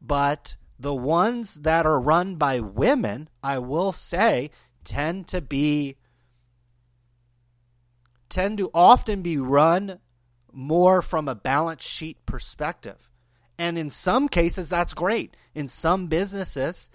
But 0.00 0.56
the 0.78 0.94
ones 0.94 1.56
that 1.56 1.86
are 1.86 2.00
run 2.00 2.36
by 2.36 2.60
women, 2.60 3.28
I 3.42 3.58
will 3.58 3.92
say, 3.92 4.50
tend 4.84 5.28
to 5.28 5.40
be 5.40 5.96
tend 8.28 8.58
to 8.58 8.70
often 8.74 9.22
be 9.22 9.38
run 9.38 9.98
more 10.52 11.02
from 11.02 11.28
a 11.28 11.34
balance 11.34 11.84
sheet 11.84 12.24
perspective. 12.26 13.10
And 13.58 13.76
in 13.76 13.90
some 13.90 14.28
cases, 14.28 14.68
that's 14.68 14.94
great. 14.94 15.36
In 15.54 15.68
some 15.68 16.06
businesses, 16.06 16.90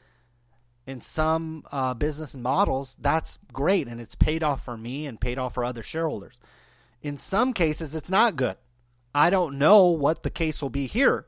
in 0.87 1.01
some 1.01 1.63
uh, 1.71 1.93
business 1.93 2.35
models, 2.35 2.95
that's 2.99 3.39
great. 3.51 3.87
And 3.87 3.99
it's 3.99 4.15
paid 4.15 4.43
off 4.43 4.63
for 4.63 4.77
me 4.77 5.05
and 5.05 5.19
paid 5.19 5.37
off 5.37 5.53
for 5.53 5.65
other 5.65 5.83
shareholders. 5.83 6.39
In 7.01 7.17
some 7.17 7.53
cases, 7.53 7.95
it's 7.95 8.09
not 8.09 8.35
good. 8.35 8.55
I 9.13 9.29
don't 9.29 9.57
know 9.57 9.87
what 9.87 10.23
the 10.23 10.29
case 10.29 10.61
will 10.61 10.69
be 10.69 10.87
here. 10.87 11.27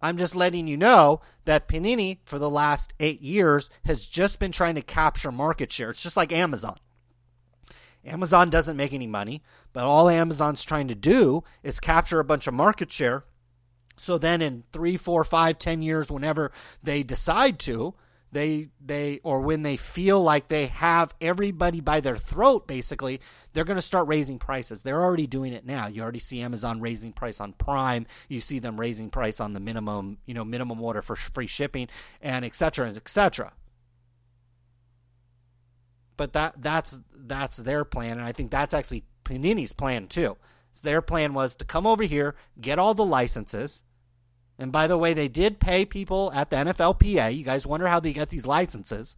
I'm 0.00 0.16
just 0.16 0.34
letting 0.34 0.66
you 0.66 0.76
know 0.76 1.20
that 1.44 1.68
Panini, 1.68 2.18
for 2.24 2.38
the 2.38 2.50
last 2.50 2.92
eight 2.98 3.22
years, 3.22 3.70
has 3.84 4.06
just 4.06 4.40
been 4.40 4.52
trying 4.52 4.74
to 4.74 4.82
capture 4.82 5.30
market 5.32 5.70
share. 5.70 5.90
It's 5.90 6.02
just 6.02 6.16
like 6.16 6.32
Amazon. 6.32 6.76
Amazon 8.04 8.50
doesn't 8.50 8.76
make 8.76 8.92
any 8.92 9.06
money, 9.06 9.42
but 9.72 9.84
all 9.84 10.08
Amazon's 10.08 10.64
trying 10.64 10.88
to 10.88 10.94
do 10.94 11.44
is 11.62 11.80
capture 11.80 12.20
a 12.20 12.24
bunch 12.24 12.46
of 12.46 12.54
market 12.54 12.90
share. 12.90 13.24
So 13.96 14.18
then 14.18 14.42
in 14.42 14.64
three, 14.72 14.96
four, 14.96 15.22
five, 15.24 15.58
ten 15.58 15.82
years, 15.82 16.10
whenever 16.10 16.50
they 16.82 17.02
decide 17.02 17.58
to, 17.60 17.94
they 18.32 18.68
they 18.84 19.20
or 19.22 19.40
when 19.40 19.62
they 19.62 19.76
feel 19.76 20.22
like 20.22 20.48
they 20.48 20.66
have 20.66 21.14
everybody 21.20 21.80
by 21.80 22.00
their 22.00 22.16
throat 22.16 22.66
basically 22.66 23.20
they're 23.52 23.64
going 23.64 23.76
to 23.76 23.82
start 23.82 24.08
raising 24.08 24.38
prices. 24.38 24.82
They're 24.82 25.02
already 25.02 25.26
doing 25.26 25.52
it 25.52 25.66
now. 25.66 25.86
You 25.86 26.00
already 26.00 26.18
see 26.18 26.40
amazon 26.40 26.80
raising 26.80 27.12
price 27.12 27.40
on 27.42 27.52
prime. 27.52 28.06
You 28.30 28.40
see 28.40 28.58
them 28.58 28.80
raising 28.80 29.10
price 29.10 29.38
on 29.38 29.52
the 29.52 29.60
minimum 29.60 30.16
you 30.24 30.32
know 30.32 30.44
minimum 30.44 30.80
order 30.80 31.02
for 31.02 31.14
free 31.14 31.46
shipping 31.46 31.88
and 32.22 32.44
et 32.44 32.54
cetera, 32.54 32.88
et 32.88 32.96
etc 32.96 33.52
but 36.16 36.32
that 36.32 36.54
that's 36.58 37.00
that's 37.14 37.56
their 37.56 37.84
plan, 37.84 38.18
and 38.18 38.26
I 38.26 38.32
think 38.32 38.50
that's 38.50 38.74
actually 38.74 39.04
Panini's 39.24 39.72
plan 39.72 40.08
too. 40.08 40.36
So 40.72 40.88
their 40.88 41.02
plan 41.02 41.34
was 41.34 41.56
to 41.56 41.64
come 41.64 41.86
over 41.86 42.02
here, 42.02 42.34
get 42.60 42.78
all 42.78 42.94
the 42.94 43.04
licenses. 43.04 43.82
And 44.58 44.72
by 44.72 44.86
the 44.86 44.98
way, 44.98 45.14
they 45.14 45.28
did 45.28 45.60
pay 45.60 45.84
people 45.84 46.30
at 46.34 46.50
the 46.50 46.56
NFLPA. 46.56 47.36
You 47.36 47.44
guys 47.44 47.66
wonder 47.66 47.88
how 47.88 48.00
they 48.00 48.12
get 48.12 48.28
these 48.28 48.46
licenses. 48.46 49.16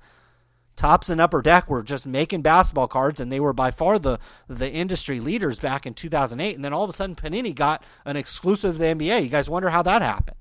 Topps 0.76 1.08
and 1.08 1.20
Upper 1.20 1.42
Deck 1.42 1.68
were 1.68 1.82
just 1.82 2.06
making 2.06 2.42
basketball 2.42 2.88
cards, 2.88 3.20
and 3.20 3.30
they 3.30 3.40
were 3.40 3.52
by 3.52 3.70
far 3.70 3.98
the 3.98 4.18
the 4.48 4.70
industry 4.70 5.20
leaders 5.20 5.60
back 5.60 5.86
in 5.86 5.94
2008. 5.94 6.54
And 6.54 6.64
then 6.64 6.72
all 6.72 6.84
of 6.84 6.90
a 6.90 6.92
sudden, 6.92 7.14
Panini 7.14 7.54
got 7.54 7.84
an 8.04 8.16
exclusive 8.16 8.74
to 8.74 8.78
the 8.78 8.84
NBA. 8.86 9.22
You 9.22 9.28
guys 9.28 9.48
wonder 9.48 9.70
how 9.70 9.82
that 9.82 10.02
happened? 10.02 10.36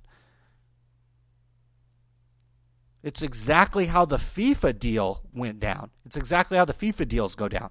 It's 3.04 3.22
exactly 3.22 3.88
how 3.88 4.06
the 4.06 4.16
FIFA 4.16 4.80
deal 4.80 5.22
went 5.34 5.60
down. 5.60 5.90
It's 6.06 6.16
exactly 6.16 6.58
how 6.58 6.64
the 6.64 6.74
FIFA 6.74 7.10
deals 7.10 7.36
go 7.36 7.50
down. 7.50 7.70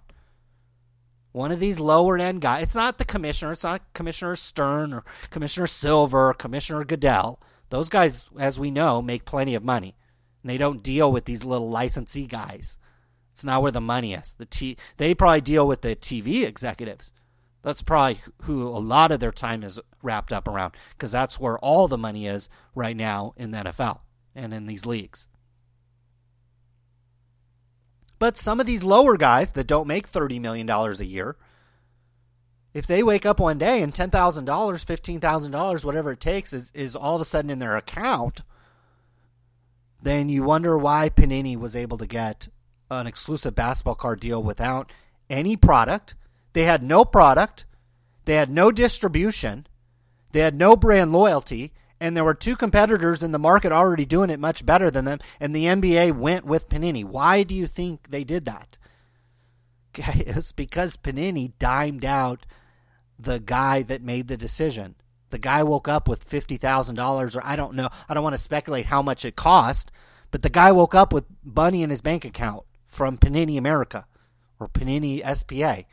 One 1.33 1.51
of 1.51 1.59
these 1.59 1.81
lower 1.81 2.19
end 2.19 2.43
guys, 2.43 2.65
it's 2.65 2.75
not 2.75 2.99
the 2.99 3.07
commissioner, 3.07 3.53
it's 3.53 3.65
not 3.65 3.81
Commissioner 3.95 4.37
Stern 4.37 4.93
or 4.93 5.05
Commissioner 5.31 5.67
Silver 5.67 6.29
or 6.29 6.35
Commissioner 6.35 6.85
Goodell. 6.85 7.41
Those 7.71 7.89
guys, 7.89 8.29
as 8.39 8.59
we 8.59 8.71
know, 8.71 9.01
make 9.01 9.25
plenty 9.25 9.55
of 9.55 9.65
money. 9.65 9.97
And 10.43 10.51
they 10.51 10.59
don't 10.59 10.83
deal 10.83 11.11
with 11.11 11.25
these 11.25 11.45
little 11.45 11.71
licensee 11.71 12.27
guys. 12.27 12.77
It's 13.33 13.45
not 13.45 13.63
where 13.63 13.73
the 13.73 13.81
money 13.81 14.13
is. 14.13 14.35
The 14.35 14.45
t- 14.45 14.77
they 14.99 15.15
probably 15.15 15.41
deal 15.41 15.67
with 15.67 15.81
the 15.81 15.97
TV 15.97 16.45
executives. 16.45 17.11
That's 17.63 17.81
probably 17.81 18.21
who 18.43 18.69
a 18.69 18.77
lot 18.77 19.11
of 19.11 19.21
their 19.21 19.33
time 19.33 19.63
is 19.63 19.81
wrapped 20.03 20.35
up 20.35 20.47
around 20.47 20.75
because 20.91 21.13
that's 21.13 21.41
where 21.41 21.59
all 21.61 21.89
the 21.89 21.97
money 21.97 22.27
is 22.27 22.51
right 22.75 22.97
now 22.97 23.33
in 23.39 23.53
the 23.53 23.59
NFL 23.59 24.01
and 24.35 24.53
in 24.53 24.67
these 24.67 24.87
leagues. 24.87 25.27
But 28.19 28.37
some 28.37 28.61
of 28.61 28.67
these 28.67 28.85
lower 28.85 29.17
guys 29.17 29.53
that 29.53 29.67
don't 29.67 29.89
make 29.89 30.11
$30 30.11 30.41
million 30.41 30.71
a 30.71 30.93
year, 31.03 31.37
if 32.73 32.87
they 32.87 33.03
wake 33.03 33.27
up 33.27 33.41
one 33.41 33.59
day 33.59 33.83
and 33.83 33.93
$10,000, 33.93 34.11
$15,000, 34.45 35.85
whatever 35.85 36.13
it 36.13 36.21
takes, 36.21 36.53
is, 36.53 36.71
is 36.73 36.95
all 36.95 37.17
of 37.17 37.21
a 37.21 37.25
sudden 37.25 37.51
in 37.51 37.59
their 37.59 37.77
account, 37.77 38.43
then 40.01 40.29
you 40.29 40.43
wonder 40.45 40.79
why 40.79 41.11
Panini 41.11 41.57
was 41.57 41.77
able 41.77 41.99
to 41.99 42.07
get 42.07 42.49
an 42.91 43.07
exclusive 43.07 43.55
basketball 43.55 43.95
card 43.95 44.21
deal 44.21 44.43
without 44.43 44.93
any 45.29 45.57
product. 45.57 46.15
They 46.53 46.65
had 46.65 46.83
no 46.83 47.05
product, 47.05 47.65
they 48.25 48.35
had 48.35 48.51
no 48.51 48.71
distribution, 48.71 49.67
they 50.33 50.41
had 50.41 50.55
no 50.55 50.77
brand 50.77 51.13
loyalty, 51.13 51.73
and 52.03 52.17
there 52.17 52.25
were 52.25 52.35
two 52.35 52.57
competitors 52.57 53.23
in 53.23 53.31
the 53.31 53.39
market 53.39 53.71
already 53.71 54.05
doing 54.05 54.29
it 54.29 54.41
much 54.41 54.67
better 54.67 54.91
than 54.91 55.05
them, 55.05 55.21
and 55.39 55.55
the 55.55 55.67
NBA 55.67 56.17
went 56.17 56.45
with 56.45 56.69
Panini. 56.69 57.05
Why 57.05 57.45
do 57.45 57.55
you 57.55 57.69
think 57.69 58.11
they 58.11 58.25
did 58.25 58.45
that? 58.45 58.77
It's 59.97 60.51
because 60.51 60.97
Panini 60.97 61.53
dimed 61.61 62.05
out 62.05 62.45
the 63.21 63.39
guy 63.39 63.83
that 63.83 64.03
made 64.03 64.27
the 64.27 64.37
decision. 64.37 64.97
The 65.31 65.39
guy 65.39 65.63
woke 65.63 65.87
up 65.87 66.09
with 66.09 66.25
fifty 66.25 66.57
thousand 66.57 66.97
dollars, 66.97 67.37
or 67.37 67.43
I 67.45 67.55
don't 67.55 67.75
know. 67.75 67.89
I 68.09 68.15
don't 68.15 68.25
want 68.25 68.35
to 68.35 68.39
speculate 68.39 68.87
how 68.87 69.01
much 69.01 69.25
it 69.25 69.37
cost, 69.37 69.93
but 70.33 70.43
the 70.43 70.51
guy 70.51 70.73
woke 70.73 70.97
up 70.97 71.13
with 71.13 71.25
money 71.45 71.85
in 71.85 71.91
his 71.91 72.01
bank 72.01 72.25
account 72.25 72.65
from 72.85 73.17
Panini 73.17 73.57
America 73.57 74.07
or 74.59 74.67
Panini 74.67 75.23
SPA. 75.37 75.85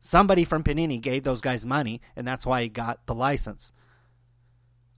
Somebody 0.00 0.44
from 0.44 0.64
Panini 0.64 0.98
gave 0.98 1.24
those 1.24 1.42
guys 1.42 1.66
money, 1.66 2.00
and 2.16 2.26
that's 2.26 2.46
why 2.46 2.62
he 2.62 2.68
got 2.68 3.04
the 3.04 3.14
license. 3.14 3.72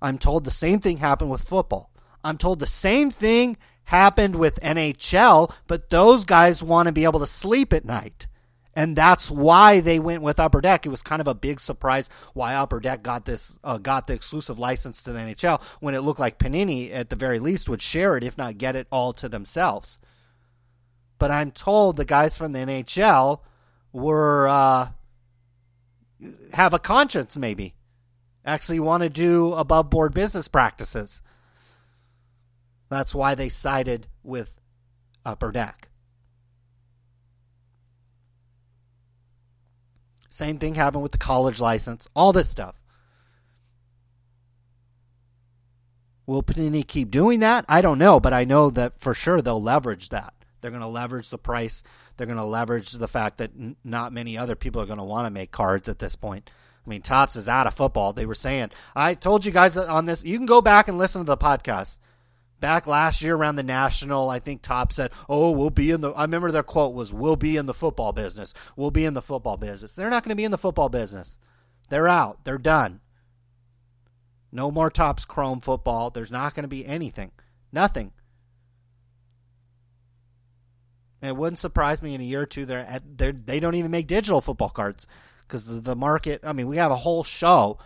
I'm 0.02 0.18
told 0.18 0.44
the 0.44 0.50
same 0.50 0.80
thing 0.80 0.96
happened 0.96 1.30
with 1.30 1.42
football. 1.42 1.90
I'm 2.24 2.38
told 2.38 2.58
the 2.58 2.66
same 2.66 3.10
thing 3.10 3.56
happened 3.84 4.36
with 4.36 4.60
NHL, 4.60 5.52
but 5.66 5.90
those 5.90 6.24
guys 6.24 6.62
want 6.62 6.86
to 6.86 6.92
be 6.92 7.04
able 7.04 7.20
to 7.20 7.26
sleep 7.26 7.72
at 7.72 7.84
night. 7.84 8.26
And 8.74 8.94
that's 8.94 9.30
why 9.30 9.80
they 9.80 9.98
went 9.98 10.22
with 10.22 10.38
Upper 10.38 10.60
Deck. 10.60 10.86
It 10.86 10.90
was 10.90 11.02
kind 11.02 11.20
of 11.20 11.26
a 11.26 11.34
big 11.34 11.58
surprise 11.58 12.08
why 12.34 12.54
Upper 12.54 12.78
Deck 12.78 13.02
got 13.02 13.24
this 13.24 13.58
uh, 13.64 13.78
got 13.78 14.06
the 14.06 14.12
exclusive 14.12 14.58
license 14.58 15.02
to 15.02 15.12
the 15.12 15.18
NHL 15.18 15.60
when 15.80 15.94
it 15.94 16.00
looked 16.00 16.20
like 16.20 16.38
Panini 16.38 16.94
at 16.94 17.10
the 17.10 17.16
very 17.16 17.40
least 17.40 17.68
would 17.68 17.82
share 17.82 18.16
it 18.16 18.22
if 18.22 18.38
not 18.38 18.58
get 18.58 18.76
it 18.76 18.86
all 18.92 19.12
to 19.14 19.28
themselves. 19.28 19.98
But 21.18 21.32
I'm 21.32 21.50
told 21.50 21.96
the 21.96 22.04
guys 22.04 22.36
from 22.36 22.52
the 22.52 22.60
NHL 22.60 23.40
were 23.92 24.48
uh, 24.48 24.88
have 26.52 26.72
a 26.72 26.78
conscience 26.78 27.36
maybe 27.36 27.74
actually 28.44 28.80
want 28.80 29.02
to 29.02 29.08
do 29.08 29.54
above 29.54 29.90
board 29.90 30.14
business 30.14 30.48
practices. 30.48 31.20
That's 32.88 33.14
why 33.14 33.34
they 33.34 33.48
sided 33.48 34.06
with 34.22 34.54
Upper 35.24 35.52
Deck. 35.52 35.88
Same 40.28 40.58
thing 40.58 40.74
happened 40.74 41.02
with 41.02 41.12
the 41.12 41.18
college 41.18 41.60
license, 41.60 42.08
all 42.14 42.32
this 42.32 42.48
stuff. 42.48 42.80
Will 46.26 46.42
Panini 46.42 46.86
keep 46.86 47.10
doing 47.10 47.40
that? 47.40 47.64
I 47.68 47.80
don't 47.80 47.98
know, 47.98 48.20
but 48.20 48.32
I 48.32 48.44
know 48.44 48.70
that 48.70 49.00
for 49.00 49.14
sure 49.14 49.42
they'll 49.42 49.60
leverage 49.60 50.10
that. 50.10 50.32
They're 50.60 50.70
going 50.70 50.82
to 50.82 50.86
leverage 50.86 51.30
the 51.30 51.38
price. 51.38 51.82
They're 52.16 52.26
going 52.26 52.38
to 52.38 52.44
leverage 52.44 52.92
the 52.92 53.08
fact 53.08 53.38
that 53.38 53.50
n- 53.58 53.76
not 53.82 54.12
many 54.12 54.38
other 54.38 54.54
people 54.54 54.80
are 54.80 54.86
going 54.86 54.98
to 54.98 55.04
want 55.04 55.26
to 55.26 55.30
make 55.30 55.50
cards 55.50 55.88
at 55.88 55.98
this 55.98 56.14
point. 56.14 56.48
I 56.86 56.90
mean, 56.90 57.02
Topps 57.02 57.36
is 57.36 57.48
out 57.48 57.66
of 57.66 57.74
football. 57.74 58.12
They 58.12 58.26
were 58.26 58.34
saying, 58.34 58.70
I 58.96 59.14
told 59.14 59.44
you 59.44 59.52
guys 59.52 59.76
on 59.76 60.06
this, 60.06 60.24
you 60.24 60.36
can 60.36 60.46
go 60.46 60.62
back 60.62 60.88
and 60.88 60.98
listen 60.98 61.20
to 61.20 61.26
the 61.26 61.36
podcast. 61.36 61.98
Back 62.58 62.86
last 62.86 63.22
year 63.22 63.36
around 63.36 63.56
the 63.56 63.62
National, 63.62 64.28
I 64.28 64.38
think 64.38 64.60
Top 64.60 64.92
said, 64.92 65.12
Oh, 65.28 65.50
we'll 65.52 65.70
be 65.70 65.90
in 65.90 66.02
the. 66.02 66.10
I 66.10 66.22
remember 66.22 66.50
their 66.50 66.62
quote 66.62 66.94
was, 66.94 67.12
We'll 67.12 67.36
be 67.36 67.56
in 67.56 67.66
the 67.66 67.74
football 67.74 68.12
business. 68.12 68.52
We'll 68.76 68.90
be 68.90 69.04
in 69.04 69.14
the 69.14 69.22
football 69.22 69.56
business. 69.56 69.94
They're 69.94 70.10
not 70.10 70.24
going 70.24 70.30
to 70.30 70.36
be 70.36 70.44
in 70.44 70.50
the 70.50 70.58
football 70.58 70.90
business. 70.90 71.38
They're 71.88 72.08
out. 72.08 72.44
They're 72.44 72.58
done. 72.58 73.00
No 74.52 74.70
more 74.70 74.90
Topps 74.90 75.24
Chrome 75.24 75.60
football. 75.60 76.10
There's 76.10 76.32
not 76.32 76.54
going 76.54 76.64
to 76.64 76.68
be 76.68 76.84
anything. 76.86 77.30
Nothing. 77.72 78.12
it 81.22 81.36
wouldn't 81.36 81.58
surprise 81.58 82.02
me 82.02 82.14
in 82.14 82.20
a 82.20 82.24
year 82.24 82.42
or 82.42 82.46
two. 82.46 82.66
They're, 82.66 83.00
they're, 83.04 83.32
they 83.32 83.60
don't 83.60 83.74
even 83.74 83.90
make 83.90 84.06
digital 84.06 84.40
football 84.40 84.70
cards 84.70 85.06
because 85.50 85.66
the, 85.66 85.80
the 85.80 85.96
market. 85.96 86.40
I 86.44 86.52
mean, 86.52 86.68
we 86.68 86.76
have 86.76 86.92
a 86.92 86.96
whole 86.96 87.24
show 87.24 87.78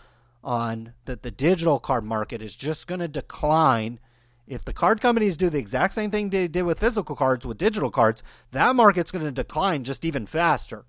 on 0.43 0.93
that 1.07 1.23
the 1.23 1.31
digital 1.31 1.79
card 1.79 2.05
market 2.05 2.43
is 2.43 2.55
just 2.55 2.87
going 2.87 3.01
to 3.01 3.09
decline. 3.09 3.99
If 4.47 4.65
the 4.65 4.75
card 4.75 5.01
companies 5.01 5.39
do 5.39 5.49
the 5.49 5.59
exact 5.59 5.95
same 5.95 6.11
thing 6.11 6.29
they 6.29 6.49
did 6.49 6.63
with 6.63 6.79
physical 6.79 7.17
cards 7.17 7.47
with 7.47 7.57
digital 7.57 7.91
cards, 7.91 8.23
that 8.53 8.77
market's 8.77 9.11
going 9.11 9.25
to 9.25 9.33
decline 9.33 9.85
just 9.85 10.05
even 10.05 10.27
faster. 10.27 10.85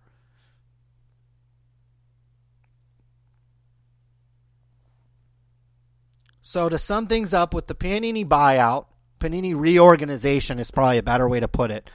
So 6.42 6.68
to 6.70 6.78
sum 6.78 7.08
things 7.08 7.34
up 7.34 7.54
with 7.54 7.68
the 7.68 7.76
Panini 7.76 8.26
buyout, 8.26 8.86
Panini 9.20 9.58
reorganization 9.58 10.60
is 10.60 10.70
probably 10.70 10.98
a 10.98 11.04
better 11.04 11.28
way 11.28 11.40
to 11.40 11.48
put 11.48 11.72
it. 11.72 11.90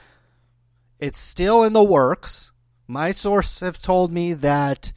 It's 0.99 1.19
still 1.19 1.63
in 1.63 1.73
the 1.73 1.83
works. 1.83 2.50
My 2.91 3.11
source 3.11 3.61
have 3.61 3.81
told 3.81 4.11
me 4.11 4.33
that 4.33 4.91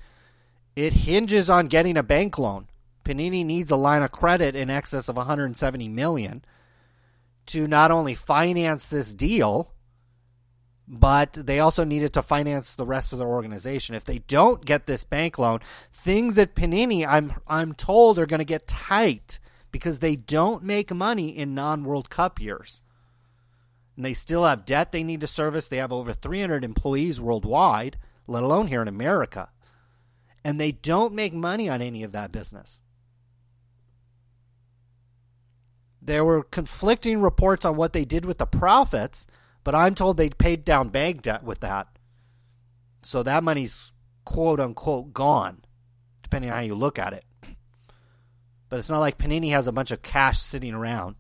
it 0.75 0.93
hinges 0.93 1.49
on 1.49 1.69
getting 1.69 1.97
a 1.97 2.03
bank 2.03 2.41
loan. 2.41 2.67
Panini 3.05 3.47
needs 3.47 3.71
a 3.71 3.77
line 3.77 4.03
of 4.03 4.11
credit 4.11 4.57
in 4.57 4.69
excess 4.69 5.09
of 5.09 5.17
170 5.17 5.89
million 5.91 6.45
to 7.47 7.69
not 7.69 7.93
only 7.93 8.17
finance 8.17 8.89
this 8.89 9.15
deal, 9.15 9.73
but 10.89 11.35
they 11.35 11.61
also 11.61 11.85
needed 11.85 12.15
to 12.15 12.23
finance 12.23 12.75
the 12.75 12.85
rest 12.85 13.13
of 13.13 13.21
their 13.21 13.29
organization. 13.29 13.95
If 13.95 14.05
they 14.05 14.19
don't 14.19 14.65
get 14.65 14.87
this 14.87 15.05
bank 15.05 15.39
loan, 15.39 15.61
things 15.93 16.37
at 16.37 16.57
Panini, 16.57 17.07
I'm 17.07 17.33
I'm 17.47 17.75
told, 17.75 18.19
are 18.19 18.27
going 18.27 18.39
to 18.39 18.45
get 18.45 18.67
tight 18.67 19.39
because 19.71 20.01
they 20.01 20.17
don't 20.17 20.65
make 20.65 20.93
money 20.93 21.29
in 21.29 21.55
non-World 21.55 22.11
Cup 22.11 22.41
years. 22.41 22.83
And 23.97 24.05
they 24.05 24.15
still 24.15 24.45
have 24.45 24.65
debt 24.65 24.93
they 24.93 25.05
need 25.05 25.21
to 25.21 25.27
service. 25.27 25.69
They 25.69 25.77
have 25.77 25.93
over 25.93 26.13
300 26.13 26.65
employees 26.65 27.21
worldwide, 27.21 27.99
let 28.27 28.43
alone 28.43 28.67
here 28.67 28.83
in 28.83 28.89
America. 28.89 29.51
And 30.45 30.61
they 30.61 30.73
don't 30.73 31.15
make 31.15 31.33
money 31.33 31.69
on 31.69 31.81
any 31.81 32.03
of 32.03 32.13
that 32.13 32.33
business. 32.33 32.81
There 36.03 36.25
were 36.25 36.43
conflicting 36.43 37.21
reports 37.21 37.65
on 37.65 37.77
what 37.77 37.93
they 37.93 38.05
did 38.05 38.25
with 38.25 38.39
the 38.39 38.47
profits 38.47 39.27
but 39.65 39.75
I'm 39.75 39.95
told 39.95 40.17
they 40.17 40.29
paid 40.29 40.65
down 40.65 40.91
bank 40.91 41.23
debt 41.23 41.43
with 41.43 41.61
that. 41.61 41.89
So 43.03 43.23
that 43.23 43.43
money's 43.43 43.93
quote 44.25 44.61
unquote 44.61 45.13
gone, 45.15 45.65
depending 46.23 46.51
on 46.51 46.57
how 46.57 46.63
you 46.63 46.75
look 46.75 46.99
at 46.99 47.15
it. 47.15 47.25
But 48.69 48.79
it's 48.79 48.91
not 48.91 49.01
like 49.01 49.19
Panini 49.19 49.51
has 49.51 49.67
a 49.67 49.73
bunch 49.73 49.91
of 49.91 50.03
cash 50.03 50.39
sitting 50.39 50.75
around. 50.75 51.17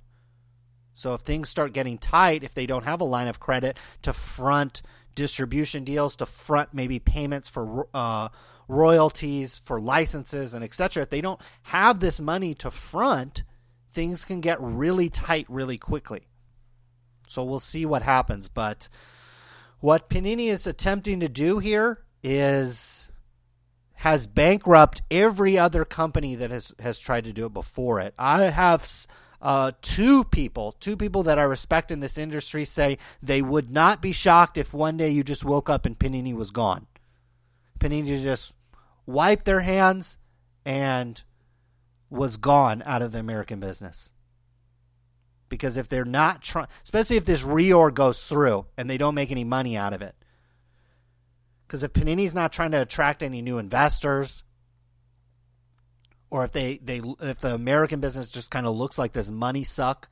So 0.95 1.15
if 1.15 1.23
things 1.23 1.49
start 1.49 1.73
getting 1.73 1.99
tight, 1.99 2.45
if 2.45 2.55
they 2.55 2.67
don't 2.67 2.85
have 2.85 3.01
a 3.01 3.05
line 3.05 3.29
of 3.29 3.41
credit 3.41 3.79
to 4.03 4.13
front 4.13 4.83
distribution 5.15 5.85
deals, 5.85 6.17
to 6.17 6.27
front 6.27 6.73
maybe 6.73 6.99
payments 6.99 7.49
for 7.49 7.89
uh, 7.93 8.29
royalties, 8.69 9.61
for 9.65 9.81
licenses, 9.81 10.55
and 10.55 10.65
etc., 10.65 11.03
if 11.03 11.11
they 11.11 11.21
don't 11.21 11.41
have 11.63 12.01
this 12.01 12.21
money 12.21 12.55
to 12.55 12.71
front, 12.71 13.43
things 13.93 14.25
can 14.25 14.41
get 14.41 14.61
really 14.61 15.09
tight 15.09 15.47
really 15.49 15.79
quickly. 15.79 16.27
So 17.29 17.43
we'll 17.45 17.61
see 17.61 17.87
what 17.87 18.03
happens. 18.03 18.49
But 18.49 18.89
what 19.81 20.09
Panini 20.09 20.47
is 20.47 20.67
attempting 20.67 21.21
to 21.21 21.29
do 21.29 21.59
here 21.59 22.05
is 22.23 23.09
has 23.95 24.27
bankrupt 24.27 25.03
every 25.11 25.59
other 25.59 25.85
company 25.85 26.37
that 26.37 26.51
has 26.51 26.75
has 26.79 27.01
tried 27.01 27.25
to 27.25 27.33
do 27.33 27.47
it 27.47 27.53
before 27.53 28.01
it. 28.01 28.15
I 28.19 28.45
have 28.45 28.87
uh, 29.45 29.73
two 29.83 30.25
people, 30.25 30.73
two 30.81 30.97
people 30.97 31.25
that 31.25 31.39
I 31.39 31.43
respect 31.43 31.91
in 31.91 32.01
this 32.01 32.17
industry 32.17 32.65
say 32.65 32.97
they 33.23 33.43
would 33.43 33.71
not 33.71 34.01
be 34.01 34.11
shocked 34.11 34.57
if 34.57 34.73
one 34.73 34.97
day 34.97 35.11
you 35.11 35.23
just 35.23 35.45
woke 35.45 35.69
up 35.69 35.85
and 35.85 35.99
Panini 35.99 36.35
was 36.35 36.51
gone. 36.51 36.87
Panini 37.79 38.23
just 38.23 38.55
wiped 39.05 39.45
their 39.45 39.61
hands 39.61 40.17
and 40.65 41.23
was 42.09 42.39
gone 42.39 42.83
out 42.87 43.03
of 43.03 43.13
the 43.13 43.19
American 43.19 43.61
business 43.61 44.11
because 45.51 45.77
if 45.77 45.91
they're 45.91 46.07
not 46.07 46.41
trying, 46.41 46.69
especially 46.83 47.17
if 47.17 47.27
this 47.27 47.43
reorg 47.43 47.95
goes 47.95 48.27
through 48.27 48.65
and 48.79 48.89
they 48.89 48.97
don't 48.97 49.15
make 49.15 49.31
any 49.31 49.45
money 49.45 49.77
out 49.77 49.93
of 49.93 50.01
it, 50.01 50.15
because 51.67 51.83
if 51.83 51.93
Panini's 51.93 52.35
not 52.35 52.51
trying 52.51 52.71
to 52.71 52.81
attract 52.81 53.23
any 53.23 53.43
new 53.43 53.59
investors, 53.59 54.43
or 56.35 56.43
if 56.43 56.51
they, 56.51 56.79
they 56.79 57.01
if 57.21 57.39
the 57.39 57.55
American 57.55 58.01
business 58.01 58.33
just 58.33 58.51
kind 58.51 58.67
of 58.67 58.75
looks 58.75 58.99
like 58.99 59.13
this 59.13 59.31
money 59.31 59.63
suck, 59.63 60.09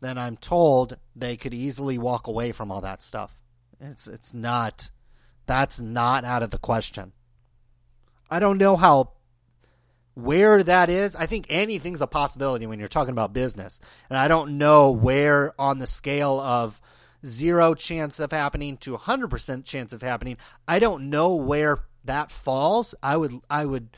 then 0.00 0.18
I'm 0.18 0.36
told 0.36 0.96
they 1.14 1.36
could 1.36 1.54
easily 1.54 1.96
walk 1.96 2.26
away 2.26 2.50
from 2.50 2.72
all 2.72 2.80
that 2.80 3.04
stuff. 3.04 3.32
It's 3.80 4.08
it's 4.08 4.34
not 4.34 4.90
that's 5.46 5.80
not 5.80 6.24
out 6.24 6.42
of 6.42 6.50
the 6.50 6.58
question. 6.58 7.12
I 8.28 8.40
don't 8.40 8.58
know 8.58 8.76
how 8.76 9.12
where 10.14 10.60
that 10.60 10.90
is, 10.90 11.14
I 11.14 11.26
think 11.26 11.46
anything's 11.48 12.02
a 12.02 12.08
possibility 12.08 12.66
when 12.66 12.80
you're 12.80 12.88
talking 12.88 13.12
about 13.12 13.32
business. 13.32 13.78
And 14.10 14.18
I 14.18 14.26
don't 14.26 14.58
know 14.58 14.90
where 14.90 15.54
on 15.56 15.78
the 15.78 15.86
scale 15.86 16.40
of 16.40 16.80
zero 17.24 17.74
chance 17.74 18.18
of 18.18 18.32
happening 18.32 18.76
to 18.78 18.98
100% 18.98 19.64
chance 19.64 19.92
of 19.92 20.02
happening, 20.02 20.36
I 20.66 20.80
don't 20.80 21.10
know 21.10 21.36
where 21.36 21.78
that 22.06 22.32
falls. 22.32 22.92
I 23.04 23.16
would 23.16 23.34
I 23.48 23.64
would 23.64 23.96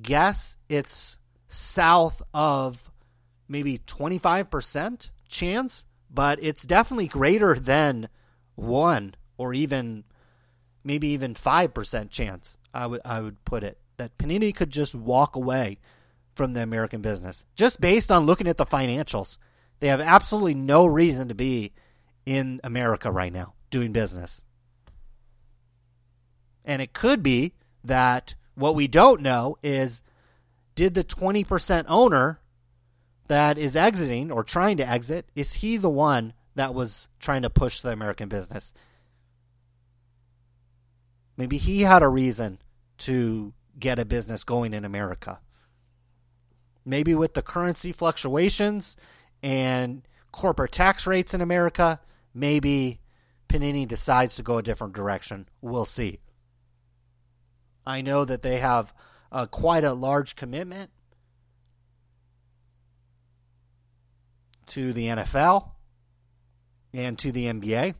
guess 0.00 0.56
it's 0.68 1.18
south 1.48 2.22
of 2.32 2.90
maybe 3.48 3.78
25% 3.78 5.10
chance, 5.28 5.84
but 6.10 6.38
it's 6.42 6.62
definitely 6.64 7.08
greater 7.08 7.58
than 7.58 8.08
1 8.56 9.14
or 9.36 9.54
even 9.54 10.04
maybe 10.84 11.08
even 11.08 11.34
5% 11.34 12.10
chance. 12.10 12.56
I 12.74 12.86
would 12.86 13.00
I 13.04 13.20
would 13.20 13.44
put 13.44 13.64
it 13.64 13.78
that 13.96 14.16
Panini 14.18 14.54
could 14.54 14.70
just 14.70 14.94
walk 14.94 15.36
away 15.36 15.78
from 16.34 16.52
the 16.52 16.62
American 16.62 17.00
business 17.00 17.44
just 17.56 17.80
based 17.80 18.12
on 18.12 18.26
looking 18.26 18.46
at 18.46 18.56
the 18.56 18.66
financials. 18.66 19.38
They 19.80 19.88
have 19.88 20.00
absolutely 20.00 20.54
no 20.54 20.86
reason 20.86 21.28
to 21.28 21.34
be 21.34 21.72
in 22.26 22.60
America 22.62 23.10
right 23.10 23.32
now 23.32 23.54
doing 23.70 23.92
business. 23.92 24.42
And 26.64 26.82
it 26.82 26.92
could 26.92 27.22
be 27.22 27.54
that 27.84 28.34
what 28.58 28.74
we 28.74 28.88
don't 28.88 29.20
know 29.20 29.56
is 29.62 30.02
did 30.74 30.94
the 30.94 31.04
20% 31.04 31.84
owner 31.88 32.40
that 33.28 33.56
is 33.56 33.76
exiting 33.76 34.32
or 34.32 34.42
trying 34.42 34.78
to 34.78 34.88
exit, 34.88 35.26
is 35.34 35.52
he 35.52 35.76
the 35.76 35.88
one 35.88 36.32
that 36.56 36.74
was 36.74 37.08
trying 37.20 37.42
to 37.42 37.50
push 37.50 37.80
the 37.80 37.90
American 37.90 38.28
business? 38.28 38.72
Maybe 41.36 41.56
he 41.56 41.82
had 41.82 42.02
a 42.02 42.08
reason 42.08 42.58
to 42.98 43.52
get 43.78 44.00
a 44.00 44.04
business 44.04 44.42
going 44.42 44.74
in 44.74 44.84
America. 44.84 45.38
Maybe 46.84 47.14
with 47.14 47.34
the 47.34 47.42
currency 47.42 47.92
fluctuations 47.92 48.96
and 49.40 50.02
corporate 50.32 50.72
tax 50.72 51.06
rates 51.06 51.32
in 51.32 51.40
America, 51.40 52.00
maybe 52.34 52.98
Panini 53.48 53.86
decides 53.86 54.34
to 54.36 54.42
go 54.42 54.58
a 54.58 54.62
different 54.62 54.94
direction. 54.94 55.48
We'll 55.60 55.84
see. 55.84 56.18
I 57.88 58.02
know 58.02 58.24
that 58.24 58.42
they 58.42 58.58
have 58.58 58.92
uh, 59.32 59.46
quite 59.46 59.84
a 59.84 59.92
large 59.92 60.36
commitment 60.36 60.90
to 64.68 64.92
the 64.92 65.06
NFL 65.06 65.70
and 66.92 67.18
to 67.18 67.32
the 67.32 67.46
NBA. 67.46 67.94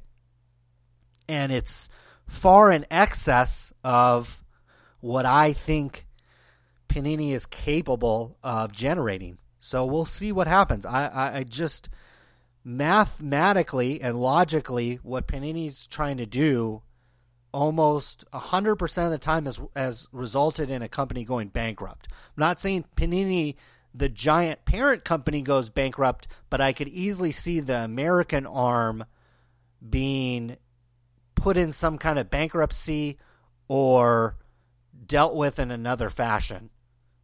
And 1.28 1.52
it's 1.52 1.88
far 2.26 2.70
in 2.70 2.86
excess 2.90 3.72
of 3.82 4.42
what 5.00 5.24
I 5.24 5.52
think 5.52 6.06
Panini 6.88 7.32
is 7.32 7.46
capable 7.46 8.36
of 8.42 8.72
generating. 8.72 9.38
So 9.60 9.86
we'll 9.86 10.04
see 10.04 10.32
what 10.32 10.46
happens. 10.46 10.86
I, 10.86 11.06
I, 11.06 11.38
I 11.38 11.44
just 11.44 11.88
mathematically 12.64 14.00
and 14.00 14.20
logically, 14.20 14.96
what 15.02 15.26
Panini's 15.26 15.86
trying 15.86 16.18
to 16.18 16.26
do 16.26 16.82
almost 17.52 18.24
100% 18.32 19.04
of 19.04 19.10
the 19.10 19.18
time 19.18 19.46
has, 19.46 19.60
has 19.74 20.08
resulted 20.12 20.70
in 20.70 20.82
a 20.82 20.88
company 20.88 21.24
going 21.24 21.48
bankrupt. 21.48 22.08
I'm 22.10 22.40
not 22.40 22.60
saying 22.60 22.84
Panini, 22.96 23.56
the 23.94 24.08
giant 24.08 24.64
parent 24.64 25.04
company, 25.04 25.42
goes 25.42 25.70
bankrupt, 25.70 26.28
but 26.50 26.60
I 26.60 26.72
could 26.72 26.88
easily 26.88 27.32
see 27.32 27.60
the 27.60 27.78
American 27.78 28.46
arm 28.46 29.04
being 29.88 30.56
put 31.34 31.56
in 31.56 31.72
some 31.72 31.98
kind 31.98 32.18
of 32.18 32.30
bankruptcy 32.30 33.18
or 33.68 34.36
dealt 35.06 35.34
with 35.34 35.58
in 35.58 35.70
another 35.70 36.10
fashion 36.10 36.70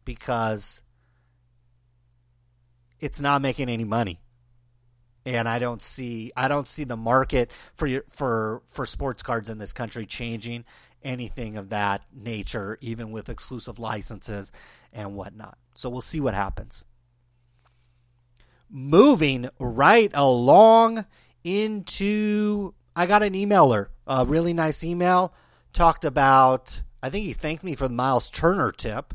because 0.05 0.81
it's 2.99 3.19
not 3.19 3.41
making 3.41 3.69
any 3.69 3.83
money. 3.83 4.21
And 5.25 5.49
I 5.49 5.59
don't 5.59 5.81
see 5.81 6.31
I 6.35 6.47
don't 6.47 6.67
see 6.67 6.83
the 6.83 6.97
market 6.97 7.51
for 7.73 8.03
for 8.09 8.61
for 8.67 8.85
sports 8.85 9.23
cards 9.23 9.49
in 9.49 9.57
this 9.57 9.73
country 9.73 10.05
changing 10.05 10.65
anything 11.03 11.57
of 11.57 11.69
that 11.69 12.03
nature, 12.13 12.77
even 12.81 13.11
with 13.11 13.29
exclusive 13.29 13.79
licenses 13.79 14.51
and 14.91 15.15
whatnot. 15.15 15.57
So 15.75 15.89
we'll 15.89 16.01
see 16.01 16.19
what 16.19 16.33
happens. 16.33 16.83
Moving 18.69 19.49
right 19.59 20.11
along 20.13 21.05
into 21.43 22.73
I 22.95 23.05
got 23.05 23.23
an 23.23 23.33
emailer, 23.33 23.87
a 24.07 24.25
really 24.25 24.53
nice 24.53 24.83
email, 24.83 25.33
talked 25.73 26.05
about 26.05 26.81
I 27.03 27.09
think 27.11 27.25
he 27.25 27.33
thanked 27.33 27.63
me 27.63 27.75
for 27.75 27.87
the 27.87 27.93
Myles 27.93 28.31
Turner 28.31 28.71
tip, 28.71 29.13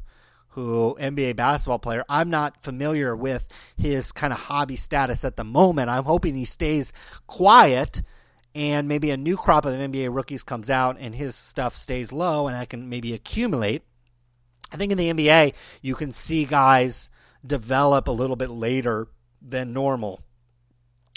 who 0.50 0.96
NBA 1.00 1.36
basketball 1.36 1.78
player. 1.78 2.04
I'm 2.08 2.30
not 2.30 2.62
familiar 2.62 3.14
with 3.14 3.46
his 3.76 4.12
kind 4.12 4.32
of 4.32 4.38
hobby 4.38 4.76
status 4.76 5.24
at 5.24 5.36
the 5.36 5.44
moment. 5.44 5.90
I'm 5.90 6.04
hoping 6.04 6.34
he 6.34 6.44
stays 6.44 6.92
quiet 7.26 8.02
and 8.54 8.88
maybe 8.88 9.10
a 9.10 9.16
new 9.16 9.36
crop 9.36 9.64
of 9.64 9.74
NBA 9.74 10.14
rookies 10.14 10.42
comes 10.42 10.70
out 10.70 10.96
and 10.98 11.14
his 11.14 11.36
stuff 11.36 11.76
stays 11.76 12.12
low 12.12 12.48
and 12.48 12.56
I 12.56 12.64
can 12.64 12.88
maybe 12.88 13.14
accumulate. 13.14 13.82
I 14.72 14.76
think 14.76 14.92
in 14.92 14.98
the 14.98 15.12
NBA 15.12 15.54
you 15.82 15.94
can 15.94 16.12
see 16.12 16.44
guys 16.44 17.10
develop 17.46 18.08
a 18.08 18.12
little 18.12 18.36
bit 18.36 18.50
later 18.50 19.06
than 19.40 19.72
normal. 19.72 20.20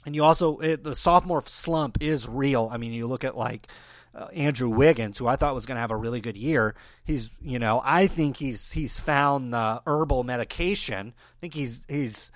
And 0.06 0.16
you 0.16 0.24
also, 0.24 0.60
it, 0.60 0.84
the 0.84 0.96
sophomore 0.96 1.44
slump 1.46 1.98
is 2.02 2.28
real. 2.28 2.70
I 2.72 2.78
mean, 2.78 2.94
you 2.94 3.08
look 3.08 3.24
at 3.24 3.38
like 3.38 3.68
uh, 4.16 4.26
Andrew 4.34 4.70
Wiggins, 4.70 5.18
who 5.18 5.28
I 5.28 5.36
thought 5.36 5.56
was 5.56 5.66
going 5.66 5.76
to 5.76 5.82
have 5.82 5.92
a 5.92 5.98
really 5.98 6.22
good 6.22 6.38
year. 6.38 6.76
He's, 7.04 7.32
you 7.42 7.60
know, 7.60 7.82
I 7.84 8.08
think 8.08 8.38
he's 8.38 8.72
he's 8.72 9.00
found 9.00 9.54
the 9.54 9.82
herbal 9.86 10.24
medication. 10.24 11.14
I 11.18 11.40
think 11.42 11.54
he's 11.54 11.82
he's. 11.88 12.32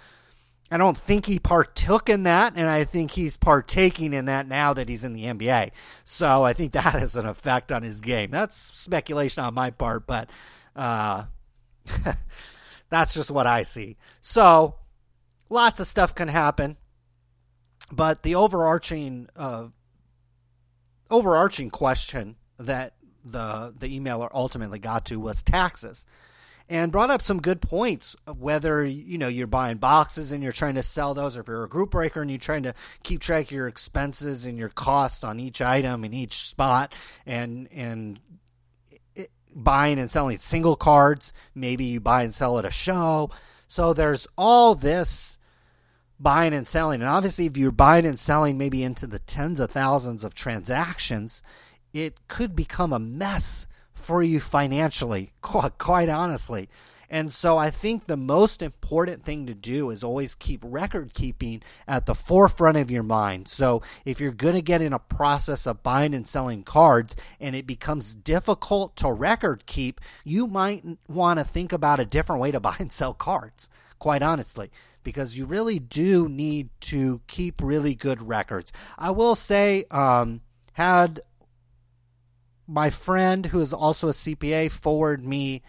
I 0.69 0.75
don't 0.75 0.97
think 0.97 1.25
he 1.25 1.39
partook 1.39 2.09
in 2.09 2.23
that, 2.23 2.53
and 2.57 2.67
I 2.67 2.83
think 2.83 3.11
he's 3.11 3.37
partaking 3.37 4.13
in 4.13 4.25
that 4.25 4.49
now 4.49 4.73
that 4.73 4.89
he's 4.89 5.05
in 5.05 5.13
the 5.13 5.23
NBA. 5.23 5.71
So 6.03 6.43
I 6.43 6.51
think 6.51 6.73
that 6.73 6.93
has 6.93 7.15
an 7.15 7.25
effect 7.25 7.71
on 7.71 7.83
his 7.83 8.01
game. 8.01 8.31
That's 8.31 8.55
speculation 8.77 9.45
on 9.45 9.53
my 9.53 9.69
part, 9.69 10.05
but 10.05 10.29
uh, 10.75 11.23
that's 12.89 13.13
just 13.13 13.31
what 13.31 13.47
I 13.47 13.63
see. 13.63 13.95
So 14.19 14.75
lots 15.49 15.79
of 15.79 15.87
stuff 15.87 16.13
can 16.15 16.27
happen, 16.27 16.75
but 17.89 18.23
the 18.23 18.35
overarching 18.35 19.29
uh, 19.37 19.67
overarching 21.10 21.70
question 21.70 22.36
that 22.60 22.93
the 23.24 23.74
the 23.78 24.00
emailer 24.00 24.30
ultimately 24.34 24.80
got 24.80 25.06
to 25.06 25.20
was 25.20 25.43
taxes. 25.43 26.06
And 26.70 26.91
brought 26.91 27.10
up 27.10 27.22
some 27.22 27.41
good 27.41 27.62
points 27.62 28.17
whether 28.26 28.84
you 28.84 29.17
know 29.17 29.30
you're 29.30 29.48
buying 29.48 29.78
boxes 29.78 30.34
and 30.34 30.43
you're 30.43 30.52
trying 30.52 30.76
to 30.76 30.84
sell 30.84 31.13
those 31.13 31.38
or 31.38 31.39
if 31.39 31.48
you're 31.48 31.63
a 31.63 31.70
group 31.70 31.91
breaker 31.91 32.22
and 32.22 32.30
you're 32.30 32.39
trying 32.39 32.63
to 32.63 32.74
keep 33.04 33.22
track 33.22 33.46
of 33.46 33.52
your 33.52 33.70
expenses 33.70 34.46
and 34.46 34.58
your 34.58 34.67
cost 34.67 35.24
on 35.24 35.39
each 35.39 35.62
item 35.62 36.04
in 36.04 36.13
each 36.13 36.48
spot 36.50 36.93
and 37.26 37.70
and 37.72 38.20
buying 39.58 40.00
and 40.00 40.10
selling 40.10 40.38
single 40.38 40.76
cards. 40.76 41.34
Maybe 41.56 41.86
you 41.86 42.00
buy 42.00 42.24
and 42.24 42.34
sell 42.34 42.60
at 42.60 42.65
a 42.65 42.72
show. 42.72 43.32
So 43.67 43.93
there's 43.93 44.28
all 44.38 44.76
this 44.76 45.37
buying 46.19 46.53
and 46.53 46.67
selling. 46.67 47.01
And 47.01 47.10
obviously, 47.10 47.45
if 47.45 47.58
you're 47.58 47.71
buying 47.71 48.06
and 48.06 48.19
selling 48.19 48.58
maybe 48.58 48.84
into 48.84 49.08
the 49.08 49.19
tens 49.19 49.60
of 49.60 49.71
thousands 49.71 50.23
of 50.23 50.34
transactions, 50.34 51.41
it 51.93 52.27
could 52.27 52.56
become 52.56 52.93
a 52.93 52.99
mess 52.99 53.67
for 53.93 54.21
you 54.21 54.39
financially, 54.39 55.32
quite 55.41 56.10
honestly. 56.10 56.69
And 57.10 57.32
so 57.32 57.58
I 57.58 57.71
think 57.71 58.06
the 58.06 58.17
most 58.17 58.62
important 58.62 59.23
thing 59.23 59.47
to 59.47 59.53
do 59.53 59.91
is 59.91 60.03
always 60.03 60.36
keep 60.36 60.60
record 60.63 61.13
keeping 61.13 61.63
at 61.88 62.06
the 62.06 62.15
forefront 62.15 62.77
of 62.77 62.91
your 62.91 63.03
mind. 63.03 63.47
So 63.47 63.82
if 64.03 64.19
you're 64.19 64.32
going 64.32 64.56
to 64.56 64.62
get 64.62 64.82
in 64.82 64.91
a 64.91 64.99
process 64.99 65.65
of 65.65 65.84
buying 65.84 66.13
and 66.13 66.27
selling 66.27 66.63
cards 66.63 67.15
and 67.39 67.56
it 67.56 67.65
becomes 67.65 68.13
difficult 68.13 68.97
to 68.97 69.12
record 69.12 69.65
keep, 69.65 70.01
you 70.25 70.47
might 70.47 70.84
want 71.08 71.39
to 71.39 71.45
think 71.45 71.71
about 71.71 72.01
a 72.01 72.06
different 72.06 72.41
way 72.41 72.51
to 72.51 72.60
buy 72.60 72.75
and 72.77 72.91
sell 72.91 73.13
cards, 73.13 73.69
quite 73.99 74.21
honestly 74.21 74.69
because 75.08 75.38
you 75.38 75.46
really 75.46 75.80
do 75.80 76.28
need 76.28 76.67
to 76.82 77.22
keep 77.28 77.62
really 77.63 77.96
good 77.96 78.22
records. 78.22 78.74
I 78.98 79.12
will 79.12 79.36
say, 79.36 79.86
um, 79.89 80.41
had 80.74 81.22
my 82.67 82.89
friend 82.89 83.46
who 83.46 83.62
is 83.62 83.72
also 83.72 84.10
a 84.10 84.12
CPA 84.12 84.70
forward 84.70 85.24
me 85.24 85.63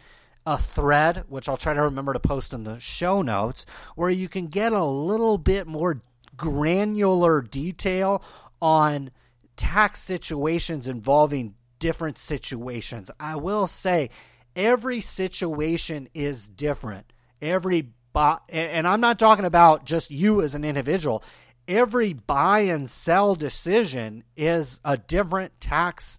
a 0.45 0.59
thread, 0.59 1.23
which 1.29 1.49
I'll 1.49 1.57
try 1.57 1.73
to 1.73 1.83
remember 1.83 2.15
to 2.15 2.19
post 2.19 2.53
in 2.53 2.65
the 2.65 2.81
show 2.81 3.23
notes, 3.23 3.65
where 3.95 4.11
you 4.11 4.29
can 4.29 4.49
get 4.49 4.73
a 4.73 4.85
little 4.85 5.39
bit 5.39 5.69
more 5.69 6.03
granular 6.37 7.41
detail 7.41 8.25
on 8.61 9.13
tax 9.57 10.03
situations 10.03 10.89
involving 10.89 11.55
different 11.79 12.19
situations. 12.19 13.09
I 13.21 13.37
will 13.37 13.69
say 13.69 14.11
every 14.57 15.01
situation 15.01 16.09
is 16.13 16.49
different. 16.49 17.13
Every 17.41 17.93
Uh, 18.19 18.39
buy, 18.49 18.71
and 18.75 18.89
I'm 18.89 19.01
not 19.01 19.21
talking 19.21 19.45
about 19.45 19.85
just 19.85 20.11
you 20.11 20.43
as 20.43 20.57
an 20.57 20.65
individual. 20.65 21.23
Every 21.69 22.15
buy 22.15 22.61
and 22.61 22.91
sell 22.91 23.37
decision 23.37 24.25
is 24.37 24.81
a 24.85 24.97
different 24.97 25.61
tax 25.61 26.19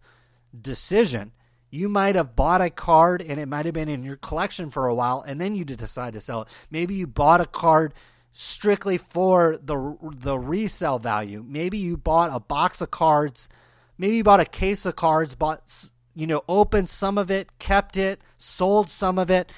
decision. 0.60 1.34
You 1.70 1.90
might 1.90 2.16
have 2.16 2.38
bought 2.38 2.62
a 2.62 2.70
card 2.70 3.22
and 3.22 3.38
it 3.38 3.48
might 3.48 3.66
have 3.66 3.74
been 3.74 3.90
in 3.90 4.04
your 4.04 4.16
collection 4.16 4.70
for 4.70 4.88
a 4.88 4.96
while, 4.96 5.26
and 5.28 5.42
then 5.42 5.56
you 5.56 5.66
decide 5.66 6.14
to 6.14 6.22
sell 6.22 6.44
it. 6.44 6.48
Maybe 6.72 6.96
you 6.96 7.06
bought 7.06 7.42
a 7.42 7.46
card 7.46 7.94
strictly 8.32 8.98
for 8.98 9.60
the 9.62 9.98
the 10.02 10.40
resale 10.40 11.00
value. 11.00 11.44
Maybe 11.46 11.80
you 11.80 11.98
bought 11.98 12.30
a 12.34 12.40
box 12.40 12.80
of 12.80 12.92
cards. 12.92 13.50
Maybe 13.98 14.16
you 14.16 14.24
bought 14.24 14.40
a 14.40 14.46
case 14.46 14.86
of 14.86 14.96
cards, 14.96 15.36
bought 15.36 15.90
you 16.16 16.28
know, 16.28 16.44
opened 16.48 16.90
some 16.90 17.18
of 17.18 17.30
it, 17.30 17.60
kept 17.60 17.98
it, 17.98 18.22
sold 18.38 18.90
some 18.90 19.20
of 19.20 19.30
it 19.30 19.52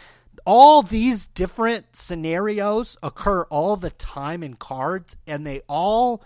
all 0.45 0.81
these 0.81 1.27
different 1.27 1.95
scenarios 1.95 2.97
occur 3.03 3.43
all 3.43 3.75
the 3.75 3.89
time 3.91 4.43
in 4.43 4.55
cards 4.55 5.17
and 5.27 5.45
they 5.45 5.61
all 5.67 6.23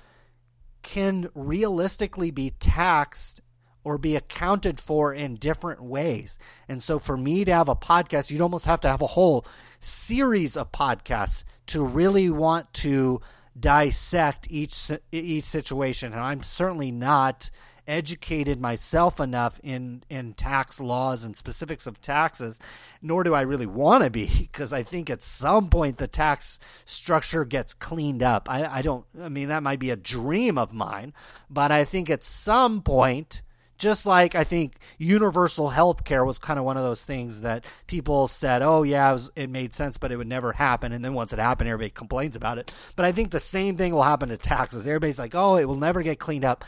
can 0.81 1.29
realistically 1.33 2.31
be 2.31 2.51
taxed 2.51 3.41
or 3.83 3.97
be 3.97 4.15
accounted 4.15 4.79
for 4.79 5.13
in 5.13 5.35
different 5.35 5.81
ways. 5.81 6.37
And 6.67 6.81
so 6.81 6.99
for 6.99 7.15
me 7.15 7.45
to 7.45 7.53
have 7.53 7.69
a 7.69 7.75
podcast, 7.75 8.31
you'd 8.31 8.41
almost 8.41 8.65
have 8.65 8.81
to 8.81 8.89
have 8.89 9.01
a 9.01 9.07
whole 9.07 9.45
series 9.79 10.57
of 10.57 10.71
podcasts 10.71 11.43
to 11.67 11.83
really 11.83 12.29
want 12.29 12.73
to 12.73 13.21
dissect 13.57 14.47
each 14.49 14.91
each 15.11 15.45
situation. 15.45 16.13
And 16.13 16.21
I'm 16.21 16.43
certainly 16.43 16.91
not 16.91 17.49
educated 17.87 18.59
myself 18.59 19.19
enough 19.19 19.59
in 19.63 20.03
in 20.09 20.33
tax 20.33 20.79
laws 20.79 21.23
and 21.23 21.35
specifics 21.35 21.87
of 21.87 22.01
taxes, 22.01 22.59
nor 23.01 23.23
do 23.23 23.33
I 23.33 23.41
really 23.41 23.65
want 23.65 24.03
to 24.03 24.09
be 24.09 24.25
because 24.39 24.73
I 24.73 24.83
think 24.83 25.09
at 25.09 25.21
some 25.21 25.69
point 25.69 25.97
the 25.97 26.07
tax 26.07 26.59
structure 26.85 27.45
gets 27.45 27.73
cleaned 27.73 28.23
up. 28.23 28.49
I, 28.49 28.65
I 28.65 28.81
don't. 28.81 29.05
I 29.21 29.29
mean 29.29 29.49
that 29.49 29.63
might 29.63 29.79
be 29.79 29.89
a 29.89 29.95
dream 29.95 30.57
of 30.57 30.73
mine, 30.73 31.13
but 31.49 31.71
I 31.71 31.85
think 31.85 32.09
at 32.09 32.23
some 32.23 32.81
point 32.81 33.41
just 33.77 34.05
like 34.05 34.35
I 34.35 34.43
think 34.43 34.77
universal 34.97 35.69
health 35.69 36.03
care 36.03 36.23
was 36.23 36.39
kind 36.39 36.57
of 36.57 36.65
one 36.65 36.77
of 36.77 36.83
those 36.83 37.03
things 37.03 37.41
that 37.41 37.65
people 37.87 38.27
said, 38.27 38.61
oh, 38.61 38.83
yeah, 38.83 39.09
it, 39.09 39.13
was, 39.13 39.31
it, 39.35 39.49
made 39.49 39.73
sense, 39.73 39.97
but 39.97 40.11
it 40.11 40.17
would 40.17 40.27
never 40.27 40.53
happen. 40.53 40.91
And 40.91 41.03
then 41.03 41.13
once 41.13 41.33
it 41.33 41.39
happened, 41.39 41.69
everybody 41.69 41.89
complains 41.89 42.35
about 42.35 42.57
it. 42.57 42.71
But 42.95 43.05
I 43.05 43.11
think 43.11 43.31
the 43.31 43.39
same 43.39 43.75
thing 43.75 43.93
will 43.93 44.03
happen 44.03 44.29
to 44.29 44.37
taxes. 44.37 44.87
Everybody's 44.87 45.19
like, 45.19 45.35
oh, 45.35 45.57
it 45.57 45.65
will 45.65 45.75
never 45.75 46.01
get 46.01 46.19
cleaned 46.19 46.45
up. 46.45 46.63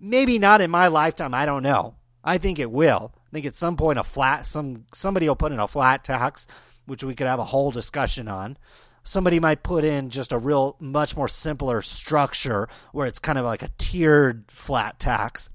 Maybe 0.00 0.38
not 0.38 0.60
in 0.60 0.70
my 0.70 0.88
lifetime. 0.88 1.34
I 1.34 1.46
don't 1.46 1.62
know. 1.62 1.94
I 2.24 2.38
think 2.38 2.58
it 2.58 2.70
will. 2.70 3.12
I 3.14 3.30
think 3.32 3.46
at 3.46 3.56
some 3.56 3.76
point 3.76 3.98
a 3.98 4.04
flat 4.04 4.46
some 4.46 4.86
somebody 4.92 5.28
will 5.28 5.36
put 5.36 5.52
in 5.52 5.60
a 5.60 5.68
flat 5.68 6.04
tax, 6.04 6.46
which 6.86 7.04
we 7.04 7.14
could 7.14 7.26
have 7.26 7.38
a 7.38 7.44
whole 7.44 7.70
discussion 7.70 8.28
on. 8.28 8.56
Somebody 9.02 9.40
might 9.40 9.62
put 9.62 9.84
in 9.84 10.10
just 10.10 10.32
a 10.32 10.38
real 10.38 10.76
much 10.80 11.16
more 11.16 11.28
simpler 11.28 11.80
structure 11.80 12.68
where 12.92 13.06
it's 13.06 13.18
kind 13.18 13.38
of 13.38 13.44
like 13.44 13.62
a 13.62 13.70
tiered 13.78 14.44
flat 14.48 14.98
tax. 14.98 15.48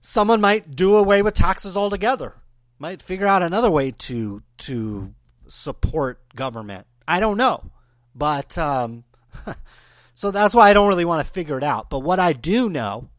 Someone 0.00 0.40
might 0.40 0.76
do 0.76 0.96
away 0.96 1.22
with 1.22 1.34
taxes 1.34 1.76
altogether. 1.76 2.34
Might 2.78 3.00
figure 3.00 3.26
out 3.26 3.42
another 3.42 3.70
way 3.70 3.92
to 3.92 4.42
to 4.58 5.14
support 5.48 6.20
government. 6.34 6.86
I 7.08 7.20
don't 7.20 7.36
know, 7.36 7.70
but 8.14 8.58
um, 8.58 9.04
So 10.16 10.30
that's 10.30 10.54
why 10.54 10.70
I 10.70 10.72
don't 10.72 10.88
really 10.88 11.04
want 11.04 11.24
to 11.24 11.30
figure 11.30 11.58
it 11.58 11.62
out. 11.62 11.90
But 11.90 11.98
what 11.98 12.18
I 12.18 12.32
do 12.32 12.70
know, 12.70 13.10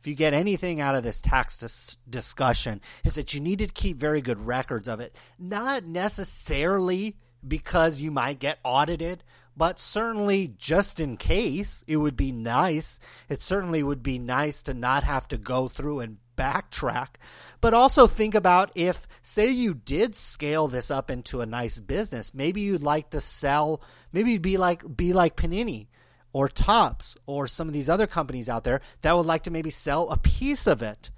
if 0.00 0.06
you 0.06 0.14
get 0.14 0.34
anything 0.34 0.78
out 0.78 0.94
of 0.94 1.02
this 1.02 1.22
tax 1.22 1.56
dis- 1.56 1.96
discussion, 2.08 2.82
is 3.02 3.14
that 3.14 3.32
you 3.32 3.40
need 3.40 3.60
to 3.60 3.66
keep 3.66 3.96
very 3.96 4.20
good 4.20 4.38
records 4.38 4.86
of 4.86 5.00
it. 5.00 5.16
Not 5.38 5.84
necessarily 5.84 7.16
because 7.48 8.02
you 8.02 8.10
might 8.10 8.40
get 8.40 8.58
audited, 8.62 9.24
but 9.56 9.80
certainly 9.80 10.48
just 10.58 11.00
in 11.00 11.16
case, 11.16 11.82
it 11.86 11.96
would 11.96 12.14
be 12.14 12.30
nice. 12.30 12.98
It 13.30 13.40
certainly 13.40 13.82
would 13.82 14.02
be 14.02 14.18
nice 14.18 14.62
to 14.64 14.74
not 14.74 15.02
have 15.02 15.26
to 15.28 15.38
go 15.38 15.66
through 15.66 16.00
and 16.00 16.18
backtrack. 16.36 17.14
But 17.62 17.72
also 17.72 18.06
think 18.06 18.34
about 18.34 18.70
if, 18.74 19.08
say, 19.22 19.50
you 19.50 19.72
did 19.72 20.14
scale 20.14 20.68
this 20.68 20.90
up 20.90 21.10
into 21.10 21.40
a 21.40 21.46
nice 21.46 21.80
business. 21.80 22.34
Maybe 22.34 22.60
you'd 22.60 22.82
like 22.82 23.08
to 23.10 23.22
sell. 23.22 23.80
Maybe 24.12 24.32
you'd 24.32 24.42
be 24.42 24.58
like 24.58 24.94
be 24.94 25.14
like 25.14 25.36
Panini 25.36 25.86
or 26.34 26.48
Topps 26.48 27.16
or 27.26 27.46
some 27.46 27.68
of 27.68 27.72
these 27.72 27.88
other 27.88 28.06
companies 28.06 28.48
out 28.48 28.64
there 28.64 28.82
that 29.00 29.16
would 29.16 29.24
like 29.24 29.44
to 29.44 29.50
maybe 29.50 29.70
sell 29.70 30.10
a 30.10 30.18
piece 30.18 30.66
of 30.66 30.82
it. 30.82 31.10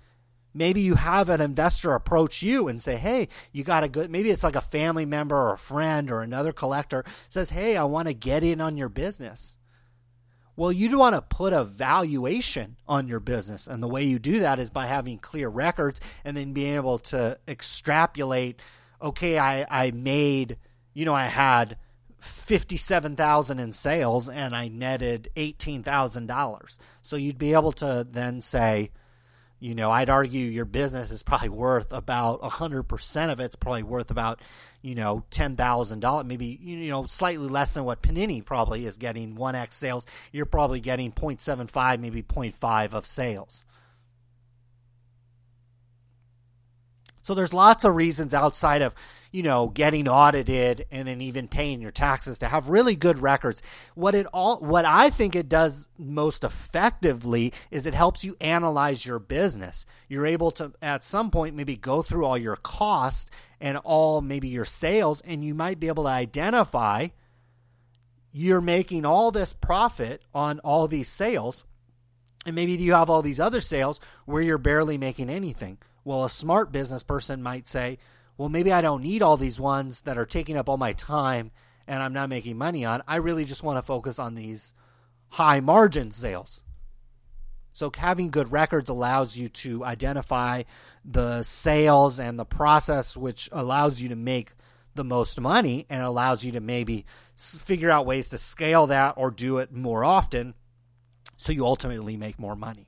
Maybe 0.54 0.82
you 0.82 0.94
have 0.94 1.28
an 1.28 1.40
investor 1.40 1.94
approach 1.94 2.42
you 2.42 2.68
and 2.68 2.80
say, 2.80 2.96
"Hey, 2.96 3.28
you 3.50 3.64
got 3.64 3.82
a 3.82 3.88
good." 3.88 4.10
Maybe 4.10 4.30
it's 4.30 4.44
like 4.44 4.56
a 4.56 4.60
family 4.60 5.04
member 5.04 5.34
or 5.34 5.54
a 5.54 5.58
friend 5.58 6.10
or 6.10 6.22
another 6.22 6.52
collector 6.52 7.04
says, 7.28 7.50
"Hey, 7.50 7.76
I 7.76 7.84
want 7.84 8.08
to 8.08 8.14
get 8.14 8.44
in 8.44 8.60
on 8.60 8.76
your 8.76 8.88
business." 8.88 9.56
Well, 10.54 10.72
you 10.72 10.98
want 10.98 11.14
to 11.14 11.22
put 11.22 11.52
a 11.52 11.64
valuation 11.64 12.76
on 12.88 13.08
your 13.08 13.20
business, 13.20 13.66
and 13.66 13.82
the 13.82 13.88
way 13.88 14.04
you 14.04 14.18
do 14.18 14.40
that 14.40 14.58
is 14.58 14.70
by 14.70 14.86
having 14.86 15.18
clear 15.18 15.48
records 15.48 16.00
and 16.24 16.36
then 16.36 16.54
being 16.54 16.74
able 16.74 16.98
to 16.98 17.38
extrapolate. 17.48 18.60
Okay, 19.02 19.38
I 19.38 19.66
I 19.68 19.90
made, 19.90 20.56
you 20.94 21.04
know, 21.04 21.14
I 21.14 21.26
had 21.26 21.76
57,000 22.26 23.58
in 23.58 23.72
sales 23.72 24.28
and 24.28 24.54
I 24.54 24.68
netted 24.68 25.28
$18,000. 25.36 26.78
So 27.02 27.16
you'd 27.16 27.38
be 27.38 27.52
able 27.54 27.72
to 27.72 28.06
then 28.10 28.40
say 28.40 28.90
You 29.58 29.74
know, 29.74 29.90
I'd 29.90 30.10
argue 30.10 30.44
your 30.44 30.66
business 30.66 31.10
is 31.10 31.22
probably 31.22 31.48
worth 31.48 31.90
about 31.92 32.42
100% 32.42 33.32
of 33.32 33.40
it's 33.40 33.56
probably 33.56 33.82
worth 33.82 34.10
about, 34.10 34.40
you 34.82 34.94
know, 34.94 35.24
$10,000, 35.30 36.26
maybe, 36.26 36.58
you 36.60 36.90
know, 36.90 37.06
slightly 37.06 37.48
less 37.48 37.72
than 37.72 37.84
what 37.84 38.02
Panini 38.02 38.44
probably 38.44 38.84
is 38.84 38.98
getting 38.98 39.34
1x 39.34 39.72
sales. 39.72 40.06
You're 40.30 40.44
probably 40.44 40.80
getting 40.80 41.10
0.75, 41.10 42.00
maybe 42.00 42.22
0.5 42.22 42.92
of 42.92 43.06
sales. 43.06 43.64
So 47.26 47.34
there's 47.34 47.52
lots 47.52 47.82
of 47.82 47.96
reasons 47.96 48.34
outside 48.34 48.82
of, 48.82 48.94
you 49.32 49.42
know, 49.42 49.66
getting 49.66 50.06
audited 50.06 50.86
and 50.92 51.08
then 51.08 51.20
even 51.20 51.48
paying 51.48 51.80
your 51.80 51.90
taxes 51.90 52.38
to 52.38 52.46
have 52.46 52.68
really 52.68 52.94
good 52.94 53.18
records. 53.18 53.62
What 53.96 54.14
it 54.14 54.26
all 54.32 54.60
what 54.60 54.84
I 54.84 55.10
think 55.10 55.34
it 55.34 55.48
does 55.48 55.88
most 55.98 56.44
effectively 56.44 57.52
is 57.72 57.84
it 57.84 57.94
helps 57.94 58.22
you 58.22 58.36
analyze 58.40 59.04
your 59.04 59.18
business. 59.18 59.86
You're 60.08 60.24
able 60.24 60.52
to 60.52 60.72
at 60.80 61.02
some 61.02 61.32
point 61.32 61.56
maybe 61.56 61.74
go 61.74 62.00
through 62.00 62.24
all 62.24 62.38
your 62.38 62.54
costs 62.54 63.28
and 63.60 63.76
all 63.78 64.20
maybe 64.20 64.46
your 64.46 64.64
sales 64.64 65.20
and 65.22 65.44
you 65.44 65.52
might 65.52 65.80
be 65.80 65.88
able 65.88 66.04
to 66.04 66.10
identify 66.10 67.08
you're 68.30 68.60
making 68.60 69.04
all 69.04 69.32
this 69.32 69.52
profit 69.52 70.22
on 70.32 70.60
all 70.60 70.86
these 70.86 71.08
sales 71.08 71.64
and 72.46 72.54
maybe 72.54 72.74
you 72.74 72.92
have 72.92 73.10
all 73.10 73.22
these 73.22 73.40
other 73.40 73.60
sales 73.60 73.98
where 74.26 74.42
you're 74.42 74.58
barely 74.58 74.96
making 74.96 75.28
anything 75.28 75.78
well, 76.06 76.24
a 76.24 76.30
smart 76.30 76.70
business 76.70 77.02
person 77.02 77.42
might 77.42 77.66
say, 77.66 77.98
well, 78.38 78.48
maybe 78.48 78.72
I 78.72 78.80
don't 78.80 79.02
need 79.02 79.22
all 79.22 79.36
these 79.36 79.58
ones 79.58 80.02
that 80.02 80.16
are 80.16 80.24
taking 80.24 80.56
up 80.56 80.68
all 80.68 80.76
my 80.76 80.92
time 80.92 81.50
and 81.88 82.00
I'm 82.00 82.12
not 82.12 82.28
making 82.28 82.56
money 82.56 82.84
on. 82.84 83.02
I 83.08 83.16
really 83.16 83.44
just 83.44 83.64
want 83.64 83.76
to 83.78 83.82
focus 83.82 84.20
on 84.20 84.36
these 84.36 84.72
high 85.30 85.58
margin 85.58 86.12
sales. 86.12 86.62
So 87.72 87.90
having 87.94 88.30
good 88.30 88.52
records 88.52 88.88
allows 88.88 89.36
you 89.36 89.48
to 89.48 89.84
identify 89.84 90.62
the 91.04 91.42
sales 91.42 92.20
and 92.20 92.38
the 92.38 92.44
process 92.44 93.16
which 93.16 93.48
allows 93.50 94.00
you 94.00 94.08
to 94.10 94.16
make 94.16 94.52
the 94.94 95.04
most 95.04 95.40
money 95.40 95.86
and 95.90 96.04
allows 96.04 96.44
you 96.44 96.52
to 96.52 96.60
maybe 96.60 97.04
figure 97.36 97.90
out 97.90 98.06
ways 98.06 98.28
to 98.28 98.38
scale 98.38 98.86
that 98.86 99.14
or 99.16 99.32
do 99.32 99.58
it 99.58 99.72
more 99.72 100.04
often 100.04 100.54
so 101.36 101.50
you 101.50 101.66
ultimately 101.66 102.16
make 102.16 102.38
more 102.38 102.54
money. 102.54 102.86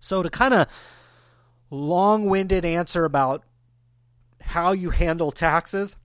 So 0.00 0.22
to 0.22 0.28
kind 0.28 0.52
of 0.52 0.68
long 1.72 2.26
winded 2.26 2.66
answer 2.66 3.04
about 3.06 3.44
how 4.42 4.72
you 4.72 4.90
handle 4.90 5.32
taxes 5.32 5.96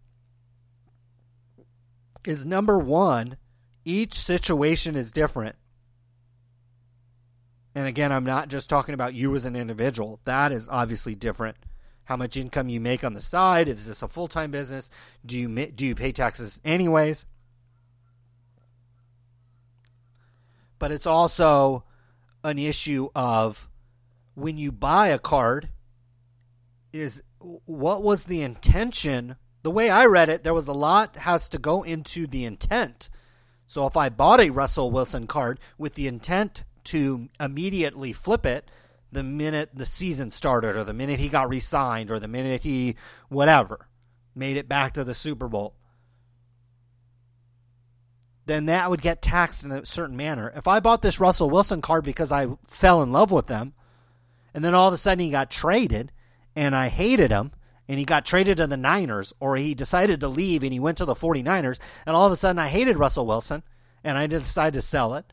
is 2.25 2.45
number 2.45 2.79
one, 2.79 3.35
each 3.83 4.13
situation 4.13 4.95
is 4.95 5.11
different. 5.11 5.55
And 7.75 7.85
again, 7.85 8.11
I'm 8.11 8.23
not 8.23 8.47
just 8.47 8.69
talking 8.69 8.93
about 8.93 9.13
you 9.13 9.35
as 9.35 9.45
an 9.45 9.55
individual. 9.55 10.19
That 10.23 10.51
is 10.51 10.67
obviously 10.71 11.15
different. 11.15 11.57
How 12.05 12.15
much 12.15 12.37
income 12.37 12.69
you 12.69 12.79
make 12.79 13.03
on 13.03 13.13
the 13.13 13.21
side? 13.21 13.67
Is 13.67 13.85
this 13.85 14.01
a 14.01 14.07
full 14.07 14.29
time 14.29 14.49
business? 14.49 14.89
Do 15.25 15.37
you 15.37 15.49
do 15.67 15.85
you 15.85 15.95
pay 15.95 16.13
taxes 16.13 16.61
anyways? 16.63 17.25
But 20.79 20.91
it's 20.93 21.05
also 21.05 21.83
an 22.43 22.57
issue 22.57 23.09
of 23.13 23.67
when 24.37 24.55
you 24.59 24.71
buy 24.71 25.07
a 25.07 25.17
card 25.17 25.69
is 26.93 27.23
what 27.39 28.03
was 28.03 28.25
the 28.25 28.43
intention? 28.43 29.35
The 29.63 29.71
way 29.71 29.89
i 29.89 30.05
read 30.05 30.29
it 30.29 30.43
there 30.43 30.53
was 30.53 30.67
a 30.67 30.73
lot 30.73 31.15
has 31.15 31.49
to 31.49 31.57
go 31.57 31.81
into 31.81 32.27
the 32.27 32.45
intent. 32.45 33.09
So 33.65 33.87
if 33.87 33.97
i 33.97 34.09
bought 34.09 34.39
a 34.39 34.51
russell 34.51 34.91
wilson 34.91 35.25
card 35.25 35.59
with 35.79 35.95
the 35.95 36.07
intent 36.07 36.63
to 36.85 37.29
immediately 37.39 38.13
flip 38.13 38.45
it 38.45 38.69
the 39.11 39.23
minute 39.23 39.71
the 39.73 39.87
season 39.87 40.29
started 40.29 40.75
or 40.75 40.83
the 40.83 40.93
minute 40.93 41.19
he 41.19 41.29
got 41.29 41.49
re-signed 41.49 42.11
or 42.11 42.19
the 42.19 42.27
minute 42.27 42.61
he 42.61 42.95
whatever 43.29 43.87
made 44.35 44.55
it 44.55 44.69
back 44.69 44.93
to 44.93 45.03
the 45.03 45.15
super 45.15 45.47
bowl 45.47 45.73
then 48.45 48.67
that 48.67 48.91
would 48.91 49.01
get 49.01 49.21
taxed 49.21 49.65
in 49.65 49.71
a 49.73 49.85
certain 49.85 50.15
manner. 50.15 50.53
If 50.55 50.67
i 50.67 50.79
bought 50.79 51.01
this 51.01 51.19
russell 51.19 51.49
wilson 51.49 51.81
card 51.81 52.03
because 52.03 52.31
i 52.31 52.45
fell 52.67 53.01
in 53.01 53.11
love 53.11 53.31
with 53.31 53.47
them 53.47 53.73
and 54.57 54.65
then 54.65 54.73
all 54.73 54.87
of 54.87 54.93
a 54.95 54.97
sudden 54.97 55.23
he 55.23 55.29
got 55.29 55.51
traded 55.51 56.11
and 56.55 56.75
I 56.75 56.87
hated 56.87 57.29
him 57.29 57.51
and 57.87 57.99
he 57.99 58.05
got 58.05 58.25
traded 58.25 58.57
to 58.57 58.65
the 58.65 58.75
Niners 58.75 59.31
or 59.39 59.55
he 59.55 59.75
decided 59.75 60.21
to 60.21 60.27
leave 60.27 60.63
and 60.63 60.73
he 60.73 60.79
went 60.79 60.97
to 60.97 61.05
the 61.05 61.13
49ers 61.13 61.77
and 62.07 62.15
all 62.15 62.25
of 62.25 62.31
a 62.31 62.35
sudden 62.35 62.57
I 62.57 62.67
hated 62.67 62.97
Russell 62.97 63.27
Wilson 63.27 63.61
and 64.03 64.17
I 64.17 64.25
decided 64.25 64.73
to 64.73 64.81
sell 64.81 65.13
it. 65.13 65.31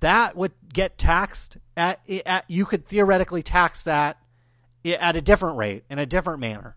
That 0.00 0.36
would 0.36 0.52
get 0.70 0.98
taxed 0.98 1.56
at, 1.74 2.00
at 2.26 2.44
you 2.50 2.66
could 2.66 2.86
theoretically 2.86 3.42
tax 3.42 3.84
that 3.84 4.18
at 4.84 5.16
a 5.16 5.22
different 5.22 5.56
rate 5.56 5.84
in 5.88 5.98
a 5.98 6.04
different 6.04 6.40
manner. 6.40 6.76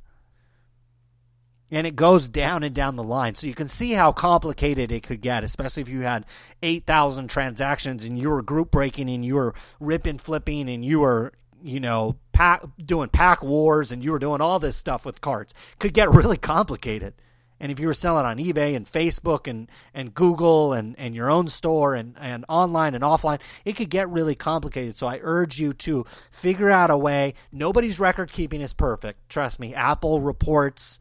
And 1.69 1.85
it 1.85 1.97
goes 1.97 2.29
down 2.29 2.63
and 2.63 2.73
down 2.73 2.95
the 2.95 3.03
line. 3.03 3.35
So 3.35 3.45
you 3.45 3.55
can 3.55 3.67
see 3.67 3.91
how 3.91 4.13
complicated 4.13 4.93
it 4.93 5.03
could 5.03 5.19
get, 5.19 5.43
especially 5.43 5.81
if 5.81 5.89
you 5.89 6.03
had 6.03 6.25
8,000 6.61 7.27
transactions 7.27 8.05
and 8.05 8.17
you 8.17 8.29
were 8.29 8.41
group 8.41 8.71
breaking 8.71 9.09
and 9.09 9.25
you 9.25 9.35
were 9.35 9.53
ripping, 9.81 10.17
flipping, 10.17 10.69
and 10.69 10.85
you 10.85 11.01
were 11.01 11.33
you 11.63 11.79
know, 11.79 12.17
pack, 12.33 12.63
doing 12.83 13.09
pack 13.09 13.43
wars 13.43 13.91
and 13.91 14.03
you 14.03 14.11
were 14.11 14.19
doing 14.19 14.41
all 14.41 14.59
this 14.59 14.75
stuff 14.75 15.05
with 15.05 15.21
carts, 15.21 15.53
could 15.79 15.93
get 15.93 16.11
really 16.11 16.37
complicated. 16.37 17.13
And 17.59 17.71
if 17.71 17.79
you 17.79 17.87
were 17.87 17.93
selling 17.93 18.25
on 18.25 18.39
eBay 18.39 18.75
and 18.75 18.85
Facebook 18.85 19.47
and, 19.47 19.69
and 19.93 20.13
Google 20.13 20.73
and, 20.73 20.99
and 20.99 21.15
your 21.15 21.31
own 21.31 21.47
store 21.47 21.95
and, 21.95 22.15
and 22.19 22.43
online 22.49 22.93
and 22.93 23.03
offline, 23.03 23.39
it 23.63 23.77
could 23.77 23.89
get 23.89 24.09
really 24.09 24.35
complicated. 24.35 24.97
So 24.97 25.07
I 25.07 25.19
urge 25.21 25.59
you 25.59 25.71
to 25.73 26.05
figure 26.31 26.69
out 26.69 26.91
a 26.91 26.97
way. 26.97 27.35
Nobody's 27.53 28.01
record 28.01 28.33
keeping 28.33 28.59
is 28.59 28.73
perfect. 28.73 29.29
Trust 29.29 29.61
me. 29.61 29.73
Apple 29.73 30.19
reports 30.19 30.99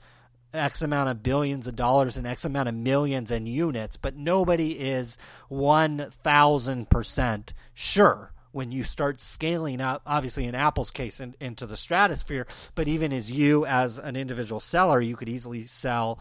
X 0.55 0.83
amount 0.83 1.09
of 1.09 1.23
billions 1.23 1.67
of 1.67 1.75
dollars 1.75 2.17
and 2.17 2.27
X 2.27 2.45
amount 2.45 2.69
of 2.69 2.77
millions 2.77 3.33
and 3.33 3.49
units, 3.49 3.97
but 3.97 4.17
nobody 4.17 4.79
is 4.79 5.19
1000% 5.51 7.53
sure 7.75 8.33
when 8.53 8.71
you 8.71 8.85
start 8.85 9.21
scaling 9.21 9.81
up, 9.81 10.03
obviously 10.07 10.47
in 10.47 10.55
Apple's 10.55 10.91
case, 10.91 11.21
in, 11.21 11.35
into 11.41 11.67
the 11.67 11.77
stratosphere, 11.77 12.47
but 12.75 12.87
even 12.87 13.13
as 13.13 13.31
you 13.31 13.67
as 13.67 13.99
an 13.99 14.15
individual 14.15 14.61
seller, 14.61 15.01
you 15.01 15.17
could 15.17 15.29
easily 15.29 15.67
sell 15.67 16.21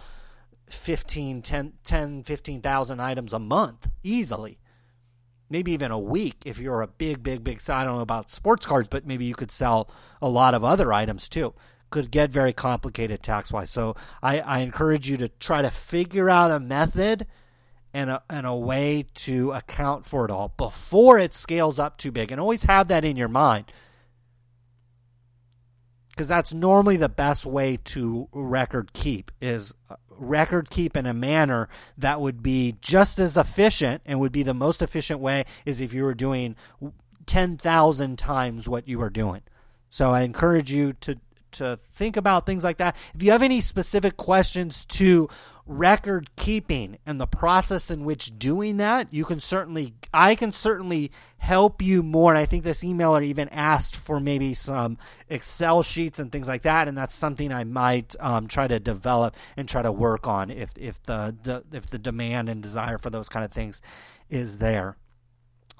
15, 0.67 1.41
10, 1.41 1.73
10 1.83 2.23
15,000 2.23 2.99
items 2.99 3.33
a 3.33 3.39
month 3.39 3.87
easily. 4.03 4.57
Maybe 5.49 5.73
even 5.73 5.91
a 5.91 5.99
week 5.99 6.43
if 6.45 6.59
you're 6.59 6.81
a 6.81 6.87
big, 6.87 7.21
big, 7.21 7.43
big. 7.43 7.61
I 7.69 7.83
don't 7.83 7.97
know 7.97 8.01
about 8.01 8.31
sports 8.31 8.65
cards, 8.65 8.87
but 8.87 9.05
maybe 9.05 9.25
you 9.25 9.35
could 9.35 9.51
sell 9.51 9.91
a 10.21 10.29
lot 10.29 10.53
of 10.53 10.63
other 10.63 10.93
items 10.93 11.27
too. 11.27 11.53
Could 11.89 12.09
get 12.09 12.31
very 12.31 12.53
complicated 12.53 13.21
tax 13.21 13.51
wise. 13.51 13.69
So 13.69 13.97
I, 14.23 14.39
I 14.39 14.59
encourage 14.59 15.09
you 15.09 15.17
to 15.17 15.27
try 15.27 15.61
to 15.61 15.69
figure 15.69 16.29
out 16.29 16.51
a 16.51 16.61
method 16.61 17.27
and 17.93 18.09
a, 18.09 18.23
and 18.29 18.45
a 18.45 18.55
way 18.55 19.05
to 19.13 19.51
account 19.51 20.05
for 20.05 20.25
it 20.25 20.31
all 20.31 20.53
before 20.57 21.19
it 21.19 21.33
scales 21.33 21.79
up 21.79 21.97
too 21.97 22.11
big. 22.11 22.31
And 22.31 22.39
always 22.39 22.63
have 22.63 22.87
that 22.89 23.05
in 23.05 23.17
your 23.17 23.27
mind. 23.27 23.71
Because 26.09 26.27
that's 26.27 26.53
normally 26.53 26.97
the 26.97 27.09
best 27.09 27.45
way 27.45 27.77
to 27.85 28.27
record 28.31 28.93
keep 28.93 29.31
is 29.41 29.73
uh, 29.89 29.95
record 30.09 30.69
keep 30.69 30.95
in 30.95 31.05
a 31.05 31.13
manner 31.13 31.67
that 31.97 32.21
would 32.21 32.43
be 32.43 32.75
just 32.81 33.17
as 33.17 33.37
efficient 33.37 34.01
and 34.05 34.19
would 34.19 34.31
be 34.31 34.43
the 34.43 34.53
most 34.53 34.81
efficient 34.81 35.19
way 35.19 35.45
is 35.65 35.81
if 35.81 35.93
you 35.93 36.03
were 36.03 36.13
doing 36.13 36.55
10,000 37.25 38.19
times 38.19 38.69
what 38.69 38.87
you 38.87 38.99
were 38.99 39.09
doing. 39.09 39.41
So 39.89 40.11
I 40.11 40.21
encourage 40.21 40.71
you 40.71 40.93
to 41.01 41.17
to 41.53 41.77
think 41.93 42.15
about 42.15 42.45
things 42.45 42.63
like 42.63 42.77
that. 42.77 42.95
If 43.13 43.21
you 43.23 43.31
have 43.31 43.41
any 43.41 43.59
specific 43.59 44.15
questions 44.15 44.85
to 44.85 45.27
record 45.71 46.29
keeping 46.35 46.97
and 47.05 47.19
the 47.19 47.27
process 47.27 47.89
in 47.89 48.03
which 48.03 48.37
doing 48.37 48.77
that, 48.77 49.07
you 49.11 49.25
can 49.25 49.39
certainly, 49.39 49.93
I 50.13 50.35
can 50.35 50.51
certainly 50.51 51.11
help 51.37 51.81
you 51.81 52.03
more. 52.03 52.31
And 52.31 52.37
I 52.37 52.45
think 52.45 52.63
this 52.63 52.83
emailer 52.83 53.23
even 53.23 53.49
asked 53.49 53.95
for 53.95 54.19
maybe 54.19 54.53
some 54.53 54.97
Excel 55.29 55.81
sheets 55.81 56.19
and 56.19 56.31
things 56.31 56.47
like 56.47 56.63
that. 56.63 56.87
And 56.87 56.97
that's 56.97 57.15
something 57.15 57.51
I 57.51 57.63
might 57.63 58.15
um, 58.19 58.47
try 58.47 58.67
to 58.67 58.79
develop 58.79 59.35
and 59.57 59.67
try 59.67 59.81
to 59.81 59.91
work 59.91 60.27
on 60.27 60.51
if, 60.51 60.71
if 60.77 61.01
the, 61.03 61.35
the, 61.43 61.63
if 61.71 61.87
the 61.87 61.99
demand 61.99 62.49
and 62.49 62.61
desire 62.61 62.97
for 62.97 63.09
those 63.09 63.29
kind 63.29 63.45
of 63.45 63.51
things 63.51 63.81
is 64.29 64.57
there. 64.57 64.97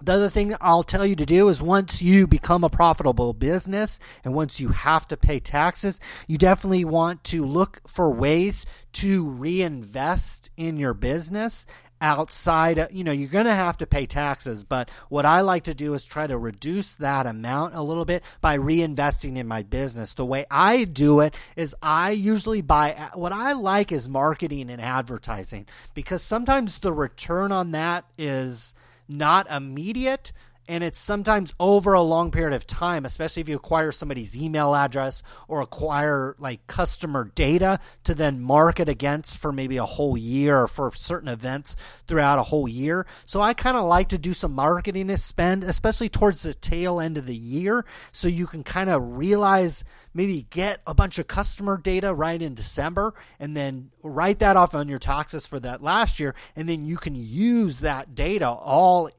The 0.04 0.14
other 0.14 0.30
thing 0.30 0.56
I'll 0.60 0.84
tell 0.84 1.06
you 1.06 1.16
to 1.16 1.26
do 1.26 1.50
is 1.50 1.62
once 1.62 2.02
you 2.02 2.26
become 2.26 2.64
a 2.64 2.70
profitable 2.70 3.34
business 3.34 4.00
and 4.24 4.34
once 4.34 4.60
you 4.60 4.70
have 4.70 5.08
to 5.10 5.18
pay 5.18 5.40
taxes, 5.40 6.00
you 6.28 6.38
definitely 6.38 6.86
want 6.86 7.24
to 7.26 7.46
look 7.46 7.82
for 7.88 8.12
ways 8.12 8.66
to 8.94 9.28
reinvest 9.30 10.50
in 10.58 10.78
your 10.78 10.94
business 10.94 11.68
outside 12.02 12.80
of, 12.80 12.92
you 12.92 13.04
know 13.04 13.12
you're 13.12 13.30
going 13.30 13.46
to 13.46 13.54
have 13.54 13.78
to 13.78 13.86
pay 13.86 14.08
taxes 14.08 14.64
but 14.64 14.90
what 15.10 15.24
i 15.24 15.42
like 15.42 15.66
to 15.66 15.74
do 15.74 15.94
is 15.94 16.04
try 16.04 16.26
to 16.26 16.38
reduce 16.38 16.96
that 16.96 17.28
amount 17.28 17.76
a 17.76 17.82
little 17.82 18.06
bit 18.06 18.24
by 18.42 18.58
reinvesting 18.58 19.38
in 19.38 19.48
my 19.48 19.62
business. 19.62 20.14
The 20.14 20.26
way 20.26 20.46
i 20.50 20.84
do 20.84 21.20
it 21.20 21.36
is 21.56 21.76
i 21.82 22.10
usually 22.10 22.62
buy 22.62 23.10
what 23.14 23.32
i 23.32 23.54
like 23.54 23.92
is 23.92 24.10
marketing 24.10 24.72
and 24.72 24.82
advertising 24.82 25.68
because 25.94 26.24
sometimes 26.24 26.80
the 26.80 26.92
return 26.92 27.52
on 27.52 27.72
that 27.72 28.06
is 28.18 28.74
not 29.12 29.50
immediate 29.50 30.32
and 30.68 30.84
it's 30.84 31.00
sometimes 31.00 31.54
over 31.60 31.94
a 31.94 32.02
long 32.02 32.32
period 32.32 32.54
of 32.54 32.66
time 32.66 33.04
especially 33.04 33.42
if 33.42 33.50
you 33.50 33.56
acquire 33.56 33.92
somebody's 33.92 34.38
email 34.38 34.74
address 34.74 35.22
or 35.48 35.62
acquire 35.62 36.36
like 36.40 36.66
customer 36.68 37.32
data 37.36 37.80
to 38.04 38.14
then 38.14 38.40
market 38.40 38.88
against 38.88 39.38
for 39.38 39.52
maybe 39.52 39.78
a 39.78 39.86
whole 39.86 40.18
year 40.18 40.62
or 40.62 40.68
for 40.68 40.92
certain 40.94 41.28
events 41.28 41.76
throughout 42.08 42.40
a 42.40 42.44
whole 42.44 42.68
year. 42.68 43.06
So 43.26 43.42
i 43.42 43.54
kind 43.54 43.76
of 43.76 43.86
like 43.86 44.10
to 44.10 44.18
do 44.18 44.34
some 44.34 44.54
marketing 44.54 45.08
to 45.08 45.18
spend 45.18 45.64
especially 45.64 46.10
towards 46.10 46.44
the 46.44 46.54
tail 46.54 47.02
end 47.02 47.18
of 47.18 47.26
the 47.26 47.36
year 47.36 47.86
so 48.12 48.28
you 48.28 48.48
can 48.48 48.64
kind 48.64 48.90
of 48.90 49.18
realize 49.18 49.84
maybe 50.14 50.48
get 50.50 50.82
a 50.86 50.94
bunch 50.94 51.20
of 51.20 51.28
customer 51.28 51.78
data 51.78 52.14
right 52.14 52.42
in 52.42 52.54
december 52.54 53.14
and 53.40 53.56
then 53.56 53.92
write 54.04 54.40
that 54.40 54.56
off 54.56 54.76
on 54.76 54.88
your 54.88 55.00
taxes 55.00 55.46
for 55.46 55.60
that 55.60 55.82
last 55.82 56.20
year. 56.20 56.36
And 56.56 56.68
then 56.68 56.86
you 56.86 56.98
can 56.98 57.16
use 57.16 57.80
that 57.80 58.16
data 58.16 58.48
all 58.48 59.10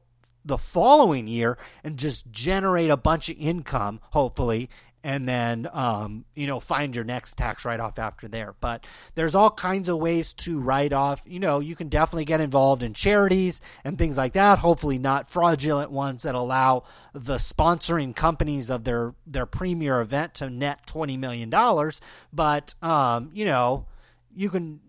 the 0.45 0.57
following 0.57 1.27
year 1.27 1.57
and 1.83 1.97
just 1.97 2.29
generate 2.31 2.89
a 2.89 2.97
bunch 2.97 3.29
of 3.29 3.37
income, 3.37 3.99
hopefully, 4.11 4.69
and 5.03 5.27
then 5.27 5.67
um, 5.73 6.25
you 6.33 6.47
know 6.47 6.59
find 6.59 6.95
your 6.95 7.03
next 7.03 7.37
tax 7.37 7.65
write 7.65 7.79
off 7.79 7.99
after 7.99 8.27
there. 8.27 8.55
But 8.59 8.85
there's 9.15 9.35
all 9.35 9.51
kinds 9.51 9.89
of 9.89 9.97
ways 9.97 10.33
to 10.35 10.59
write 10.59 10.93
off. 10.93 11.21
You 11.25 11.39
know, 11.39 11.59
you 11.59 11.75
can 11.75 11.89
definitely 11.89 12.25
get 12.25 12.41
involved 12.41 12.83
in 12.83 12.93
charities 12.93 13.61
and 13.83 13.97
things 13.97 14.17
like 14.17 14.33
that. 14.33 14.59
Hopefully, 14.59 14.97
not 14.97 15.29
fraudulent 15.29 15.91
ones 15.91 16.23
that 16.23 16.35
allow 16.35 16.83
the 17.13 17.35
sponsoring 17.35 18.15
companies 18.15 18.69
of 18.69 18.83
their 18.83 19.13
their 19.27 19.45
premier 19.45 20.01
event 20.01 20.35
to 20.35 20.49
net 20.49 20.87
twenty 20.87 21.17
million 21.17 21.49
dollars. 21.49 21.99
But 22.31 22.73
um, 22.81 23.31
you 23.33 23.45
know, 23.45 23.87
you 24.33 24.49
can 24.49 24.79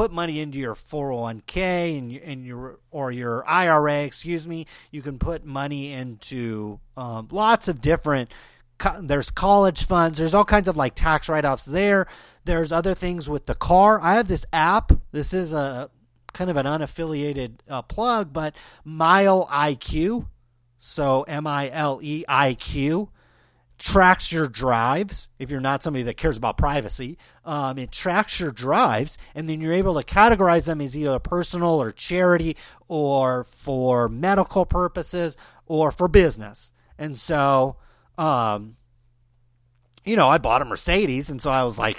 put 0.00 0.12
money 0.12 0.40
into 0.40 0.58
your 0.58 0.74
401k 0.74 1.98
and, 1.98 2.16
and 2.16 2.46
your 2.46 2.78
or 2.90 3.12
your 3.12 3.46
IRA, 3.46 4.04
excuse 4.04 4.46
me. 4.46 4.66
You 4.90 5.02
can 5.02 5.18
put 5.18 5.44
money 5.44 5.92
into 5.92 6.80
um, 6.96 7.28
lots 7.30 7.68
of 7.68 7.82
different. 7.82 8.32
There's 9.00 9.30
college 9.30 9.84
funds. 9.84 10.18
There's 10.18 10.34
all 10.34 10.44
kinds 10.44 10.68
of 10.68 10.76
like 10.76 10.94
tax 10.94 11.28
write-offs 11.28 11.64
there. 11.64 12.06
There's 12.44 12.72
other 12.72 12.94
things 12.94 13.28
with 13.28 13.46
the 13.46 13.54
car. 13.54 14.00
I 14.00 14.14
have 14.14 14.28
this 14.28 14.46
app. 14.52 14.92
This 15.12 15.32
is 15.32 15.52
a 15.52 15.90
kind 16.32 16.50
of 16.50 16.56
an 16.56 16.66
unaffiliated 16.66 17.54
uh, 17.68 17.82
plug, 17.82 18.32
but 18.32 18.54
Mile 18.84 19.46
IQ. 19.46 20.26
So 20.78 21.22
M 21.24 21.46
I 21.46 21.70
L 21.70 22.00
E 22.02 22.24
I 22.26 22.54
Q 22.54 23.10
tracks 23.80 24.30
your 24.30 24.46
drives 24.46 25.28
if 25.38 25.50
you're 25.50 25.58
not 25.58 25.82
somebody 25.82 26.02
that 26.02 26.18
cares 26.18 26.36
about 26.36 26.58
privacy 26.58 27.16
um, 27.46 27.78
it 27.78 27.90
tracks 27.90 28.38
your 28.38 28.50
drives 28.50 29.16
and 29.34 29.48
then 29.48 29.58
you're 29.58 29.72
able 29.72 29.98
to 29.98 30.06
categorize 30.06 30.66
them 30.66 30.82
as 30.82 30.94
either 30.94 31.18
personal 31.18 31.80
or 31.80 31.90
charity 31.90 32.54
or 32.88 33.42
for 33.44 34.06
medical 34.06 34.66
purposes 34.66 35.34
or 35.64 35.90
for 35.90 36.08
business 36.08 36.72
and 36.98 37.16
so 37.16 37.74
um, 38.20 38.76
you 40.04 40.16
know 40.16 40.28
i 40.28 40.38
bought 40.38 40.62
a 40.62 40.64
mercedes 40.64 41.30
and 41.30 41.40
so 41.40 41.50
i 41.50 41.64
was 41.64 41.78
like 41.78 41.98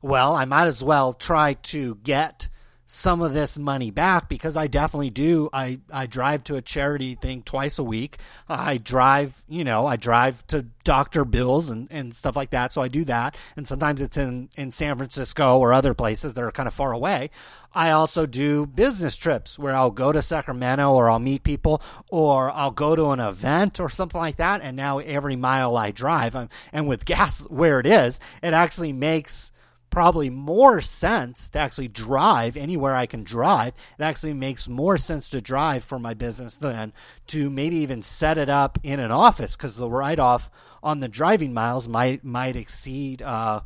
well 0.00 0.34
i 0.34 0.44
might 0.44 0.66
as 0.68 0.82
well 0.82 1.12
try 1.12 1.54
to 1.54 1.96
get 1.96 2.48
some 2.86 3.20
of 3.20 3.34
this 3.34 3.58
money 3.58 3.90
back 3.90 4.28
because 4.28 4.56
I 4.56 4.68
definitely 4.68 5.10
do. 5.10 5.50
I, 5.52 5.80
I 5.92 6.06
drive 6.06 6.44
to 6.44 6.54
a 6.54 6.62
charity 6.62 7.16
thing 7.16 7.42
twice 7.42 7.78
a 7.78 7.82
week. 7.82 8.18
I 8.48 8.78
drive, 8.78 9.44
you 9.48 9.64
know, 9.64 9.86
I 9.86 9.96
drive 9.96 10.46
to 10.48 10.62
Dr. 10.84 11.24
Bill's 11.24 11.68
and, 11.68 11.88
and 11.90 12.14
stuff 12.14 12.36
like 12.36 12.50
that. 12.50 12.72
So 12.72 12.80
I 12.80 12.88
do 12.88 13.04
that. 13.06 13.36
And 13.56 13.66
sometimes 13.66 14.00
it's 14.00 14.16
in, 14.16 14.48
in 14.56 14.70
San 14.70 14.96
Francisco 14.96 15.58
or 15.58 15.72
other 15.72 15.94
places 15.94 16.34
that 16.34 16.44
are 16.44 16.52
kind 16.52 16.68
of 16.68 16.74
far 16.74 16.92
away. 16.92 17.30
I 17.74 17.90
also 17.90 18.24
do 18.24 18.66
business 18.66 19.16
trips 19.16 19.58
where 19.58 19.74
I'll 19.74 19.90
go 19.90 20.12
to 20.12 20.22
Sacramento 20.22 20.92
or 20.92 21.10
I'll 21.10 21.18
meet 21.18 21.42
people 21.42 21.82
or 22.08 22.50
I'll 22.52 22.70
go 22.70 22.94
to 22.94 23.10
an 23.10 23.20
event 23.20 23.80
or 23.80 23.90
something 23.90 24.20
like 24.20 24.36
that. 24.36 24.62
And 24.62 24.76
now 24.76 25.00
every 25.00 25.36
mile 25.36 25.76
I 25.76 25.90
drive, 25.90 26.36
I'm, 26.36 26.48
and 26.72 26.86
with 26.86 27.04
gas 27.04 27.42
where 27.50 27.80
it 27.80 27.86
is, 27.86 28.20
it 28.42 28.54
actually 28.54 28.92
makes 28.92 29.50
probably 29.96 30.28
more 30.28 30.78
sense 30.82 31.48
to 31.48 31.58
actually 31.58 31.88
drive 31.88 32.54
anywhere 32.54 32.94
I 32.94 33.06
can 33.06 33.24
drive. 33.24 33.72
It 33.98 34.02
actually 34.02 34.34
makes 34.34 34.68
more 34.68 34.98
sense 34.98 35.30
to 35.30 35.40
drive 35.40 35.84
for 35.84 35.98
my 35.98 36.12
business 36.12 36.56
than 36.56 36.92
to 37.28 37.48
maybe 37.48 37.76
even 37.76 38.02
set 38.02 38.36
it 38.36 38.50
up 38.50 38.78
in 38.82 39.00
an 39.00 39.10
office 39.10 39.56
because 39.56 39.74
the 39.74 39.88
write 39.88 40.18
off 40.18 40.50
on 40.82 41.00
the 41.00 41.08
driving 41.08 41.54
miles 41.54 41.88
might 41.88 42.22
might 42.22 42.56
exceed 42.56 43.22
uh, 43.22 43.62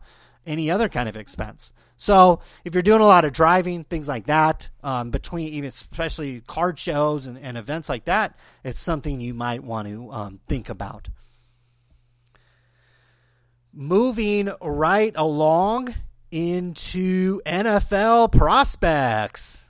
any 0.46 0.70
other 0.70 0.88
kind 0.88 1.08
of 1.08 1.16
expense. 1.16 1.72
So 1.96 2.38
if 2.64 2.76
you're 2.76 2.82
doing 2.82 3.00
a 3.00 3.06
lot 3.06 3.24
of 3.24 3.32
driving, 3.32 3.82
things 3.82 4.06
like 4.06 4.26
that, 4.26 4.68
um, 4.84 5.10
between 5.10 5.52
even 5.54 5.70
especially 5.70 6.42
card 6.42 6.78
shows 6.78 7.26
and, 7.26 7.38
and, 7.38 7.58
events 7.58 7.88
like 7.88 8.04
that, 8.04 8.38
it's 8.62 8.78
something 8.78 9.20
you 9.20 9.34
might 9.34 9.64
want 9.64 9.88
to 9.88 10.12
um, 10.12 10.40
think 10.46 10.68
about. 10.68 11.08
Moving 13.72 14.52
right 14.60 15.12
along 15.16 15.96
into 16.30 17.40
NFL 17.46 18.32
prospects. 18.32 19.68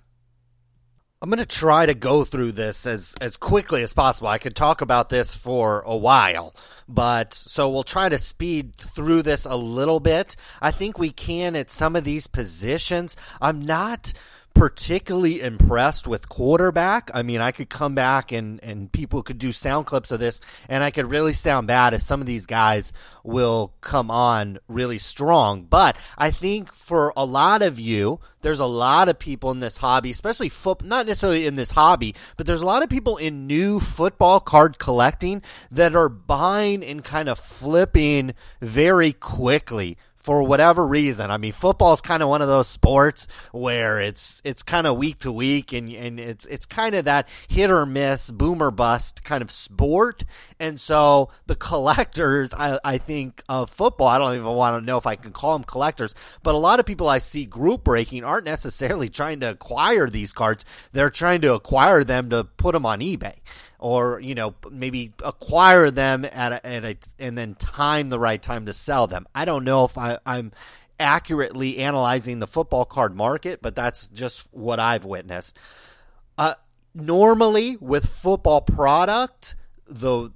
I'm 1.23 1.29
going 1.29 1.39
to 1.39 1.47
try 1.47 1.85
to 1.85 1.93
go 1.93 2.25
through 2.25 2.53
this 2.53 2.87
as, 2.87 3.15
as 3.21 3.37
quickly 3.37 3.83
as 3.83 3.93
possible. 3.93 4.29
I 4.29 4.39
could 4.39 4.57
talk 4.57 4.81
about 4.81 5.11
this 5.11 5.37
for 5.37 5.83
a 5.83 5.95
while, 5.95 6.55
but 6.89 7.35
so 7.35 7.69
we'll 7.69 7.83
try 7.83 8.09
to 8.09 8.17
speed 8.17 8.75
through 8.75 9.23
this 9.23 9.45
a 9.45 9.55
little 9.55 10.01
bit. 10.01 10.35
I 10.63 10.71
think 10.71 10.99
we 10.99 11.11
can 11.11 11.57
at 11.57 11.71
some 11.71 11.95
of 11.95 12.05
these 12.05 12.27
positions. 12.27 13.17
I'm 13.39 13.61
not 13.61 14.15
particularly 14.55 15.41
impressed 15.41 16.07
with 16.07 16.29
quarterback. 16.29 17.11
I 17.15 17.23
mean, 17.23 17.41
I 17.41 17.53
could 17.53 17.71
come 17.71 17.95
back 17.95 18.33
and, 18.33 18.63
and 18.63 18.91
people 18.91 19.23
could 19.23 19.39
do 19.39 19.53
sound 19.53 19.87
clips 19.87 20.11
of 20.11 20.21
this, 20.21 20.41
and 20.69 20.85
I 20.85 20.91
could 20.91 21.07
really 21.07 21.33
sound 21.33 21.67
bad 21.67 21.95
if 21.95 22.03
some 22.03 22.21
of 22.21 22.27
these 22.27 22.47
guys 22.47 22.93
will 23.25 23.73
come 23.81 24.11
on 24.11 24.59
really 24.69 24.99
strong. 24.99 25.65
But 25.65 25.97
I 26.19 26.31
think 26.31 26.73
for 26.73 27.13
a 27.17 27.25
lot 27.25 27.63
of 27.63 27.79
you, 27.79 28.21
there's 28.43 28.61
a 28.61 28.67
lot 28.67 29.09
of 29.09 29.19
people 29.19 29.51
in 29.51 29.61
this 29.61 29.77
hobby, 29.77 30.11
especially 30.11 30.49
foot, 30.49 30.83
not 30.83 31.07
necessarily 31.07 31.47
in 31.47 31.57
this 31.57 31.71
hobby, 31.71 32.15
but 32.37 32.47
there's 32.47 32.63
a 32.63 32.67
lot 32.67 32.83
of 32.83 32.89
people 32.89 33.17
in 33.19 33.47
new 33.47 33.81
football 33.81 34.41
card 34.41 34.79
collecting 34.79 35.43
that 35.71 35.95
are 35.95 36.09
buying 36.09 36.83
and 36.85 37.05
kind 37.05 37.29
of 37.29 37.39
flipping 37.39 38.35
very 38.61 39.13
quickly 39.13 39.99
for 40.21 40.43
whatever 40.43 40.87
reason. 40.87 41.31
I 41.31 41.39
mean, 41.39 41.53
football 41.53 41.93
is 41.93 42.01
kind 42.01 42.23
of 42.23 42.29
one 42.29 42.43
of 42.43 42.49
those 42.49 42.69
sports 42.69 43.27
where 43.53 44.01
it's 44.01 44.41
it's 44.45 44.63
kind 44.63 44.87
of 44.87 44.97
week 44.97 45.21
to 45.21 45.33
week, 45.33 45.73
and 45.73 45.91
and 45.91 46.21
it's 46.21 46.47
it's 46.47 46.67
kind 46.67 46.95
of 46.95 47.07
that 47.07 47.29
hit 47.49 47.71
or 47.71 47.87
miss, 47.87 48.31
boomer 48.31 48.71
bust 48.71 49.25
kind 49.25 49.43
of 49.43 49.51
sport. 49.51 50.25
And 50.59 50.79
so 50.79 51.31
the 51.47 51.57
collectors, 51.57 52.53
I, 52.53 52.79
I 52.85 52.99
think 52.99 53.43
of 53.49 53.71
football, 53.71 54.09
I 54.09 54.19
don't 54.19 54.35
even 54.35 54.47
want 54.47 54.81
to 54.81 54.87
know 54.87 54.99
if 54.99 55.07
I 55.07 55.17
can 55.17 55.33
call 55.33 55.55
them 55.55 55.65
collectors, 55.65 56.15
but 56.43 56.55
a 56.55 56.59
lot 56.59 56.81
of 56.81 56.87
people 56.87 57.09
I 57.09 57.19
see 57.19 57.47
group 57.47 57.83
breaking 57.83 58.25
aren't 58.25 58.45
necessarily 58.45 59.09
trying 59.09 59.41
to 59.41 59.51
acquire 59.51 60.09
these 60.09 60.33
cards; 60.33 60.65
they're 60.93 61.11
trying 61.11 61.41
to 61.43 61.55
acquire 61.55 62.05
them 62.05 62.31
to 62.31 62.45
put 62.45 62.73
them 62.73 62.85
on 62.85 63.01
eBay 63.01 63.37
or 63.81 64.21
you 64.21 64.35
know 64.35 64.55
maybe 64.71 65.13
acquire 65.25 65.91
them 65.91 66.25
at 66.25 66.53
a, 66.53 66.67
at 66.67 66.85
a 66.85 66.97
and 67.19 67.37
then 67.37 67.55
time 67.57 68.09
the 68.09 68.19
right 68.19 68.41
time 68.41 68.67
to 68.67 68.73
sell 68.73 69.07
them. 69.07 69.27
I 69.35 69.45
don't 69.45 69.65
know 69.65 69.85
if 69.85 69.99
I, 69.99 70.19
I'm 70.25 70.53
accurately 71.01 71.79
analyzing 71.79 72.39
the 72.39 72.47
football 72.47 72.85
card 72.85 73.17
market, 73.17 73.61
but 73.63 73.75
that's 73.75 74.09
just 74.11 74.47
what 74.53 74.79
I've 74.79 75.05
witnessed. 75.05 75.59
Uh, 76.39 76.55
normally 76.95 77.77
with 77.81 78.07
football 78.07 78.61
product, 78.61 79.55
the 79.87 80.31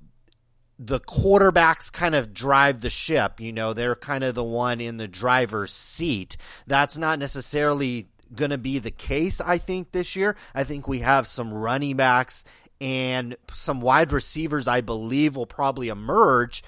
the 0.79 0.99
quarterbacks 0.99 1.93
kind 1.93 2.15
of 2.15 2.35
drive 2.35 2.81
the 2.81 2.91
ship. 2.91 3.41
You 3.41 3.53
know, 3.53 3.75
they're 3.75 3.95
kind 3.95 4.25
of 4.25 4.35
the 4.35 4.43
one 4.43 4.81
in 4.81 4.97
the 4.97 5.07
driver's 5.07 5.73
seat. 5.73 6.37
That's 6.67 6.99
not 6.99 7.19
necessarily 7.19 8.09
going 8.35 8.51
to 8.51 8.59
be 8.59 8.79
the 8.81 8.91
case, 8.91 9.41
I 9.41 9.59
think, 9.59 9.93
this 9.93 10.17
year. 10.17 10.37
I 10.55 10.65
think 10.65 10.89
we 10.89 11.01
have 11.01 11.27
some 11.27 11.53
running 11.53 11.97
backs 11.97 12.45
and 12.81 13.37
some 13.53 13.81
wide 13.81 14.13
receivers, 14.13 14.69
I 14.69 14.81
believe, 14.81 15.37
will 15.37 15.47
probably 15.47 15.89
emerge 15.89 16.63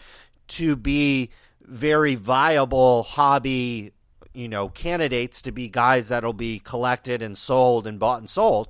to 0.48 0.76
be 0.76 1.30
very 1.62 2.14
viable 2.14 3.02
hobby, 3.02 3.92
you 4.32 4.48
know, 4.48 4.68
candidates 4.68 5.42
to 5.42 5.52
be 5.52 5.68
guys 5.68 6.08
that'll 6.08 6.32
be 6.32 6.60
collected 6.60 7.22
and 7.22 7.36
sold 7.36 7.86
and 7.86 7.98
bought 7.98 8.20
and 8.20 8.30
sold. 8.30 8.68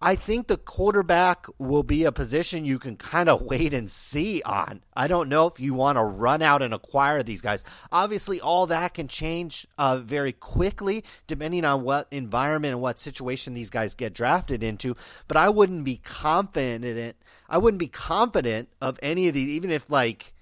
I 0.00 0.14
think 0.14 0.46
the 0.46 0.56
quarterback 0.56 1.46
will 1.58 1.82
be 1.82 2.04
a 2.04 2.12
position 2.12 2.64
you 2.64 2.78
can 2.78 2.96
kind 2.96 3.28
of 3.28 3.42
wait 3.42 3.74
and 3.74 3.90
see 3.90 4.42
on. 4.42 4.82
I 4.94 5.08
don't 5.08 5.28
know 5.28 5.46
if 5.48 5.58
you 5.58 5.74
want 5.74 5.98
to 5.98 6.04
run 6.04 6.40
out 6.40 6.62
and 6.62 6.72
acquire 6.72 7.22
these 7.24 7.40
guys. 7.40 7.64
Obviously, 7.90 8.40
all 8.40 8.66
that 8.66 8.94
can 8.94 9.08
change 9.08 9.66
uh, 9.76 9.98
very 9.98 10.32
quickly 10.32 11.04
depending 11.26 11.64
on 11.64 11.82
what 11.82 12.06
environment 12.12 12.72
and 12.72 12.80
what 12.80 13.00
situation 13.00 13.54
these 13.54 13.70
guys 13.70 13.94
get 13.94 14.14
drafted 14.14 14.62
into. 14.62 14.96
But 15.26 15.36
I 15.36 15.48
wouldn't 15.48 15.84
be 15.84 15.96
confident. 15.96 16.84
In 16.84 16.96
it. 16.96 17.16
I 17.48 17.58
wouldn't 17.58 17.80
be 17.80 17.88
confident 17.88 18.68
of 18.80 18.98
any 19.02 19.26
of 19.26 19.34
these, 19.34 19.48
even 19.48 19.70
if 19.70 19.90
like 19.90 20.32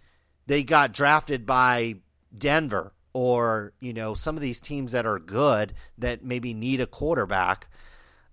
they 0.46 0.64
got 0.64 0.92
drafted 0.92 1.46
by 1.46 1.96
Denver 2.36 2.92
or 3.12 3.72
you 3.80 3.94
know 3.94 4.12
some 4.12 4.36
of 4.36 4.42
these 4.42 4.61
teams 4.61 4.92
that 4.92 5.07
are 5.07 5.18
good 5.18 5.72
that 5.96 6.22
maybe 6.22 6.52
need 6.52 6.82
a 6.82 6.86
quarterback 6.86 7.68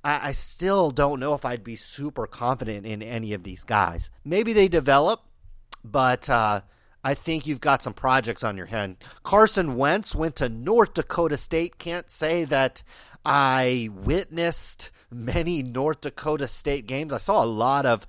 I, 0.03 0.29
I 0.29 0.31
still 0.31 0.91
don't 0.91 1.19
know 1.19 1.33
if 1.33 1.45
I'd 1.45 1.63
be 1.63 1.75
super 1.75 2.27
confident 2.27 2.85
in 2.85 3.01
any 3.01 3.33
of 3.33 3.43
these 3.43 3.63
guys. 3.63 4.09
Maybe 4.23 4.53
they 4.53 4.67
develop, 4.67 5.21
but 5.83 6.29
uh, 6.29 6.61
I 7.03 7.13
think 7.13 7.45
you've 7.47 7.61
got 7.61 7.83
some 7.83 7.93
projects 7.93 8.43
on 8.43 8.57
your 8.57 8.65
hand. 8.65 8.97
Carson 9.23 9.75
Wentz 9.75 10.15
went 10.15 10.37
to 10.37 10.49
North 10.49 10.93
Dakota 10.93 11.37
State. 11.37 11.77
Can't 11.77 12.09
say 12.09 12.45
that 12.45 12.83
I 13.25 13.89
witnessed 13.93 14.91
many 15.11 15.63
North 15.63 16.01
Dakota 16.01 16.47
State 16.47 16.87
games. 16.87 17.13
I 17.13 17.17
saw 17.17 17.43
a 17.43 17.45
lot 17.45 17.85
of 17.85 18.07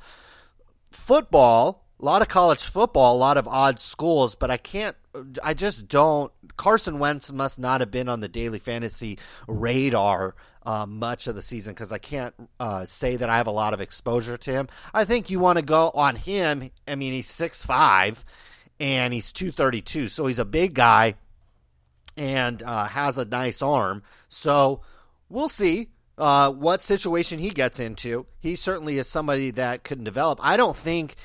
football, 0.90 1.84
a 2.00 2.04
lot 2.04 2.22
of 2.22 2.28
college 2.28 2.62
football, 2.62 3.16
a 3.16 3.18
lot 3.18 3.36
of 3.36 3.48
odd 3.48 3.78
schools, 3.78 4.34
but 4.34 4.50
I 4.50 4.56
can't, 4.56 4.96
I 5.42 5.54
just 5.54 5.88
don't. 5.88 6.32
Carson 6.56 6.98
Wentz 6.98 7.32
must 7.32 7.58
not 7.58 7.80
have 7.80 7.90
been 7.90 8.08
on 8.08 8.20
the 8.20 8.28
daily 8.28 8.58
fantasy 8.58 9.18
radar 9.46 10.34
uh, 10.64 10.86
much 10.86 11.26
of 11.26 11.34
the 11.34 11.42
season 11.42 11.74
because 11.74 11.92
I 11.92 11.98
can't 11.98 12.34
uh, 12.58 12.84
say 12.84 13.16
that 13.16 13.28
I 13.28 13.36
have 13.36 13.46
a 13.46 13.52
lot 13.52 13.74
of 13.74 13.80
exposure 13.80 14.36
to 14.36 14.52
him. 14.52 14.68
I 14.92 15.04
think 15.04 15.30
you 15.30 15.38
want 15.38 15.58
to 15.58 15.64
go 15.64 15.90
on 15.94 16.16
him. 16.16 16.70
I 16.88 16.94
mean, 16.94 17.12
he's 17.12 17.28
six 17.28 17.64
five 17.64 18.24
and 18.80 19.12
he's 19.12 19.32
232, 19.32 20.08
so 20.08 20.26
he's 20.26 20.38
a 20.38 20.44
big 20.44 20.74
guy 20.74 21.14
and 22.16 22.62
uh, 22.62 22.86
has 22.86 23.18
a 23.18 23.24
nice 23.24 23.62
arm. 23.62 24.02
So 24.28 24.80
we'll 25.28 25.48
see 25.48 25.90
uh, 26.18 26.50
what 26.50 26.82
situation 26.82 27.38
he 27.38 27.50
gets 27.50 27.78
into. 27.78 28.26
He 28.40 28.56
certainly 28.56 28.98
is 28.98 29.08
somebody 29.08 29.50
that 29.52 29.84
could 29.84 30.02
develop. 30.02 30.40
I 30.42 30.56
don't 30.56 30.76
think 30.76 31.16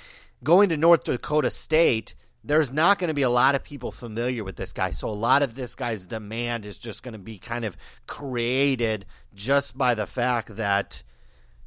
going 0.43 0.69
to 0.69 0.77
North 0.77 1.03
Dakota 1.03 1.49
State 1.49 2.15
there's 2.43 2.71
not 2.71 2.99
going 2.99 3.09
to 3.09 3.13
be 3.13 3.23
a 3.23 3.29
lot 3.29 3.55
of 3.55 3.63
people 3.63 3.91
familiar 3.91 4.43
with 4.43 4.55
this 4.55 4.71
guy. 4.71 4.91
So 4.91 5.09
a 5.09 5.11
lot 5.11 5.41
of 5.41 5.55
this 5.55 5.75
guy's 5.75 6.05
demand 6.05 6.65
is 6.65 6.79
just 6.79 7.03
going 7.03 7.13
to 7.13 7.19
be 7.19 7.37
kind 7.37 7.65
of 7.65 7.75
created 8.07 9.05
just 9.33 9.77
by 9.77 9.95
the 9.95 10.07
fact 10.07 10.55
that 10.57 11.03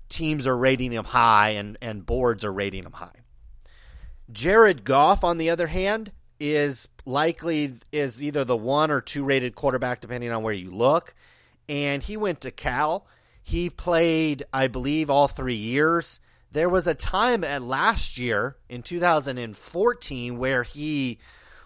teams 0.09 0.47
are 0.47 0.57
rating 0.57 0.93
him 0.93 1.05
high 1.05 1.51
and, 1.51 1.79
and 1.81 2.05
boards 2.05 2.45
are 2.45 2.53
rating 2.53 2.85
him 2.85 2.93
high. 2.93 3.21
Jared 4.31 4.85
Goff, 4.85 5.25
on 5.25 5.39
the 5.39 5.51
other 5.51 5.67
hand, 5.67 6.13
is 6.39 6.89
likely 7.05 7.73
is 7.93 8.23
either 8.23 8.45
the 8.45 8.57
one 8.57 8.91
or 8.91 9.01
two 9.01 9.25
rated 9.25 9.55
quarterback 9.55 10.01
depending 10.01 10.31
on 10.31 10.43
where 10.43 10.53
you 10.53 10.71
look. 10.71 11.15
And 11.69 12.03
he 12.03 12.17
went 12.17 12.41
to 12.43 12.51
Cal. 12.51 13.07
He 13.43 13.71
played, 13.71 14.45
I 14.53 14.69
believe, 14.69 15.11
all 15.11 15.29
three 15.29 15.57
years. 15.57 16.21
There 16.51 16.69
was 16.69 16.87
a 16.87 16.95
time 16.95 17.45
at 17.45 17.63
last 17.63 18.19
year 18.19 18.57
in 18.69 18.83
2014 18.83 20.39
where 20.39 20.63
he 20.63 21.19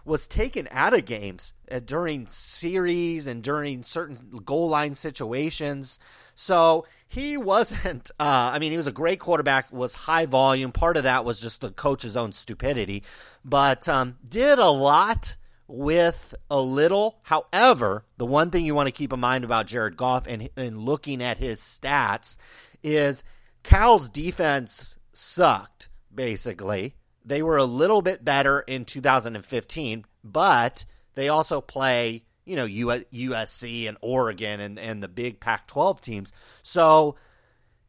was 0.07 0.29
taken 0.29 0.69
out 0.71 0.95
of 0.95 1.05
games 1.05 1.53
uh, 1.71 1.81
during 1.81 2.27
series 2.27 3.27
and 3.27 3.43
during 3.43 3.83
certain 3.83 4.17
goal 4.45 4.69
line 4.69 4.95
situations. 4.95 5.99
So 6.35 6.87
he 7.09 7.37
wasn't. 7.37 8.11
Uh, 8.21 8.51
I 8.55 8.59
mean, 8.59 8.71
he 8.71 8.77
was 8.77 8.87
a 8.87 8.93
great 8.93 9.21
quarterback. 9.21 9.71
Was 9.73 9.95
high 9.95 10.27
volume. 10.27 10.73
Part 10.73 10.97
of 10.97 11.03
that 11.03 11.25
was 11.25 11.39
just 11.39 11.61
the 11.61 11.71
coach's 11.71 12.17
own 12.17 12.33
stupidity, 12.33 13.03
but 13.45 13.89
um, 13.89 14.17
did 14.27 14.59
a 14.59 14.71
lot 14.71 15.37
with 15.69 16.35
a 16.51 16.61
little. 16.61 17.19
However, 17.23 18.05
the 18.17 18.27
one 18.27 18.51
thing 18.51 18.65
you 18.65 18.75
want 18.75 18.87
to 18.87 18.93
keep 18.93 19.13
in 19.13 19.21
mind 19.21 19.45
about 19.45 19.67
Jared 19.67 19.97
Goff 19.97 20.27
and, 20.27 20.49
and 20.57 20.79
looking 20.79 21.23
at 21.23 21.37
his 21.37 21.61
stats 21.61 22.39
is 22.83 23.23
Cal's 23.63 24.09
defense 24.09 24.97
sucked, 25.13 25.89
basically. 26.15 26.95
They 27.27 27.43
were 27.43 27.57
a 27.57 27.65
little 27.65 28.03
bit 28.03 28.25
better 28.25 28.61
in 28.61 28.85
2015, 28.85 30.05
but 30.23 30.85
they 31.17 31.29
also 31.29 31.61
play, 31.61 32.23
you 32.45 32.55
know, 32.55 32.67
USC 32.67 33.89
and 33.89 33.99
Oregon 34.01 34.61
and, 34.61 34.79
and 34.79 35.03
the 35.03 35.09
big 35.09 35.41
Pac 35.41 35.67
12 35.67 36.01
teams. 36.01 36.33
So 36.63 37.17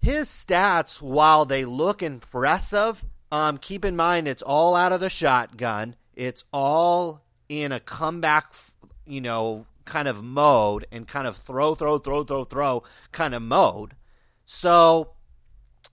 his 0.01 0.27
stats, 0.27 1.01
while 1.01 1.45
they 1.45 1.65
look 1.65 2.01
impressive, 2.01 3.05
um, 3.31 3.59
keep 3.59 3.85
in 3.85 3.95
mind 3.95 4.27
it's 4.27 4.41
all 4.41 4.75
out 4.75 4.91
of 4.91 5.01
the 5.01 5.09
shotgun. 5.09 5.95
It's 6.15 6.43
all 6.51 7.21
in 7.47 7.71
a 7.71 7.79
comeback, 7.79 8.53
you 9.05 9.21
know, 9.21 9.67
kind 9.85 10.07
of 10.07 10.23
mode 10.23 10.87
and 10.91 11.07
kind 11.07 11.27
of 11.27 11.37
throw, 11.37 11.75
throw, 11.75 11.99
throw, 11.99 12.23
throw, 12.23 12.43
throw 12.43 12.83
kind 13.11 13.35
of 13.35 13.43
mode. 13.43 13.95
So 14.45 15.11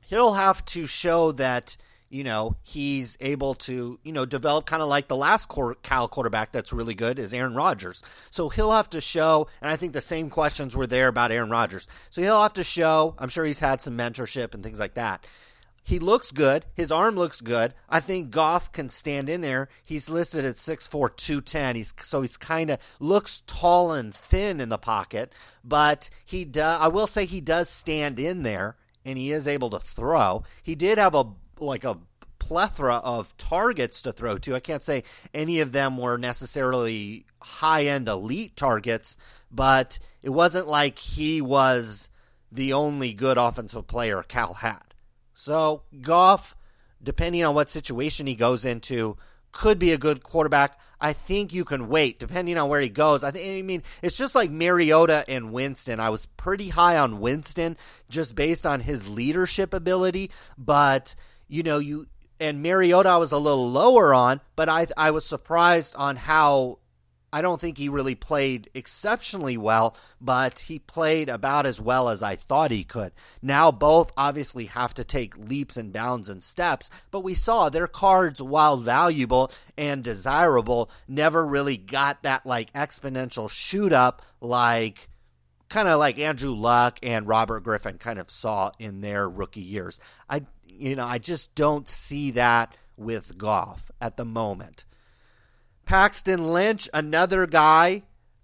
he'll 0.01 0.34
have 0.34 0.64
to 0.66 0.86
show 0.86 1.32
that 1.32 1.76
you 2.11 2.25
know 2.25 2.57
he's 2.63 3.17
able 3.21 3.55
to 3.55 3.99
you 4.03 4.13
know 4.13 4.25
develop 4.25 4.67
kind 4.67 4.83
of 4.83 4.89
like 4.89 5.09
the 5.09 5.17
last 5.17 5.51
Cal 5.83 6.09
quarterback 6.09 6.53
that's 6.53 6.73
really 6.73 6.95
good 6.95 7.19
is 7.19 7.35
Aaron 7.35 7.55
Rodgers. 7.55 8.03
So 8.31 8.49
he'll 8.49 8.73
have 8.73 8.91
to 8.91 9.01
show, 9.01 9.49
and 9.61 9.71
I 9.71 9.77
think 9.77 9.93
the 9.93 10.01
same 10.01 10.31
questions 10.31 10.77
were 10.77 10.87
there 10.87 11.09
about 11.09 11.33
Aaron 11.33 11.51
Rodgers. 11.51 11.89
So 12.11 12.23
he'll 12.23 12.43
have 12.43 12.55
to 12.55 12.65
show. 12.65 13.15
I'm 13.19 13.29
sure 13.29 13.45
he's 13.45 13.59
had 13.59 13.83
some 13.83 13.97
mentorship 13.97 14.55
and 14.55 14.63
things 14.63 14.81
like 14.81 14.95
that. 14.95 15.27
He 15.87 15.99
looks 15.99 16.33
good. 16.33 16.65
His 16.75 16.91
arm 16.91 17.15
looks 17.15 17.43
good. 17.43 17.75
I 17.91 18.01
think 18.01 18.31
Goff 18.31 18.73
can 18.73 18.89
stand 18.89 19.29
in 19.29 19.43
there. 19.43 19.69
He's 19.85 20.09
listed 20.09 20.43
at 20.47 20.55
6'4", 20.55 21.15
210. 21.15 21.77
He's 21.77 21.93
so 22.03 22.23
he's 22.23 22.39
kind 22.39 22.71
of 22.71 22.79
looks 23.01 23.43
tall 23.47 23.93
and 23.93 24.15
thin 24.15 24.61
in 24.61 24.71
the 24.71 24.79
pocket, 24.79 25.35
but 25.63 26.09
he 26.25 26.47
does. 26.47 26.79
I 26.81 26.89
will 26.89 27.07
say 27.07 27.27
he 27.27 27.43
does 27.43 27.69
stand 27.69 28.19
in 28.19 28.45
there 28.45 28.77
and 29.05 29.19
he 29.19 29.31
is 29.31 29.47
able 29.47 29.69
to 29.71 29.79
throw. 29.79 30.43
He 30.63 30.75
did 30.75 30.97
have 30.97 31.15
a 31.15 31.27
like 31.61 31.85
a 31.85 31.99
plethora 32.39 32.97
of 32.97 33.35
targets 33.39 34.03
to 34.03 34.13
throw 34.13 34.37
to. 34.39 34.55
I 34.55 34.61
can't 34.61 34.83
say 34.83 35.05
any 35.33 35.61
of 35.61 35.73
them 35.73 35.97
were 35.97 36.19
necessarily 36.19 37.25
high 37.41 37.87
end 37.87 38.09
elite 38.09 38.55
targets, 38.57 39.17
but 39.51 39.99
it 40.23 40.31
wasn't 40.31 40.67
like 40.67 40.99
he 40.99 41.41
was 41.41 42.11
the 42.53 42.75
only 42.75 43.15
good 43.15 43.39
offensive 43.39 43.87
player 43.87 44.23
Cal 44.23 44.55
had. 44.55 44.95
So 45.35 45.83
Goff, 46.01 46.55
depending 47.03 47.45
on 47.45 47.55
what 47.55 47.71
situation 47.71 48.27
he 48.27 48.35
goes 48.35 48.65
into, 48.65 49.17
could 49.51 49.79
be 49.79 49.93
a 49.93 49.99
good 49.99 50.23
quarterback. 50.23 50.79
I 51.01 51.13
think 51.13 51.53
you 51.53 51.65
can 51.65 51.89
wait 51.89 52.19
depending 52.19 52.59
on 52.59 52.69
where 52.69 52.81
he 52.81 52.89
goes. 52.89 53.25
I 53.25 53.31
think 53.31 53.59
I 53.59 53.63
mean 53.63 53.83
it's 54.03 54.17
just 54.17 54.35
like 54.35 54.51
Mariota 54.51 55.25
and 55.29 55.53
Winston. 55.53 56.01
I 56.01 56.11
was 56.11 56.27
pretty 56.27 56.69
high 56.69 56.99
on 56.99 57.21
Winston 57.21 57.77
just 58.09 58.35
based 58.35 58.67
on 58.67 58.81
his 58.81 59.09
leadership 59.09 59.73
ability, 59.75 60.31
but 60.59 61.15
you 61.49 61.62
know, 61.62 61.78
you 61.78 62.07
and 62.40 62.62
Mariota 62.62 63.09
I 63.09 63.16
was 63.16 63.32
a 63.32 63.38
little 63.38 63.70
lower 63.70 64.12
on, 64.12 64.40
but 64.57 64.68
I 64.68 64.86
I 64.97 65.11
was 65.11 65.24
surprised 65.24 65.95
on 65.97 66.16
how 66.16 66.78
I 67.34 67.42
don't 67.42 67.61
think 67.61 67.78
he 67.78 67.88
really 67.88 68.14
played 68.14 68.70
exceptionally 68.74 69.57
well, 69.57 69.97
but 70.20 70.61
he 70.61 70.78
played 70.78 71.28
about 71.28 71.66
as 71.66 71.80
well 71.80 72.09
as 72.09 72.22
I 72.22 72.36
thought 72.36 72.70
he 72.70 72.84
could. 72.84 73.11
Now, 73.42 73.72
both 73.72 74.12
obviously 74.16 74.66
have 74.66 74.95
to 74.95 75.03
take 75.03 75.36
leaps 75.36 75.76
and 75.76 75.92
bounds 75.92 76.28
and 76.28 76.45
steps, 76.45 76.90
but 77.11 77.24
we 77.24 77.34
saw 77.34 77.70
their 77.70 77.88
cards, 77.88 78.40
while 78.40 78.76
valuable 78.76 79.51
and 79.76 80.05
desirable, 80.05 80.92
never 81.09 81.45
really 81.45 81.76
got 81.76 82.22
that 82.22 82.47
like 82.47 82.72
exponential 82.72 83.51
shoot 83.51 83.92
up 83.92 84.22
like 84.40 85.09
kind 85.68 85.88
of 85.88 85.99
like 85.99 86.20
Andrew 86.20 86.55
Luck 86.55 87.01
and 87.03 87.26
Robert 87.26 87.64
Griffin 87.64 87.99
kind 87.99 88.20
of 88.20 88.30
saw 88.30 88.70
in 88.78 89.01
their 89.01 89.28
rookie 89.28 89.61
years. 89.61 89.99
I 90.30 90.42
you 90.79 90.97
know, 90.97 91.07
I 91.07 91.18
just 91.18 91.55
don't 91.55 91.89
see 91.89 92.33
that 92.33 92.77
with 92.97 93.37
Goff 93.39 93.91
at 94.01 94.16
the 94.16 94.25
moment. 94.25 94.85
Paxton 95.85 96.53
Lynch, 96.53 96.89
another 96.95 97.47
guy. 97.47 98.03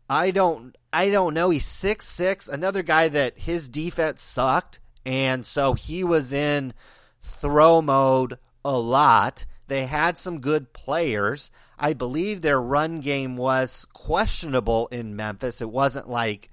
I 0.08 0.30
don't 0.30 0.76
I 0.92 1.10
don't 1.10 1.34
know. 1.34 1.50
He's 1.50 1.64
six 1.64 2.06
six. 2.06 2.48
Another 2.48 2.82
guy 2.82 3.08
that 3.08 3.38
his 3.38 3.68
defense 3.68 4.22
sucked, 4.22 4.80
and 5.04 5.46
so 5.46 5.74
he 5.74 6.04
was 6.04 6.32
in 6.32 6.74
throw 7.22 7.80
mode 7.80 8.38
a 8.64 8.76
lot. 8.76 9.44
They 9.68 9.86
had 9.86 10.18
some 10.18 10.40
good 10.40 10.72
players. 10.72 11.50
I 11.78 11.94
believe 11.94 12.42
their 12.42 12.60
run 12.60 13.00
game 13.00 13.36
was 13.36 13.86
questionable 13.92 14.88
in 14.88 15.16
Memphis. 15.16 15.60
It 15.60 15.70
wasn't 15.70 16.10
like 16.10 16.50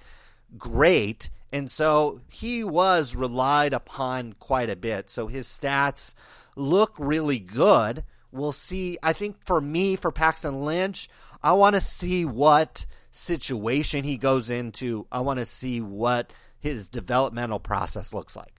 great. 0.58 1.30
And 1.52 1.72
so 1.72 2.22
he 2.30 2.64
was 2.64 3.16
relied 3.16 3.74
upon 3.74 4.34
quite 4.34 4.70
a 4.70 4.76
bit. 4.76 5.10
So 5.10 5.28
his 5.28 5.48
stats 5.48 6.14
look 6.56 6.94
really 6.98 7.40
good 7.40 8.04
we'll 8.32 8.52
see. 8.52 8.98
I 9.02 9.14
think 9.14 9.44
for 9.46 9.60
me, 9.60 9.96
for 9.96 10.12
Paxton 10.12 10.62
Lynch, 10.62 11.10
I 11.42 11.54
want 11.54 11.76
to 11.76 11.82
see 11.82 12.26
what 12.26 12.86
situation 13.12 14.04
he 14.04 14.18
goes 14.18 14.50
into. 14.50 15.08
I 15.12 15.22
want 15.22 15.40
to 15.40 15.46
see 15.46 15.82
what 15.82 16.32
his 16.60 16.90
developmental 16.90 17.60
process 17.60 18.14
looks 18.14 18.36
like. 18.36 18.54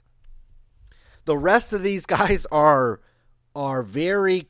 The 1.24 1.36
rest 1.36 1.72
of 1.72 1.82
these 1.82 2.06
guys 2.06 2.46
are 2.50 3.00
are 3.54 3.82
very, 3.82 4.48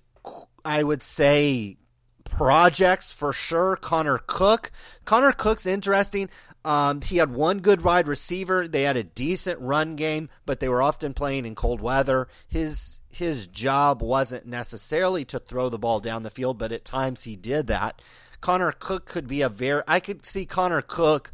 I 0.64 0.82
would 0.82 1.03
say, 1.03 1.78
projects 2.24 3.12
for 3.12 3.32
sure. 3.32 3.76
Connor 3.76 4.18
Cook. 4.26 4.70
Connor 5.05 5.32
Cook's 5.32 5.66
interesting. 5.66 6.28
Um, 6.65 7.01
he 7.01 7.17
had 7.17 7.33
one 7.33 7.61
good 7.61 7.83
wide 7.83 8.09
receiver. 8.09 8.69
They 8.69 8.83
had 8.83 8.97
a 8.97 9.05
decent 9.05 9.61
run 9.61 9.97
game, 9.97 10.29
but 10.45 10.61
they 10.61 10.69
were 10.69 10.83
often 10.83 11.15
playing 11.15 11.47
in 11.47 11.55
cold 11.55 11.81
weather. 11.81 12.29
His 12.49 13.01
his 13.11 13.47
job 13.47 14.03
wasn't 14.03 14.47
necessarily 14.47 15.25
to 15.27 15.39
throw 15.39 15.69
the 15.69 15.79
ball 15.79 15.99
down 16.01 16.23
the 16.23 16.31
field, 16.31 16.59
but 16.59 16.73
at 16.73 16.85
times 16.85 17.23
he 17.23 17.37
did 17.37 17.69
that. 17.69 18.03
Connor 18.41 18.73
Cook 18.73 19.07
could 19.07 19.27
be 19.27 19.43
a 19.43 19.49
very 19.49 19.83
I 19.89 20.01
could 20.01 20.27
see 20.27 20.47
Connor 20.47 20.83
Cook 20.83 21.33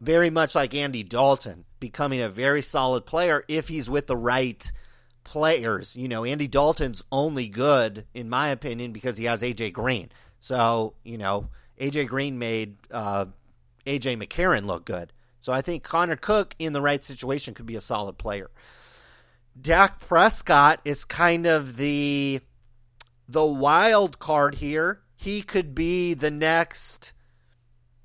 very 0.00 0.30
much 0.30 0.54
like 0.54 0.74
Andy 0.74 1.02
Dalton, 1.02 1.64
becoming 1.80 2.20
a 2.20 2.28
very 2.28 2.62
solid 2.62 3.04
player 3.04 3.44
if 3.48 3.68
he's 3.68 3.90
with 3.90 4.06
the 4.06 4.16
right 4.16 4.70
players. 5.24 5.96
You 5.96 6.08
know, 6.08 6.24
Andy 6.24 6.48
Dalton's 6.48 7.02
only 7.12 7.48
good, 7.48 8.06
in 8.14 8.28
my 8.28 8.48
opinion, 8.48 8.92
because 8.92 9.16
he 9.16 9.24
has 9.24 9.42
AJ 9.42 9.72
Green. 9.72 10.10
So, 10.40 10.94
you 11.04 11.18
know, 11.18 11.48
AJ 11.80 12.08
Green 12.08 12.38
made 12.38 12.76
uh, 12.90 13.26
AJ 13.88 14.22
McCarron 14.22 14.66
look 14.66 14.84
good. 14.84 15.12
So 15.40 15.52
I 15.52 15.62
think 15.62 15.82
Connor 15.82 16.16
Cook 16.16 16.54
in 16.58 16.72
the 16.72 16.80
right 16.80 17.02
situation 17.02 17.54
could 17.54 17.66
be 17.66 17.76
a 17.76 17.80
solid 17.80 18.18
player. 18.18 18.50
Dak 19.60 19.98
Prescott 20.00 20.80
is 20.84 21.04
kind 21.04 21.46
of 21.46 21.76
the 21.76 22.40
the 23.28 23.44
wild 23.44 24.18
card 24.18 24.56
here. 24.56 25.00
He 25.16 25.42
could 25.42 25.74
be 25.74 26.14
the 26.14 26.30
next 26.30 27.12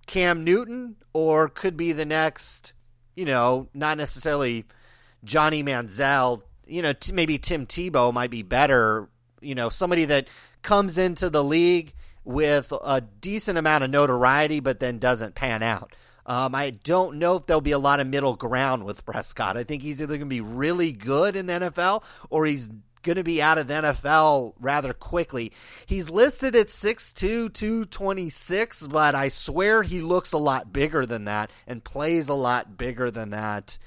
Cam 0.08 0.44
Newton 0.44 0.96
or 1.14 1.48
could 1.48 1.78
be 1.78 1.92
the 1.92 2.06
next, 2.06 2.74
you 3.16 3.26
know, 3.26 3.70
not 3.74 3.98
necessarily 3.98 4.66
Johnny 5.24 5.64
Manziel. 5.64 6.42
You 6.66 6.82
know, 6.82 6.94
t- 6.94 7.14
maybe 7.14 7.38
Tim 7.38 7.66
Tebow 7.66 8.14
might 8.14 8.32
be 8.32 8.42
better. 8.42 9.10
You 9.42 9.56
know, 9.56 9.70
somebody 9.70 10.06
that 10.06 10.28
comes 10.62 10.98
into 10.98 11.30
the 11.30 11.44
league 11.44 11.94
with 12.24 12.72
a 12.84 13.02
decent 13.02 13.58
amount 13.58 13.84
of 13.84 13.90
notoriety, 13.90 14.60
but 14.60 14.80
then 14.80 15.00
doesn't 15.00 15.36
pan 15.36 15.64
out. 15.64 15.96
Um, 16.26 16.56
I 16.56 16.70
don't 16.70 17.18
know 17.18 17.36
if 17.36 17.46
there'll 17.46 17.62
be 17.62 17.72
a 17.72 17.80
lot 17.80 18.00
of 18.00 18.08
middle 18.08 18.36
ground 18.36 18.86
with 18.86 19.06
Prescott. 19.06 19.58
I 19.58 19.64
think 19.64 19.84
he's 19.84 20.02
either 20.02 20.18
going 20.18 20.22
to 20.22 20.26
be 20.28 20.42
really 20.42 20.92
good 20.92 21.36
in 21.36 21.48
the 21.48 21.54
NFL 21.54 22.04
or 22.30 22.46
he's 22.46 22.70
going 23.04 23.18
to 23.18 23.24
be 23.24 23.42
out 23.42 23.58
of 23.58 23.68
the 23.68 23.74
NFL 23.74 24.54
rather 24.60 24.94
quickly. 24.94 25.52
He's 25.86 26.10
listed 26.10 26.56
at 26.56 26.68
6'2, 26.68 27.54
226, 27.54 28.88
but 28.88 29.14
I 29.14 29.28
swear 29.28 29.84
he 29.84 30.02
looks 30.02 30.32
a 30.32 30.38
lot 30.38 30.72
bigger 30.72 31.06
than 31.06 31.26
that 31.26 31.52
and 31.68 31.84
plays 31.84 32.30
a 32.30 32.34
lot 32.34 32.78
bigger 32.78 33.12
than 33.12 33.32
that 33.32 33.78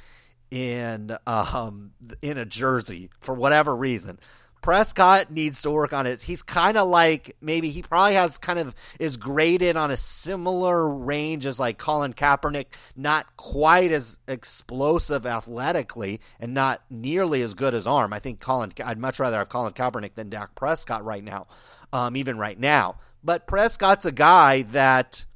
in 0.49 1.17
um 1.27 1.91
in 2.23 2.39
a 2.39 2.45
jersey 2.45 3.11
for 3.19 3.35
whatever 3.35 3.75
reason. 3.75 4.21
Prescott 4.67 5.31
needs 5.31 5.63
to 5.63 5.71
work 5.71 5.93
on 5.93 6.09
it. 6.09 6.21
He's 6.21 6.43
kind 6.43 6.77
of 6.77 6.89
like 6.89 7.37
maybe 7.41 7.71
he 7.71 7.83
probably 7.83 8.15
has 8.15 8.37
kind 8.37 8.59
of 8.59 8.75
is 8.99 9.17
graded 9.17 9.77
on 9.77 9.93
a 9.93 9.97
similar 9.97 10.89
range 10.89 11.47
as 11.47 11.61
like 11.61 11.79
Colin 11.79 12.13
Kaepernick, 12.13 12.67
not 12.97 13.37
quite 13.37 13.93
as 13.93 14.19
explosive 14.27 15.25
athletically 15.25 16.21
and 16.41 16.53
not 16.53 16.83
nearly 16.91 17.43
as 17.43 17.55
good 17.55 17.75
as 17.75 17.87
arm. 17.87 18.13
I 18.13 18.19
think 18.19 18.41
Colin 18.41 18.73
I'd 18.85 18.99
much 18.99 19.21
rather 19.21 19.39
have 19.39 19.49
Colin 19.49 19.73
Kaepernick 19.73 20.17
than 20.17 20.31
Dak 20.31 20.57
Prescott 20.57 21.05
right 21.05 21.23
now, 21.23 21.47
um, 21.93 22.17
even 22.17 22.37
right 22.37 22.59
now. 22.59 22.97
But 23.23 23.47
Prescott's 23.47 24.05
a 24.05 24.11
guy 24.11 24.63
that 24.63 25.27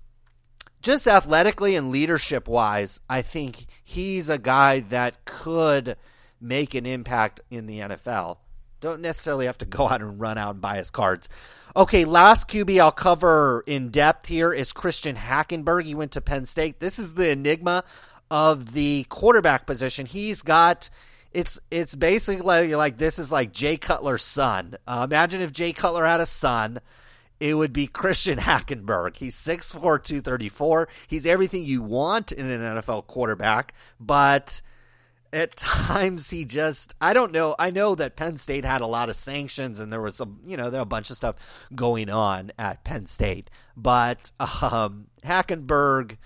just 0.82 1.06
athletically 1.06 1.76
and 1.76 1.92
leadership 1.92 2.48
wise, 2.48 2.98
I 3.08 3.22
think 3.22 3.66
he's 3.84 4.28
a 4.28 4.38
guy 4.38 4.80
that 4.80 5.24
could 5.24 5.96
make 6.40 6.74
an 6.74 6.84
impact 6.84 7.42
in 7.48 7.66
the 7.66 7.78
NFL. 7.78 8.38
Don't 8.80 9.00
necessarily 9.00 9.46
have 9.46 9.58
to 9.58 9.66
go 9.66 9.88
out 9.88 10.00
and 10.00 10.20
run 10.20 10.38
out 10.38 10.52
and 10.52 10.60
buy 10.60 10.76
his 10.76 10.90
cards. 10.90 11.28
Okay, 11.76 12.04
last 12.04 12.48
QB 12.48 12.80
I'll 12.80 12.90
cover 12.90 13.62
in 13.66 13.90
depth 13.90 14.26
here 14.26 14.52
is 14.52 14.72
Christian 14.72 15.14
Hackenberg. 15.14 15.84
He 15.84 15.94
went 15.94 16.12
to 16.12 16.20
Penn 16.20 16.46
State. 16.46 16.80
This 16.80 16.98
is 16.98 17.14
the 17.14 17.30
enigma 17.30 17.84
of 18.30 18.72
the 18.72 19.04
quarterback 19.08 19.66
position. 19.66 20.06
He's 20.06 20.42
got 20.42 20.90
it's 21.32 21.60
it's 21.70 21.94
basically 21.94 22.74
like 22.74 22.98
this 22.98 23.18
is 23.18 23.30
like 23.30 23.52
Jay 23.52 23.76
Cutler's 23.76 24.24
son. 24.24 24.76
Uh, 24.86 25.06
imagine 25.08 25.40
if 25.40 25.52
Jay 25.52 25.72
Cutler 25.72 26.04
had 26.04 26.20
a 26.20 26.26
son. 26.26 26.80
It 27.38 27.54
would 27.54 27.72
be 27.72 27.86
Christian 27.86 28.38
Hackenberg. 28.38 29.16
He's 29.16 29.34
6'4", 29.34 29.80
234. 29.80 30.88
He's 31.08 31.24
everything 31.24 31.64
you 31.64 31.80
want 31.80 32.32
in 32.32 32.50
an 32.50 32.60
NFL 32.60 33.06
quarterback, 33.06 33.72
but 33.98 34.60
at 35.32 35.56
times 35.56 36.30
he 36.30 36.44
just 36.44 36.94
I 37.00 37.12
don't 37.12 37.32
know. 37.32 37.54
I 37.58 37.70
know 37.70 37.94
that 37.94 38.16
Penn 38.16 38.36
State 38.36 38.64
had 38.64 38.80
a 38.80 38.86
lot 38.86 39.08
of 39.08 39.16
sanctions 39.16 39.80
and 39.80 39.92
there 39.92 40.00
was 40.00 40.16
some, 40.16 40.40
you 40.46 40.56
know, 40.56 40.70
there 40.70 40.80
were 40.80 40.84
a 40.84 40.86
bunch 40.86 41.10
of 41.10 41.16
stuff 41.16 41.36
going 41.74 42.10
on 42.10 42.52
at 42.58 42.84
Penn 42.84 43.06
State. 43.06 43.50
But 43.76 44.32
um 44.40 45.06
Hackenberg 45.24 46.16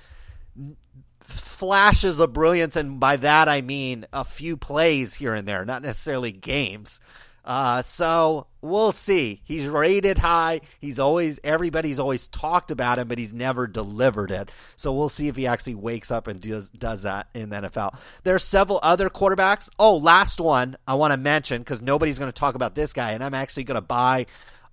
flashes 1.21 2.19
of 2.19 2.33
brilliance 2.33 2.77
and 2.77 3.01
by 3.01 3.17
that 3.17 3.49
I 3.49 3.63
mean 3.63 4.07
a 4.13 4.25
few 4.25 4.57
plays 4.57 5.15
here 5.15 5.35
and 5.35 5.47
there, 5.47 5.65
not 5.65 5.83
necessarily 5.83 6.33
games. 6.33 7.01
Uh, 7.45 7.83
so 7.83 8.47
we'll 8.63 8.93
see. 8.93 9.43
He's 9.45 9.67
rated 9.67 10.17
high. 10.17 10.63
He's 10.81 10.99
always 10.99 11.39
everybody's 11.45 11.99
always 11.99 12.27
talked 12.29 12.71
about 12.71 12.99
him, 12.99 13.07
but 13.07 13.19
he's 13.19 13.35
never 13.35 13.67
delivered 13.67 14.31
it. 14.31 14.51
So 14.77 14.93
we'll 14.95 15.11
see 15.11 15.29
if 15.29 15.37
he 15.37 15.47
actually 15.47 15.75
wakes 15.75 16.11
up 16.11 16.27
and 16.27 16.41
does 16.41 16.71
does 16.71 17.03
that 17.03 17.29
in 17.35 17.51
the 17.51 17.57
NFL. 17.57 17.99
There's 18.23 18.43
several 18.43 18.81
other 18.83 19.11
quarterbacks. 19.11 19.69
Oh, 19.79 19.99
last 19.99 20.41
one 20.41 20.77
I 20.89 20.95
want 20.95 21.13
to 21.13 21.19
mention 21.19 21.61
because 21.61 21.83
nobody's 21.83 22.19
going 22.19 22.33
to 22.33 22.39
talk 22.39 22.55
about 22.55 22.75
this 22.75 22.95
guy, 22.95 23.13
and 23.13 23.23
I'm 23.23 23.35
actually 23.35 23.65
going 23.65 23.77
to 23.77 23.83
buy 23.83 24.25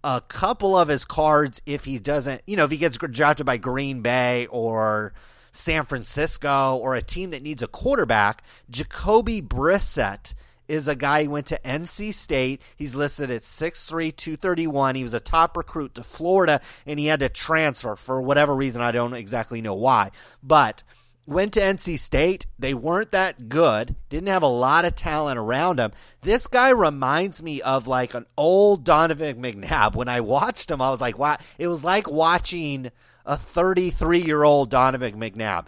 a 0.03 0.22
couple 0.22 0.78
of 0.78 0.88
his 0.88 1.03
cards 1.03 1.61
if 1.65 1.84
he 1.84 1.99
doesn't. 1.99 2.41
You 2.47 2.55
know, 2.55 2.63
if 2.63 2.72
he 2.72 2.78
gets 2.78 2.97
drafted 2.97 3.45
by 3.45 3.57
Green 3.57 4.01
Bay 4.01 4.47
or. 4.47 5.13
San 5.53 5.84
Francisco 5.84 6.78
or 6.78 6.95
a 6.95 7.01
team 7.01 7.32
that 7.32 7.43
needs 7.43 7.61
a 7.61 7.67
quarterback, 7.67 8.41
Jacoby 8.69 9.41
Brissett 9.41 10.34
is 10.68 10.88
a 10.88 10.95
guy 10.95 11.26
who 11.26 11.32
went 11.32 11.47
to 11.47 11.59
NC 11.64 12.14
State. 12.14 12.62
He's 12.76 12.95
listed 12.95 13.32
at 13.32 13.41
6'3, 13.41 14.16
231. 14.16 14.95
He 14.95 15.03
was 15.03 15.14
a 15.14 15.20
top 15.20 15.57
recruit 15.57 15.95
to 15.95 16.03
Florida, 16.03 16.62
and 16.86 16.99
he 16.99 17.07
had 17.07 17.20
to 17.22 17.30
transfer 17.30 17.95
for 17.95 18.22
whatever 18.22 18.55
reason. 18.55 18.82
I 18.82 18.91
don't 18.91 19.14
exactly 19.14 19.62
know 19.62 19.76
why. 19.76 20.12
But 20.41 20.84
went 21.26 21.53
to 21.53 21.62
NC 21.62 21.99
State. 21.99 22.45
They 22.59 22.74
weren't 22.74 23.12
that 23.12 23.49
good, 23.49 23.95
didn't 24.09 24.30
have 24.30 24.43
a 24.43 24.47
lot 24.47 24.86
of 24.86 24.95
talent 24.95 25.39
around 25.39 25.80
him. 25.80 25.91
This 26.22 26.47
guy 26.47 26.70
reminds 26.70 27.41
me 27.41 27.62
of 27.62 27.88
like 27.88 28.14
an 28.14 28.26
old 28.38 28.84
Donovan 28.84 29.41
McNabb. 29.41 29.95
When 29.95 30.07
I 30.07 30.22
watched 30.22 30.70
him, 30.70 30.82
I 30.82 30.89
was 30.89 31.01
like, 31.01 31.18
wow. 31.18 31.38
It 31.57 31.68
was 31.68 31.84
like 31.84 32.09
watching 32.09 32.91
a 33.26 33.38
33 33.38 34.22
year 34.22 34.43
old 34.43 34.70
Donovan 34.70 35.20
McNabb 35.20 35.68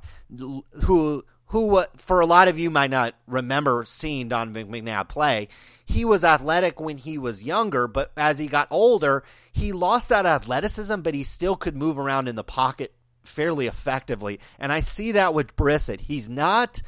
who 0.83 1.23
who 1.53 1.83
for 1.97 2.19
a 2.19 2.25
lot 2.25 2.47
of 2.47 2.57
you 2.57 2.71
might 2.71 2.89
not 2.89 3.13
remember 3.27 3.83
seeing 3.85 4.27
Donovan 4.27 4.69
McNabb 4.69 5.07
play. 5.07 5.49
He 5.85 6.03
was 6.03 6.23
athletic 6.23 6.79
when 6.79 6.97
he 6.97 7.19
was 7.19 7.43
younger, 7.43 7.87
but 7.87 8.11
as 8.17 8.39
he 8.39 8.47
got 8.47 8.67
older, 8.71 9.23
he 9.51 9.71
lost 9.71 10.09
that 10.09 10.25
athleticism, 10.25 11.01
but 11.01 11.13
he 11.13 11.21
still 11.21 11.55
could 11.55 11.75
move 11.75 11.99
around 11.99 12.27
in 12.27 12.35
the 12.35 12.43
pocket 12.43 12.91
fairly 13.21 13.67
effectively. 13.67 14.39
And 14.57 14.73
I 14.73 14.79
see 14.79 15.11
that 15.11 15.35
with 15.35 15.55
Brissett. 15.55 16.01
He's 16.01 16.27
not 16.27 16.81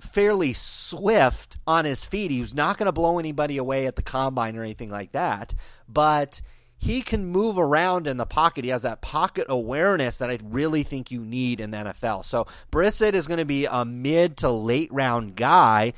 fairly 0.00 0.54
swift 0.54 1.58
on 1.66 1.84
his 1.84 2.06
feet. 2.06 2.30
He 2.30 2.40
was 2.40 2.54
not 2.54 2.78
going 2.78 2.86
to 2.86 2.92
blow 2.92 3.18
anybody 3.18 3.58
away 3.58 3.86
at 3.86 3.96
the 3.96 4.02
combine 4.02 4.56
or 4.56 4.62
anything 4.62 4.88
like 4.88 5.12
that, 5.12 5.52
but 5.86 6.40
he 6.78 7.02
can 7.02 7.26
move 7.26 7.58
around 7.58 8.06
in 8.06 8.16
the 8.16 8.26
pocket. 8.26 8.64
He 8.64 8.70
has 8.70 8.82
that 8.82 9.00
pocket 9.00 9.46
awareness 9.48 10.18
that 10.18 10.30
I 10.30 10.38
really 10.42 10.82
think 10.82 11.10
you 11.10 11.20
need 11.20 11.60
in 11.60 11.70
the 11.70 11.78
NFL. 11.78 12.24
So 12.24 12.46
Brissett 12.70 13.14
is 13.14 13.26
going 13.26 13.38
to 13.38 13.44
be 13.44 13.66
a 13.66 13.84
mid 13.84 14.38
to 14.38 14.50
late 14.50 14.92
round 14.92 15.36
guy, 15.36 15.94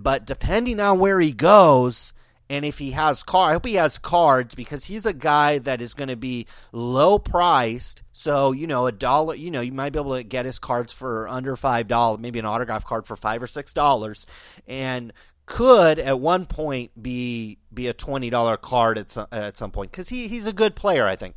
but 0.00 0.24
depending 0.24 0.80
on 0.80 0.98
where 0.98 1.20
he 1.20 1.32
goes 1.32 2.12
and 2.52 2.66
if 2.66 2.78
he 2.78 2.90
has 2.90 3.22
car, 3.22 3.48
I 3.48 3.52
hope 3.54 3.64
he 3.64 3.76
has 3.76 3.96
cards 3.96 4.54
because 4.54 4.84
he's 4.84 5.06
a 5.06 5.14
guy 5.14 5.56
that 5.60 5.80
is 5.80 5.94
going 5.94 6.10
to 6.10 6.16
be 6.16 6.46
low 6.70 7.18
priced. 7.18 8.02
So 8.12 8.52
you 8.52 8.66
know, 8.66 8.86
a 8.86 8.92
dollar. 8.92 9.34
You 9.34 9.50
know, 9.50 9.62
you 9.62 9.72
might 9.72 9.94
be 9.94 9.98
able 9.98 10.16
to 10.16 10.22
get 10.22 10.44
his 10.44 10.58
cards 10.58 10.92
for 10.92 11.26
under 11.28 11.56
five 11.56 11.88
dollars, 11.88 12.20
maybe 12.20 12.38
an 12.38 12.44
autograph 12.44 12.84
card 12.84 13.06
for 13.06 13.16
five 13.16 13.42
or 13.42 13.46
six 13.46 13.72
dollars, 13.72 14.26
and 14.68 15.14
could 15.46 15.98
at 15.98 16.18
one 16.20 16.46
point 16.46 16.90
be 17.00 17.58
be 17.72 17.88
a 17.88 17.92
twenty 17.92 18.30
dollar 18.30 18.56
card 18.56 18.98
at 18.98 19.10
some, 19.10 19.26
at 19.32 19.56
some 19.56 19.70
point 19.70 19.90
because 19.90 20.08
he 20.08 20.28
he's 20.28 20.46
a 20.46 20.52
good 20.52 20.74
player. 20.74 21.06
I 21.06 21.16
think. 21.16 21.34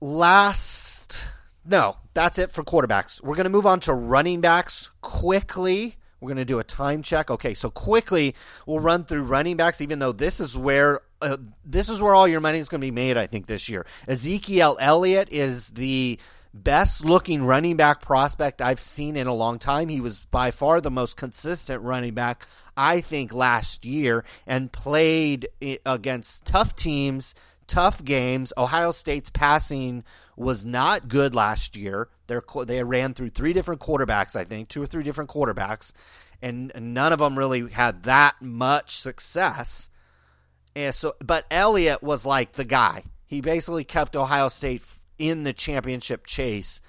Last, 0.00 1.18
no, 1.64 1.96
that's 2.12 2.38
it 2.38 2.50
for 2.50 2.62
quarterbacks. 2.62 3.22
We're 3.22 3.36
going 3.36 3.44
to 3.44 3.50
move 3.50 3.64
on 3.64 3.80
to 3.80 3.94
running 3.94 4.42
backs 4.42 4.90
quickly. 5.00 5.96
We're 6.20 6.28
going 6.28 6.36
to 6.36 6.44
do 6.44 6.58
a 6.58 6.64
time 6.64 7.02
check. 7.02 7.30
Okay, 7.30 7.54
so 7.54 7.70
quickly 7.70 8.34
we'll 8.66 8.80
run 8.80 9.04
through 9.04 9.22
running 9.22 9.56
backs, 9.56 9.80
even 9.80 9.98
though 10.00 10.12
this 10.12 10.40
is 10.40 10.58
where 10.58 11.00
uh, 11.22 11.38
this 11.64 11.88
is 11.88 12.02
where 12.02 12.14
all 12.14 12.28
your 12.28 12.40
money 12.40 12.58
is 12.58 12.68
going 12.68 12.82
to 12.82 12.86
be 12.86 12.90
made. 12.90 13.16
I 13.16 13.26
think 13.26 13.46
this 13.46 13.68
year, 13.68 13.86
Ezekiel 14.06 14.76
Elliott 14.78 15.28
is 15.30 15.68
the 15.70 16.18
best 16.54 17.04
looking 17.04 17.44
running 17.44 17.76
back 17.76 18.00
prospect 18.00 18.62
I've 18.62 18.78
seen 18.78 19.16
in 19.16 19.26
a 19.26 19.34
long 19.34 19.58
time. 19.58 19.88
He 19.88 20.00
was 20.00 20.20
by 20.20 20.52
far 20.52 20.80
the 20.80 20.90
most 20.90 21.16
consistent 21.16 21.82
running 21.82 22.14
back, 22.14 22.46
I 22.76 23.00
think, 23.00 23.34
last 23.34 23.84
year 23.84 24.24
and 24.46 24.70
played 24.70 25.48
against 25.84 26.46
tough 26.46 26.76
teams, 26.76 27.34
tough 27.66 28.02
games. 28.04 28.52
Ohio 28.56 28.92
State's 28.92 29.30
passing 29.30 30.04
was 30.36 30.64
not 30.64 31.08
good 31.08 31.34
last 31.34 31.76
year. 31.76 32.08
They're, 32.28 32.42
they 32.64 32.82
ran 32.84 33.14
through 33.14 33.30
three 33.30 33.52
different 33.52 33.80
quarterbacks, 33.80 34.36
I 34.36 34.44
think, 34.44 34.68
two 34.68 34.82
or 34.82 34.86
three 34.86 35.02
different 35.02 35.30
quarterbacks, 35.30 35.92
and 36.40 36.72
none 36.78 37.12
of 37.12 37.18
them 37.18 37.36
really 37.36 37.68
had 37.68 38.04
that 38.04 38.40
much 38.40 38.98
success. 38.98 39.88
And 40.76 40.94
so, 40.94 41.14
but 41.20 41.46
Elliott 41.50 42.02
was 42.02 42.24
like 42.24 42.52
the 42.52 42.64
guy. 42.64 43.04
He 43.26 43.40
basically 43.40 43.84
kept 43.84 44.16
Ohio 44.16 44.48
State 44.48 44.82
in 45.18 45.44
the 45.44 45.52
championship 45.52 46.26
chase 46.26 46.80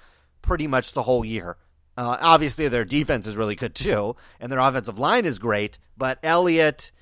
pretty 0.42 0.66
much 0.66 0.92
the 0.92 1.02
whole 1.02 1.24
year. 1.24 1.56
Uh, 1.96 2.18
obviously, 2.20 2.68
their 2.68 2.84
defense 2.84 3.26
is 3.26 3.36
really 3.36 3.54
good 3.54 3.74
too, 3.74 4.16
and 4.38 4.52
their 4.52 4.58
offensive 4.58 4.98
line 4.98 5.24
is 5.24 5.38
great. 5.38 5.78
But 5.96 6.18
Elliott, 6.22 6.92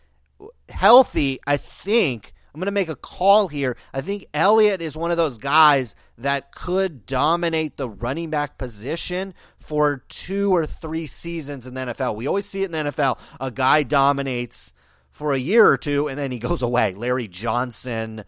healthy, 0.69 1.41
I 1.47 1.57
think. 1.57 2.33
I'm 2.53 2.61
going 2.61 2.67
to 2.67 2.73
make 2.73 2.89
a 2.89 2.95
call 2.95 3.49
here. 3.49 3.77
I 3.93 4.01
think 4.01 4.27
Elliott 4.33 4.81
is 4.81 4.97
one 4.97 5.11
of 5.11 5.17
those 5.17 5.39
guys 5.39 5.97
that 6.19 6.53
could 6.53 7.05
dominate 7.05 7.77
the 7.77 7.89
running 7.89 8.31
back 8.31 8.59
position 8.59 9.35
for 9.59 10.05
two 10.09 10.55
or 10.55 10.65
three 10.65 11.07
seasons 11.07 11.67
in 11.67 11.75
the 11.75 11.81
NFL. 11.81 12.15
We 12.15 12.29
always 12.29 12.47
see 12.47 12.63
it 12.63 12.67
in 12.67 12.71
the 12.71 12.93
NFL. 12.93 13.19
A 13.41 13.51
guy 13.51 13.83
dominates 13.83 14.73
for 15.11 15.33
a 15.33 15.39
year 15.39 15.67
or 15.67 15.77
two 15.77 16.07
and 16.07 16.17
then 16.17 16.31
he 16.31 16.39
goes 16.39 16.63
away. 16.63 16.95
Larry 16.95 17.27
Johnson, 17.27 18.25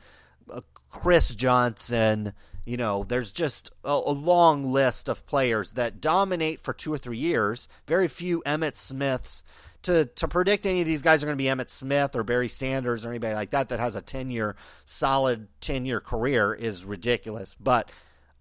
uh, 0.52 0.60
Chris 0.90 1.34
Johnson, 1.34 2.32
you 2.66 2.76
know, 2.76 3.04
there's 3.04 3.32
just 3.32 3.70
a, 3.84 3.92
a, 3.92 4.12
long 4.12 4.64
list 4.64 5.08
of 5.08 5.24
players 5.24 5.72
that 5.72 6.00
dominate 6.00 6.60
for 6.60 6.74
two 6.74 6.92
or 6.92 6.98
three 6.98 7.16
years. 7.16 7.68
Very 7.86 8.08
few 8.08 8.42
Emmitt 8.44 8.74
Smiths. 8.74 9.42
To, 9.82 10.04
to 10.04 10.26
predict 10.26 10.66
any 10.66 10.80
of 10.80 10.86
these 10.86 11.02
guys 11.02 11.22
are 11.22 11.26
going 11.26 11.38
to 11.38 11.42
be 11.42 11.48
Emmitt 11.48 11.70
Smith 11.70 12.16
or 12.16 12.24
Barry 12.24 12.48
Sanders 12.48 13.06
or 13.06 13.10
anybody 13.10 13.34
like 13.34 13.50
that 13.50 13.68
that 13.68 13.78
has 13.78 13.94
a 13.94 14.02
10 14.02 14.30
year, 14.30 14.56
solid 14.84 15.46
10 15.60 15.86
year 15.86 16.00
career 16.00 16.52
is 16.52 16.84
ridiculous. 16.84 17.54
But 17.54 17.92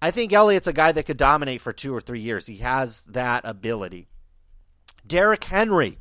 I 0.02 0.10
think 0.10 0.34
Elliott's 0.34 0.66
a 0.66 0.74
guy 0.74 0.92
that 0.92 1.06
could 1.06 1.18
dominate 1.18 1.62
for 1.62 1.72
two 1.72 1.96
or 1.96 2.02
three 2.02 2.22
years. 2.22 2.48
He 2.48 2.58
has 2.58 3.02
that 3.02 3.44
ability. 3.46 4.08
Derrick 5.06 5.44
Henry, 5.44 6.00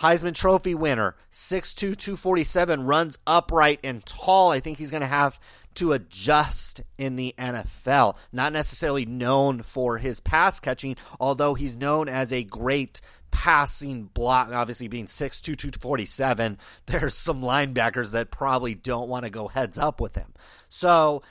Heisman 0.00 0.34
Trophy 0.34 0.74
winner, 0.74 1.14
6'2, 1.30 1.96
247, 1.96 2.84
runs 2.84 3.18
upright 3.24 3.78
and 3.84 4.04
tall. 4.04 4.50
I 4.50 4.58
think 4.58 4.78
he's 4.78 4.90
going 4.90 5.02
to 5.02 5.06
have 5.06 5.38
to 5.76 5.92
adjust 5.92 6.82
in 6.98 7.16
the 7.16 7.34
NFL. 7.38 8.16
Not 8.32 8.52
necessarily 8.52 9.06
known 9.06 9.62
for 9.62 9.98
his 9.98 10.20
pass 10.20 10.60
catching, 10.60 10.96
although 11.18 11.54
he's 11.54 11.76
known 11.76 12.08
as 12.08 12.32
a 12.32 12.44
great 12.44 13.00
passing 13.30 14.04
block. 14.04 14.50
Obviously, 14.52 14.88
being 14.88 15.06
6'2, 15.06 15.42
247, 15.56 16.58
there's 16.86 17.14
some 17.14 17.42
linebackers 17.42 18.12
that 18.12 18.30
probably 18.30 18.74
don't 18.74 19.08
want 19.08 19.24
to 19.24 19.30
go 19.30 19.48
heads 19.48 19.78
up 19.78 20.00
with 20.00 20.14
him. 20.14 20.32
So 20.68 21.22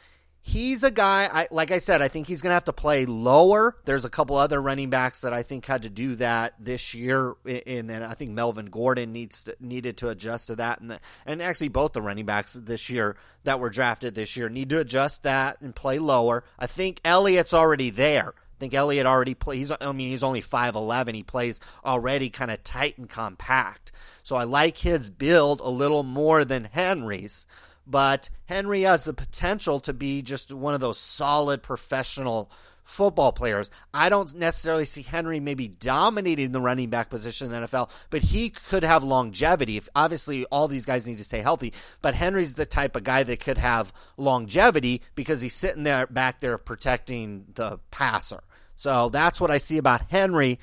he's 0.41 0.83
a 0.83 0.91
guy 0.91 1.29
I 1.31 1.47
like 1.51 1.71
I 1.71 1.77
said 1.77 2.01
I 2.01 2.07
think 2.07 2.27
he's 2.27 2.41
going 2.41 2.49
to 2.49 2.55
have 2.55 2.65
to 2.65 2.73
play 2.73 3.05
lower. 3.05 3.77
There's 3.85 4.05
a 4.05 4.09
couple 4.09 4.35
other 4.35 4.61
running 4.61 4.89
backs 4.89 5.21
that 5.21 5.33
I 5.33 5.43
think 5.43 5.65
had 5.65 5.83
to 5.83 5.89
do 5.89 6.15
that 6.15 6.55
this 6.59 6.93
year 6.93 7.35
and 7.45 7.89
then 7.89 8.03
I 8.03 8.15
think 8.15 8.31
Melvin 8.31 8.67
Gordon 8.67 9.11
needs 9.11 9.43
to, 9.45 9.55
needed 9.59 9.97
to 9.97 10.09
adjust 10.09 10.47
to 10.47 10.55
that 10.57 10.81
and 10.81 10.91
the, 10.91 10.99
and 11.25 11.41
actually 11.41 11.69
both 11.69 11.93
the 11.93 12.01
running 12.01 12.25
backs 12.25 12.53
this 12.53 12.89
year 12.89 13.15
that 13.43 13.59
were 13.59 13.69
drafted 13.69 14.15
this 14.15 14.35
year 14.35 14.49
need 14.49 14.69
to 14.69 14.79
adjust 14.79 15.23
that 15.23 15.61
and 15.61 15.75
play 15.75 15.99
lower. 15.99 16.43
I 16.57 16.67
think 16.67 17.01
Elliott's 17.05 17.53
already 17.53 17.89
there. 17.89 18.33
I 18.35 18.59
think 18.59 18.73
Elliott 18.73 19.07
already 19.07 19.33
plays. 19.33 19.71
I 19.71 19.91
mean, 19.91 20.09
he's 20.09 20.21
only 20.21 20.41
five 20.41 20.75
eleven. 20.75 21.15
He 21.15 21.23
plays 21.23 21.59
already 21.83 22.29
kind 22.29 22.51
of 22.51 22.63
tight 22.63 22.97
and 22.99 23.09
compact. 23.09 23.91
So 24.21 24.35
I 24.35 24.43
like 24.43 24.77
his 24.77 25.09
build 25.09 25.61
a 25.61 25.69
little 25.69 26.03
more 26.03 26.45
than 26.45 26.65
Henry's 26.65 27.47
but 27.91 28.29
Henry 28.45 28.81
has 28.83 29.03
the 29.03 29.13
potential 29.13 29.79
to 29.81 29.93
be 29.93 30.21
just 30.21 30.53
one 30.53 30.73
of 30.73 30.81
those 30.81 30.97
solid 30.97 31.61
professional 31.61 32.49
football 32.83 33.31
players. 33.31 33.71
I 33.93 34.09
don't 34.09 34.33
necessarily 34.35 34.85
see 34.85 35.01
Henry 35.01 35.39
maybe 35.39 35.67
dominating 35.67 36.51
the 36.51 36.61
running 36.61 36.89
back 36.89 37.09
position 37.09 37.45
in 37.45 37.61
the 37.61 37.67
NFL, 37.67 37.89
but 38.09 38.21
he 38.21 38.49
could 38.49 38.83
have 38.83 39.03
longevity. 39.03 39.77
If 39.77 39.87
obviously 39.95 40.45
all 40.45 40.67
these 40.67 40.85
guys 40.85 41.07
need 41.07 41.17
to 41.17 41.23
stay 41.23 41.41
healthy, 41.41 41.73
but 42.01 42.15
Henry's 42.15 42.55
the 42.55 42.65
type 42.65 42.95
of 42.95 43.03
guy 43.03 43.23
that 43.23 43.39
could 43.39 43.57
have 43.57 43.93
longevity 44.17 45.01
because 45.15 45.41
he's 45.41 45.55
sitting 45.55 45.83
there 45.83 46.07
back 46.07 46.39
there 46.39 46.57
protecting 46.57 47.45
the 47.55 47.79
passer. 47.91 48.41
So 48.75 49.09
that's 49.09 49.39
what 49.39 49.51
I 49.51 49.57
see 49.57 49.77
about 49.77 50.09
Henry. 50.09 50.59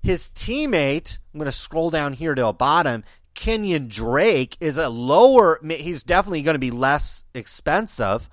His 0.00 0.30
teammate, 0.30 1.18
I'm 1.34 1.38
going 1.40 1.50
to 1.50 1.52
scroll 1.52 1.90
down 1.90 2.12
here 2.12 2.34
to 2.34 2.46
a 2.46 2.52
bottom, 2.52 3.02
Kenyan 3.38 3.88
Drake 3.88 4.56
is 4.58 4.78
a 4.78 4.88
lower, 4.88 5.60
he's 5.64 6.02
definitely 6.02 6.42
going 6.42 6.56
to 6.56 6.58
be 6.58 6.72
less 6.72 7.22
expensive, 7.34 8.28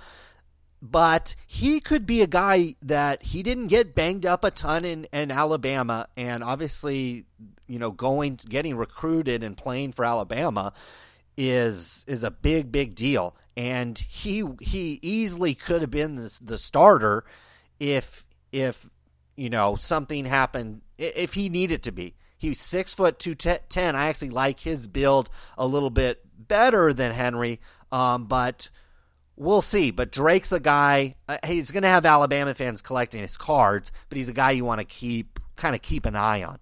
but 0.82 1.36
he 1.46 1.80
could 1.80 2.08
be 2.08 2.24
a 2.24 2.28
guy 2.28 2.76
that 2.82 3.22
he 3.22 3.44
didn't 3.44 3.68
get 3.68 3.94
banged 3.94 4.26
up 4.26 4.44
a 4.44 4.50
ton 4.50 4.84
in, 4.84 5.06
in 5.14 5.30
Alabama. 5.30 6.08
And 6.18 6.44
obviously, 6.44 7.26
you 7.68 7.78
know, 7.78 7.92
going, 7.92 8.40
getting 8.50 8.76
recruited 8.76 9.44
and 9.44 9.56
playing 9.56 9.92
for 9.92 10.06
Alabama 10.06 10.74
is 11.38 12.06
is 12.08 12.24
a 12.24 12.32
big 12.32 12.72
big 12.72 12.96
deal 12.96 13.36
and 13.58 13.98
he 13.98 14.42
he 14.62 15.00
easily 15.02 15.54
could 15.54 15.82
have 15.82 15.92
been 15.92 16.16
the, 16.16 16.40
the 16.42 16.58
starter 16.58 17.26
if 17.78 18.26
if 18.54 18.88
you 19.36 19.50
know 19.50 19.76
something 19.76 20.24
happened 20.24 20.82
if 20.98 21.34
he 21.34 21.50
needed 21.50 21.84
to 21.84 21.92
be 21.92 22.16
He's 22.38 22.60
six 22.60 22.94
foot 22.94 23.20
two 23.20 23.36
ten. 23.36 23.96
I 23.96 24.08
actually 24.08 24.30
like 24.30 24.60
his 24.60 24.88
build 24.88 25.30
a 25.58 25.66
little 25.66 25.90
bit 25.90 26.22
better 26.38 26.94
than 26.94 27.12
Henry, 27.12 27.60
um, 27.92 28.26
but 28.26 28.70
we'll 29.36 29.62
see. 29.62 29.92
But 29.92 30.12
Drake's 30.12 30.52
a 30.52 30.60
guy. 30.60 31.16
Uh, 31.28 31.38
he's 31.46 31.72
going 31.72 31.84
to 31.84 31.90
have 31.90 32.06
Alabama 32.06 32.54
fans 32.54 32.82
collecting 32.82 33.22
his 33.22 33.38
cards, 33.38 33.92
but 34.10 34.18
he's 34.18 34.30
a 34.30 34.34
guy 34.34 34.52
you 34.52 34.66
want 34.66 34.80
to 34.80 34.86
keep 34.86 35.40
kind 35.56 35.76
of 35.76 35.82
keep 35.82 36.06
an 36.06 36.16
eye 36.16 36.44
on. 36.44 36.60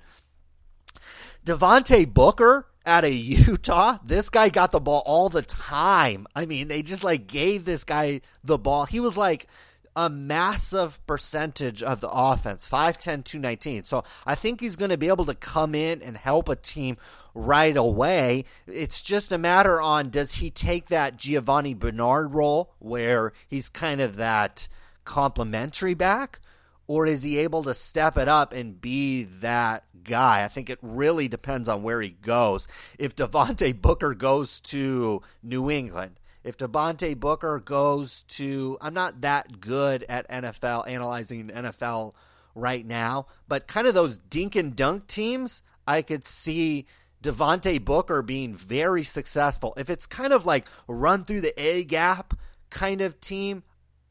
Devontae 1.46 2.12
Booker 2.12 2.68
out 2.86 3.04
of 3.04 3.14
Utah. 3.14 3.98
This 4.04 4.30
guy 4.30 4.50
got 4.50 4.72
the 4.72 4.80
ball 4.80 5.04
all 5.06 5.30
the 5.30 5.42
time. 5.42 6.28
I 6.36 6.46
mean, 6.46 6.68
they 6.68 6.82
just 6.82 7.04
like 7.04 7.28
gave 7.28 7.66
this 7.66 7.84
guy 7.84 8.22
the 8.44 8.58
ball. 8.58 8.86
He 8.86 9.00
was 9.00 9.18
like 9.18 9.48
a 9.96 10.10
massive 10.10 11.06
percentage 11.06 11.84
of 11.84 12.02
the 12.02 12.10
offense 12.10 12.68
5'10, 12.68 13.24
219. 13.24 13.86
So 13.86 14.04
I 14.26 14.36
think 14.36 14.60
he's 14.60 14.76
going 14.76 14.92
to 14.92 14.98
be 14.98 15.08
able 15.08 15.26
to 15.26 15.36
come 15.36 15.76
in 15.76 16.02
and 16.02 16.18
help 16.18 16.50
a 16.50 16.56
team 16.56 16.98
right 17.34 17.76
away. 17.76 18.46
It's 18.68 19.02
just 19.02 19.32
a 19.32 19.38
matter 19.38 19.82
on 19.82 20.10
does 20.10 20.34
he 20.34 20.50
take 20.50 20.88
that 20.88 21.18
Giovani 21.18 21.78
Bernard 21.78 22.34
role 22.34 22.74
where 22.80 23.34
he's 23.48 23.70
kind 23.70 24.02
of 24.02 24.16
that 24.18 24.68
complementary 25.06 25.94
back? 25.94 26.40
Or 26.86 27.06
is 27.06 27.24
he 27.24 27.38
able 27.38 27.64
to 27.64 27.74
step 27.74 28.18
it 28.18 28.28
up 28.28 28.52
and 28.52 28.80
be 28.80 29.24
that 29.40 29.86
guy? 30.04 30.44
I 30.44 30.50
think 30.50 30.70
it 30.70 30.80
really 30.82 31.30
depends 31.30 31.70
on 31.70 31.82
where 31.82 32.02
he 32.02 32.10
goes. 32.10 32.68
If 33.00 33.16
Devontae 33.16 33.82
Booker 33.82 34.14
goes 34.14 34.60
to 34.62 35.22
New 35.42 35.72
England, 35.72 36.20
if 36.44 36.58
Devontae 36.58 37.20
Booker 37.20 37.60
goes 37.60 38.24
to, 38.24 38.78
I'm 38.82 38.94
not 38.94 39.22
that 39.22 39.60
good 39.60 40.06
at 40.10 40.30
NFL 40.30 40.88
analyzing 40.88 41.50
NFL 41.50 42.14
right 42.56 42.86
now, 42.86 43.28
but 43.48 43.68
kind 43.68 43.88
of 43.88 43.94
those 43.94 44.18
dink 44.18 44.56
and 44.56 44.76
dunk 44.76 45.08
teams, 45.08 45.64
I 45.88 46.02
could 46.02 46.26
see 46.26 46.86
Devontae 47.24 47.84
Booker 47.84 48.22
being 48.22 48.54
very 48.54 49.04
successful. 49.04 49.74
If 49.78 49.90
it's 49.90 50.06
kind 50.06 50.34
of 50.34 50.46
like 50.46 50.68
run 50.88 51.24
through 51.24 51.42
the 51.42 51.60
A 51.62 51.84
gap 51.86 52.34
kind 52.70 53.02
of 53.02 53.20
team, 53.22 53.64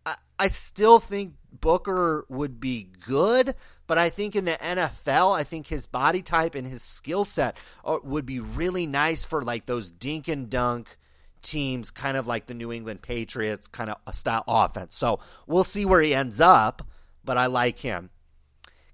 I, 0.07 0.17
I 0.39 0.49
still 0.49 0.99
think 0.99 1.35
Booker 1.53 2.25
would 2.31 2.59
be 2.59 2.89
good, 3.07 3.55
but 3.87 3.99
I 3.99 4.09
think 4.09 4.35
in 4.35 4.47
the 4.47 4.53
NFL, 4.53 5.37
I 5.37 5.45
think 5.45 5.67
his 5.67 5.85
body 5.87 6.23
type 6.23 6.55
and 6.55 6.67
his 6.67 6.83
skill 6.83 7.27
set 7.27 7.59
uh, 7.85 7.99
would 8.03 8.25
be 8.25 8.41
really 8.41 8.87
nice 8.87 9.25
for 9.25 9.43
like 9.43 9.67
those 9.67 9.91
dink 9.91 10.29
and 10.29 10.49
dunk 10.49 10.97
teams, 11.43 11.91
kind 11.91 12.17
of 12.17 12.27
like 12.27 12.47
the 12.47 12.55
New 12.55 12.73
England 12.73 13.03
Patriots 13.03 13.67
kind 13.67 13.91
of 13.91 14.15
style 14.15 14.45
offense. 14.47 14.97
So 14.97 15.21
we'll 15.47 15.65
see 15.65 15.85
where 15.85 16.01
he 16.01 16.15
ends 16.15 16.41
up, 16.41 16.83
but 17.25 17.37
I 17.37 17.47
like 17.47 17.79
him. 17.79 18.11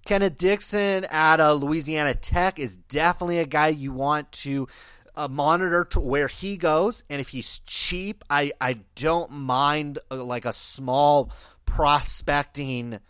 Kenneth 0.05 0.39
Dixon 0.39 1.07
out 1.11 1.39
of 1.39 1.63
Louisiana 1.63 2.15
Tech 2.15 2.59
is 2.59 2.77
definitely 2.77 3.41
a 3.41 3.47
guy 3.47 3.69
you 3.69 3.93
want 3.93 4.33
to 4.33 4.67
uh, 5.15 5.29
monitor 5.29 5.85
to 5.85 6.01
where 6.01 6.29
he 6.29 6.57
goes. 6.57 7.03
And 7.11 7.21
if 7.21 7.29
he's 7.29 7.59
cheap, 7.67 8.25
I, 8.31 8.53
I 8.61 8.79
don't 8.95 9.31
mind 9.31 9.99
uh, 10.11 10.25
like 10.25 10.47
a 10.47 10.53
small 10.53 11.31
prospecting 11.67 13.01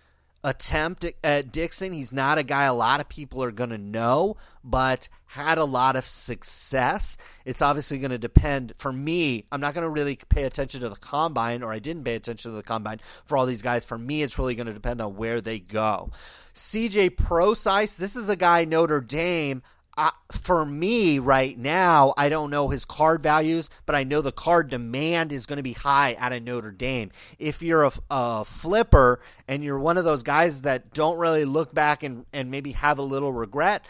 attempt 0.43 1.05
at 1.22 1.53
Dixon. 1.53 1.93
He's 1.93 2.12
not 2.12 2.39
a 2.39 2.43
guy 2.43 2.64
a 2.64 2.74
lot 2.74 3.01
of 3.01 3.09
people 3.09 3.43
are 3.43 3.53
going 3.53 3.70
to 3.70 3.78
know, 3.78 4.36
but 4.64 5.09
had 5.29 5.59
a 5.59 5.64
lot 5.64 5.95
of 5.95 6.07
success. 6.07 7.16
It's 7.45 7.62
obviously 7.62 7.99
going 7.99 8.11
to 8.11 8.18
depend. 8.18 8.72
For 8.76 8.93
me, 8.93 9.45
I'm 9.53 9.61
not 9.61 9.74
going 9.74 9.85
to 9.85 9.91
really 9.91 10.16
pay 10.16 10.45
attention 10.45 10.81
to 10.81 10.89
the 10.89 10.97
combine, 10.97 11.62
or 11.62 11.72
I 11.72 11.79
didn't 11.79 12.05
pay 12.05 12.14
attention 12.14 12.51
to 12.51 12.57
the 12.57 12.62
combine 12.62 13.01
for 13.24 13.37
all 13.37 13.47
these 13.47 13.62
guys. 13.62 13.85
For 13.85 13.99
me, 13.99 14.22
it's 14.22 14.39
really 14.39 14.55
going 14.55 14.66
to 14.66 14.72
depend 14.72 15.01
on 15.01 15.16
where 15.16 15.41
they 15.41 15.59
go. 15.61 16.11
CJ 16.55 17.16
Prosise, 17.16 17.97
this 17.97 18.16
is 18.16 18.29
a 18.29 18.37
guy 18.37 18.64
Notre 18.64 19.01
Dame 19.01 19.62
uh, 19.99 20.12
for 20.31 20.64
me 20.64 21.18
right 21.18 21.59
now, 21.59 22.14
I 22.16 22.29
don't 22.29 22.51
know 22.51 22.68
his 22.68 22.85
card 22.85 23.20
values, 23.20 23.68
but 23.85 23.97
I 23.97 24.05
know 24.05 24.20
the 24.20 24.31
card 24.31 24.70
demand 24.70 25.33
is 25.33 25.47
going 25.47 25.57
to 25.57 25.62
be 25.64 25.72
high 25.72 26.14
out 26.20 26.33
of 26.33 26.45
Notre 26.45 26.70
Dame. 26.70 27.11
If 27.41 27.62
you're 27.62 27.83
a, 27.83 27.93
a, 28.09 28.45
flipper 28.45 29.20
and 29.49 29.64
you're 29.64 29.79
one 29.79 29.99
of 29.99 30.05
those 30.05 30.22
guys 30.22 30.62
that 30.62 30.95
don't 30.95 31.18
really 31.18 31.45
look 31.45 31.74
back 31.74 32.05
and, 32.05 32.26
and 32.33 32.49
maybe 32.49 32.72
have 32.72 33.01
a 33.01 33.03
little 33.03 33.33
regret, 33.33 33.85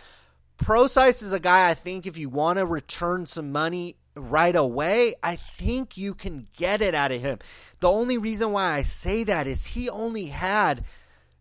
Prosise 0.59 1.23
is 1.23 1.33
a 1.33 1.41
guy 1.41 1.71
I 1.71 1.75
think 1.75 2.07
if 2.07 2.19
you 2.19 2.29
want 2.29 2.59
to 2.59 2.67
return 2.67 3.27
some 3.27 3.53
money 3.53 3.97
right 4.15 4.55
away, 4.55 5.15
I 5.23 5.37
think 5.37 5.97
you 5.97 6.15
can 6.15 6.49
get 6.57 6.83
it 6.83 6.95
out 6.95 7.13
of 7.13 7.21
him. 7.21 7.39
The 7.81 7.91
only 7.91 8.19
reason 8.19 8.53
why 8.53 8.75
I 8.75 8.83
say 8.83 9.25
that 9.25 9.47
is 9.47 9.65
he 9.65 9.89
only 9.89 10.27
had 10.27 10.85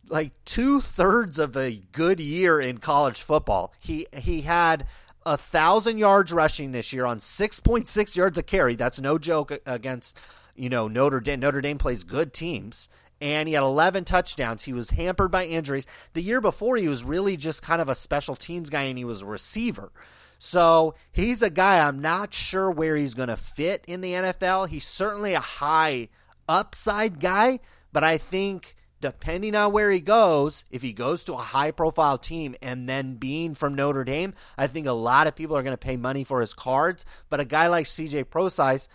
like 0.10 0.32
two 0.46 0.80
thirds 0.82 1.40
of 1.40 1.58
a 1.58 1.82
good 1.92 2.20
year 2.20 2.62
in 2.62 2.78
college 2.78 3.22
football. 3.22 3.74
He 3.80 4.08
he 4.14 4.42
had 4.42 4.86
a 5.26 5.36
thousand 5.36 5.98
yards 5.98 6.32
rushing 6.32 6.72
this 6.72 6.94
year 6.94 7.06
on 7.06 7.20
six 7.20 7.60
point 7.60 7.88
six 7.88 8.16
yards 8.16 8.38
a 8.38 8.44
carry. 8.44 8.76
That's 8.76 9.02
no 9.02 9.18
joke 9.18 9.52
against 9.66 10.18
you 10.56 10.70
know 10.70 10.88
Notre 10.88 11.20
Dame. 11.20 11.40
Notre 11.40 11.62
Dame 11.62 11.78
plays 11.78 12.04
good 12.04 12.34
teams. 12.34 12.88
And 13.20 13.48
he 13.48 13.56
had 13.56 13.64
11 13.64 14.06
touchdowns. 14.06 14.64
He 14.64 14.74
was 14.74 14.92
hampered 14.92 15.32
by 15.32 15.46
injuries. 15.46 15.88
The 16.14 16.22
year 16.22 16.40
before, 16.40 16.78
he 16.78 16.88
was 16.88 17.04
really 17.04 17.36
just 17.36 17.64
kind 17.64 17.82
of 17.82 17.90
a 17.90 17.96
special 17.96 18.36
teams 18.36 18.70
guy 18.70 18.84
and 18.84 18.98
he 18.98 19.06
was 19.06 19.22
a 19.22 19.26
receiver. 19.26 19.92
So 20.40 20.96
he's 21.12 21.42
a 21.42 21.50
guy 21.50 21.80
I'm 21.80 22.00
not 22.00 22.34
sure 22.34 22.70
where 22.70 22.96
he's 22.96 23.16
going 23.16 23.30
to 23.30 23.38
fit 23.38 23.84
in 23.88 24.02
the 24.02 24.14
NFL. 24.14 24.70
He's 24.70 24.86
certainly 24.86 25.34
a 25.34 25.40
high 25.40 26.10
upside 26.48 27.20
guy, 27.20 27.60
but 27.92 28.04
I 28.04 28.18
think 28.18 28.76
depending 29.02 29.56
on 29.56 29.72
where 29.72 29.92
he 29.92 30.00
goes, 30.00 30.64
if 30.72 30.82
he 30.82 30.94
goes 30.94 31.24
to 31.26 31.34
a 31.34 31.38
high 31.38 31.72
profile 31.72 32.18
team 32.18 32.56
and 32.62 32.88
then 32.88 33.16
being 33.16 33.54
from 33.54 33.76
Notre 33.76 34.04
Dame, 34.04 34.34
I 34.58 34.68
think 34.68 34.88
a 34.88 34.92
lot 34.92 35.28
of 35.28 35.36
people 35.36 35.56
are 35.56 35.64
going 35.64 35.74
to 35.74 35.78
pay 35.78 35.98
money 35.98 36.24
for 36.24 36.42
his 36.42 36.54
cards. 36.54 37.06
But 37.30 37.40
a 37.40 37.46
guy 37.46 37.68
like 37.68 37.86
CJ 37.86 38.30
Prosise 38.30 38.88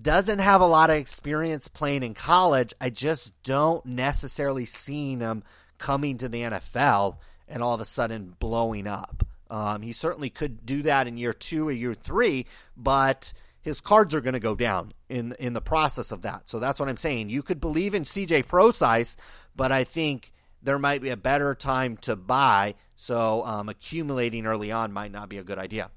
doesn't 0.00 0.40
have 0.40 0.60
a 0.60 0.66
lot 0.66 0.90
of 0.90 0.96
experience 0.96 1.68
playing 1.68 2.02
in 2.02 2.14
college. 2.14 2.74
I 2.80 2.90
just 2.90 3.40
don't 3.42 3.84
necessarily 3.86 4.64
see 4.64 5.16
him 5.16 5.44
coming 5.78 6.18
to 6.18 6.28
the 6.28 6.42
NFL 6.42 7.18
and 7.48 7.62
all 7.62 7.74
of 7.74 7.80
a 7.80 7.84
sudden 7.84 8.34
blowing 8.38 8.86
up. 8.86 9.26
Um, 9.50 9.82
he 9.82 9.92
certainly 9.92 10.30
could 10.30 10.64
do 10.66 10.82
that 10.82 11.06
in 11.06 11.16
year 11.16 11.32
two 11.32 11.68
or 11.68 11.72
year 11.72 11.94
three, 11.94 12.46
but 12.76 13.32
his 13.60 13.80
cards 13.80 14.14
are 14.14 14.20
going 14.20 14.34
to 14.34 14.40
go 14.40 14.54
down 14.54 14.92
in 15.08 15.34
in 15.38 15.52
the 15.52 15.60
process 15.60 16.10
of 16.10 16.22
that. 16.22 16.48
So 16.48 16.58
that's 16.58 16.80
what 16.80 16.88
I'm 16.88 16.96
saying. 16.96 17.30
You 17.30 17.42
could 17.42 17.60
believe 17.60 17.94
in 17.94 18.04
CJ 18.04 18.46
Prosise, 18.46 19.16
but 19.54 19.70
I 19.70 19.84
think 19.84 20.32
there 20.62 20.78
might 20.78 21.02
be 21.02 21.10
a 21.10 21.16
better 21.16 21.54
time 21.54 21.96
to 21.98 22.16
buy. 22.16 22.74
So 22.96 23.44
um, 23.44 23.68
accumulating 23.68 24.46
early 24.46 24.72
on 24.72 24.92
might 24.92 25.12
not 25.12 25.28
be 25.28 25.38
a 25.38 25.44
good 25.44 25.58
idea. 25.58 25.90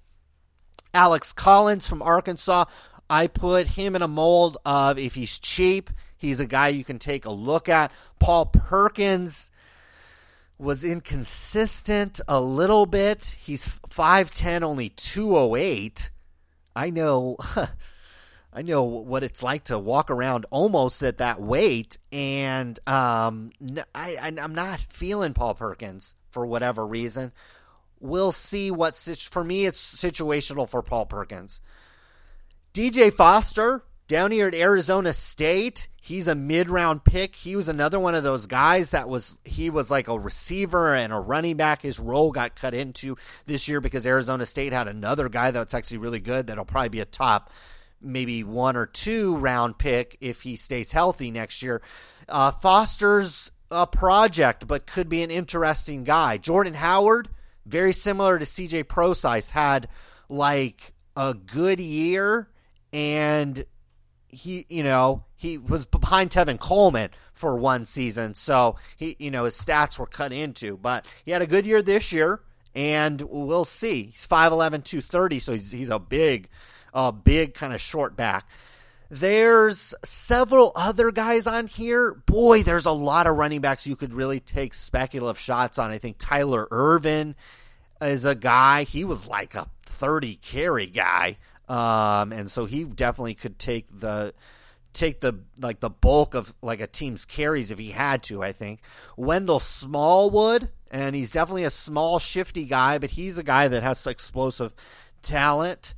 Alex 0.94 1.34
Collins 1.34 1.88
from 1.88 2.02
Arkansas, 2.02 2.66
I 3.10 3.28
put 3.28 3.68
him 3.68 3.96
in 3.96 4.02
a 4.02 4.08
mold 4.08 4.58
of 4.66 4.98
if 4.98 5.16
he's 5.16 5.40
cheap, 5.40 5.90
he's 6.18 6.40
a 6.40 6.46
guy 6.46 6.70
you 6.70 6.84
can 6.84 7.00
take 7.00 7.26
a 7.26 7.32
look 7.32 7.70
at. 7.70 7.92
Paul 8.20 8.48
Perkins 8.48 9.52
was 10.58 10.84
inconsistent 10.84 12.20
a 12.28 12.42
little 12.42 12.86
bit. 12.86 13.36
He's 13.40 13.68
5'10, 13.90 14.64
only 14.64 14.90
208. 14.90 16.10
I 16.76 16.90
know 16.90 17.38
I 18.58 18.64
know 18.64 18.84
what 18.84 19.24
it's 19.24 19.44
like 19.44 19.66
to 19.66 19.78
walk 19.78 20.10
around 20.10 20.48
almost 20.50 21.04
at 21.04 21.20
that 21.20 21.40
weight, 21.40 22.00
and 22.12 22.80
um, 22.88 23.52
I, 23.94 24.18
I'm 24.18 24.56
not 24.56 24.80
feeling 24.80 25.34
Paul 25.34 25.54
Perkins 25.54 26.16
for 26.32 26.44
whatever 26.44 26.88
reason. 26.88 27.34
We'll 28.00 28.32
see 28.32 28.72
what 28.72 28.96
for 28.96 29.44
me 29.44 29.66
it's 29.68 29.96
situational 29.96 30.68
for 30.68 30.82
Paul 30.82 31.06
Perkins. 31.06 31.62
DJ 32.78 33.12
Foster 33.12 33.82
down 34.08 34.30
here 34.30 34.48
at 34.48 34.54
Arizona 34.54 35.12
State, 35.12 35.88
he's 36.00 36.28
a 36.28 36.36
mid-round 36.36 37.04
pick. 37.04 37.36
He 37.36 37.56
was 37.56 37.70
another 37.70 38.00
one 38.00 38.14
of 38.14 38.22
those 38.22 38.46
guys 38.46 38.92
that 38.92 39.10
was 39.10 39.36
he 39.44 39.72
was 39.72 39.90
like 39.90 40.08
a 40.08 40.20
receiver 40.20 40.94
and 40.94 41.12
a 41.12 41.18
running 41.18 41.58
back. 41.58 41.82
His 41.82 41.98
role 41.98 42.32
got 42.32 42.56
cut 42.56 42.76
into 42.76 43.18
this 43.48 43.68
year 43.68 43.82
because 43.82 44.06
Arizona 44.06 44.46
State 44.46 44.74
had 44.74 44.88
another 44.88 45.28
guy 45.28 45.50
that's 45.50 45.74
actually 45.74 45.98
really 45.98 46.20
good 46.20 46.46
that'll 46.46 46.66
probably 46.66 46.90
be 46.90 47.00
a 47.00 47.06
top 47.06 47.50
maybe 48.00 48.44
one 48.44 48.76
or 48.76 48.86
two 48.86 49.36
round 49.38 49.80
pick 49.80 50.16
if 50.22 50.44
he 50.44 50.56
stays 50.56 50.92
healthy 50.92 51.32
next 51.32 51.64
year. 51.64 51.82
Uh, 52.30 52.52
Foster's 52.52 53.52
a 53.72 53.88
project, 53.88 54.68
but 54.68 54.86
could 54.86 55.10
be 55.10 55.24
an 55.24 55.32
interesting 55.32 56.04
guy. 56.04 56.38
Jordan 56.38 56.76
Howard, 56.76 57.28
very 57.66 57.92
similar 57.92 58.38
to 58.38 58.46
CJ 58.46 58.88
Prosise, 58.88 59.50
had 59.50 59.90
like 60.30 60.94
a 61.16 61.34
good 61.34 61.80
year 61.80 62.48
and 62.92 63.66
he, 64.28 64.66
you 64.70 64.84
know, 64.84 65.24
he 65.36 65.58
was 65.58 65.86
behind 65.86 66.32
Tevin 66.32 66.60
Coleman 66.60 67.10
for 67.34 67.58
one 67.58 67.86
season, 67.86 68.34
so 68.34 68.76
he, 68.98 69.16
you 69.20 69.32
know, 69.32 69.46
his 69.46 69.56
stats 69.56 70.00
were 70.00 70.08
cut 70.08 70.34
into. 70.34 70.78
But 70.78 71.06
he 71.26 71.32
had 71.32 71.42
a 71.42 71.48
good 71.48 71.66
year 71.66 71.82
this 71.82 72.12
year, 72.12 72.42
and 72.76 73.22
we'll 73.22 73.66
see. 73.66 74.06
He's 74.06 74.28
5'11", 74.28 74.84
230, 74.84 75.40
so 75.40 75.54
he's 75.54 75.72
he's 75.72 75.90
a 75.90 76.00
big, 76.00 76.50
a 76.94 77.12
big 77.12 77.54
kind 77.54 77.74
of 77.74 77.82
short 77.82 78.16
back. 78.16 78.48
There's 79.10 79.96
several 80.04 80.74
other 80.76 81.12
guys 81.12 81.48
on 81.48 81.68
here. 81.68 82.14
Boy, 82.26 82.64
there's 82.64 82.86
a 82.86 82.92
lot 82.92 83.26
of 83.26 83.38
running 83.38 83.62
backs 83.62 83.88
you 83.88 83.96
could 83.96 84.14
really 84.14 84.42
take 84.42 84.74
speculative 84.74 85.40
shots 85.40 85.80
on. 85.80 85.92
I 85.92 85.98
think 85.98 86.18
Tyler 86.20 86.68
Ervin 86.72 87.36
is 88.02 88.26
a 88.26 88.36
guy. 88.36 88.84
He 88.84 89.06
was 89.06 89.26
like 89.26 89.56
a 89.56 89.70
30 89.84 90.36
carry 90.36 90.88
guy. 90.88 91.38
Um, 91.68 92.32
and 92.32 92.50
so 92.50 92.66
he 92.66 92.84
definitely 92.86 93.36
could 93.36 93.60
take 93.60 93.88
the 94.00 94.34
take 94.94 95.20
the 95.20 95.40
like 95.60 95.80
the 95.80 95.90
bulk 95.90 96.34
of 96.34 96.54
like 96.62 96.82
a 96.82 96.88
team's 96.88 97.26
carries 97.26 97.72
if 97.72 97.78
he 97.78 97.92
had 97.92 98.24
to. 98.24 98.42
I 98.42 98.52
think 98.52 98.82
Wendell 99.16 99.60
Smallwood, 99.60 100.70
and 100.90 101.16
he's 101.16 101.32
definitely 101.32 101.66
a 101.66 101.70
small, 101.70 102.20
shifty 102.20 102.66
guy, 102.66 102.98
but 102.98 103.12
he's 103.12 103.38
a 103.38 103.44
guy 103.44 103.68
that 103.68 103.84
has 103.84 104.06
explosive 104.08 104.74
talent. 105.22 105.94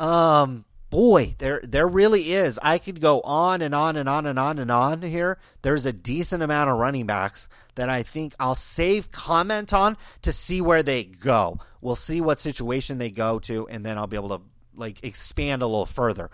Um, 0.00 0.64
boy, 0.90 1.34
there 1.38 1.60
there 1.62 1.88
really 1.88 2.32
is. 2.32 2.58
I 2.62 2.78
could 2.78 3.00
go 3.00 3.20
on 3.20 3.60
and 3.60 3.74
on 3.74 3.96
and 3.96 4.08
on 4.08 4.26
and 4.26 4.38
on 4.38 4.58
and 4.58 4.70
on 4.70 5.02
here. 5.02 5.38
There's 5.62 5.86
a 5.86 5.92
decent 5.92 6.42
amount 6.42 6.70
of 6.70 6.78
running 6.78 7.06
backs 7.06 7.48
that 7.74 7.88
I 7.88 8.02
think 8.02 8.34
I'll 8.40 8.54
save 8.54 9.10
comment 9.10 9.72
on 9.72 9.96
to 10.22 10.32
see 10.32 10.60
where 10.60 10.82
they 10.82 11.04
go. 11.04 11.58
We'll 11.80 11.96
see 11.96 12.20
what 12.20 12.40
situation 12.40 12.98
they 12.98 13.10
go 13.10 13.38
to, 13.40 13.68
and 13.68 13.84
then 13.84 13.98
I'll 13.98 14.06
be 14.06 14.16
able 14.16 14.30
to 14.30 14.40
like 14.78 15.04
expand 15.04 15.62
a 15.62 15.66
little 15.66 15.86
further. 15.86 16.30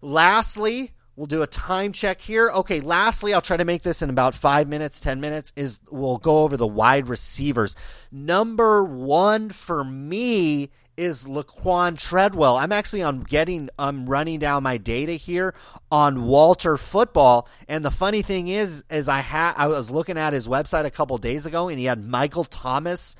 Lastly, 0.00 0.92
we'll 1.16 1.26
do 1.26 1.42
a 1.42 1.46
time 1.46 1.92
check 1.92 2.20
here. 2.20 2.50
Okay, 2.50 2.80
lastly, 2.80 3.34
I'll 3.34 3.40
try 3.40 3.56
to 3.56 3.64
make 3.64 3.82
this 3.82 4.02
in 4.02 4.10
about 4.10 4.34
five 4.34 4.68
minutes, 4.68 5.00
ten 5.00 5.20
minutes. 5.20 5.52
Is 5.56 5.80
we'll 5.90 6.18
go 6.18 6.44
over 6.44 6.56
the 6.56 6.66
wide 6.66 7.08
receivers. 7.08 7.74
Number 8.12 8.84
one 8.84 9.50
for 9.50 9.82
me 9.84 10.70
is 10.96 11.26
Laquan 11.26 11.96
Treadwell. 11.96 12.56
I'm 12.56 12.72
actually 12.72 13.04
on 13.04 13.22
getting 13.22 13.70
I'm 13.78 14.06
running 14.06 14.40
down 14.40 14.64
my 14.64 14.78
data 14.78 15.12
here 15.12 15.54
on 15.92 16.24
Walter 16.24 16.76
Football, 16.76 17.48
and 17.68 17.84
the 17.84 17.90
funny 17.90 18.22
thing 18.22 18.48
is, 18.48 18.82
is 18.90 19.08
I 19.08 19.20
had 19.20 19.54
I 19.56 19.68
was 19.68 19.90
looking 19.90 20.18
at 20.18 20.32
his 20.32 20.48
website 20.48 20.86
a 20.86 20.90
couple 20.90 21.16
days 21.18 21.46
ago, 21.46 21.68
and 21.68 21.78
he 21.78 21.84
had 21.84 22.04
Michael 22.04 22.44
Thomas 22.44 23.14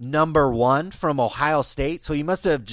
number 0.00 0.50
one 0.50 0.90
from 0.90 1.20
Ohio 1.20 1.60
State. 1.60 2.02
So 2.02 2.14
he 2.14 2.22
must 2.22 2.44
have, 2.44 2.64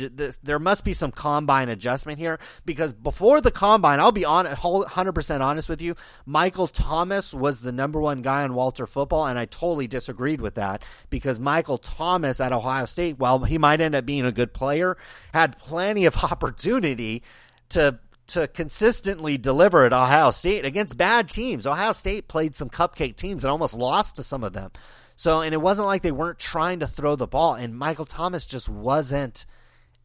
there 0.41 0.59
must 0.59 0.85
be 0.85 0.93
some 0.93 1.11
combine 1.11 1.67
adjustment 1.67 2.17
here 2.17 2.39
because 2.65 2.93
before 2.93 3.41
the 3.41 3.51
combine, 3.51 3.99
I'll 3.99 4.13
be 4.13 4.25
on 4.25 4.45
100% 4.45 5.41
honest 5.41 5.67
with 5.67 5.81
you, 5.81 5.95
Michael 6.25 6.67
Thomas 6.67 7.33
was 7.33 7.59
the 7.59 7.73
number 7.73 7.99
one 7.99 8.21
guy 8.21 8.43
on 8.43 8.53
Walter 8.53 8.87
football. 8.87 9.27
And 9.27 9.37
I 9.37 9.45
totally 9.45 9.87
disagreed 9.87 10.39
with 10.39 10.55
that 10.55 10.83
because 11.09 11.39
Michael 11.39 11.77
Thomas 11.77 12.39
at 12.39 12.53
Ohio 12.53 12.85
State, 12.85 13.19
while 13.19 13.43
he 13.43 13.57
might 13.57 13.81
end 13.81 13.93
up 13.93 14.05
being 14.05 14.25
a 14.25 14.31
good 14.31 14.53
player, 14.53 14.97
had 15.33 15.59
plenty 15.59 16.05
of 16.05 16.15
opportunity 16.23 17.23
to 17.69 17.99
to 18.27 18.45
consistently 18.45 19.37
deliver 19.37 19.85
at 19.85 19.93
Ohio 19.93 20.31
State 20.31 20.65
against 20.65 20.97
bad 20.97 21.29
teams. 21.29 21.65
Ohio 21.65 21.93
State 21.93 22.27
played 22.27 22.55
some 22.57 22.69
cupcake 22.69 23.15
teams 23.15 23.45
and 23.45 23.51
almost 23.51 23.73
lost 23.73 24.17
to 24.17 24.23
some 24.23 24.43
of 24.43 24.51
them. 24.51 24.69
So, 25.17 25.41
and 25.41 25.53
it 25.53 25.61
wasn't 25.61 25.87
like 25.87 26.03
they 26.03 26.11
weren't 26.11 26.39
trying 26.39 26.79
to 26.79 26.87
throw 26.87 27.15
the 27.15 27.27
ball, 27.27 27.55
and 27.55 27.77
Michael 27.77 28.05
Thomas 28.05 28.45
just 28.45 28.69
wasn't 28.69 29.47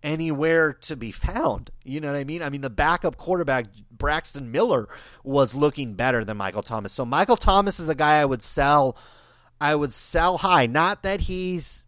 anywhere 0.02 0.72
to 0.72 0.96
be 0.96 1.12
found. 1.12 1.70
You 1.84 2.00
know 2.00 2.10
what 2.10 2.18
I 2.18 2.24
mean? 2.24 2.42
I 2.42 2.48
mean, 2.48 2.62
the 2.62 2.70
backup 2.70 3.18
quarterback, 3.18 3.66
Braxton 3.90 4.50
Miller, 4.50 4.88
was 5.22 5.54
looking 5.54 5.94
better 5.94 6.24
than 6.24 6.38
Michael 6.38 6.62
Thomas. 6.62 6.92
So, 6.92 7.04
Michael 7.04 7.36
Thomas 7.36 7.78
is 7.78 7.90
a 7.90 7.94
guy 7.94 8.20
I 8.20 8.24
would 8.24 8.42
sell. 8.42 8.96
I 9.60 9.74
would 9.74 9.92
sell 9.92 10.38
high. 10.38 10.66
Not 10.66 11.02
that 11.04 11.20
he's 11.20 11.86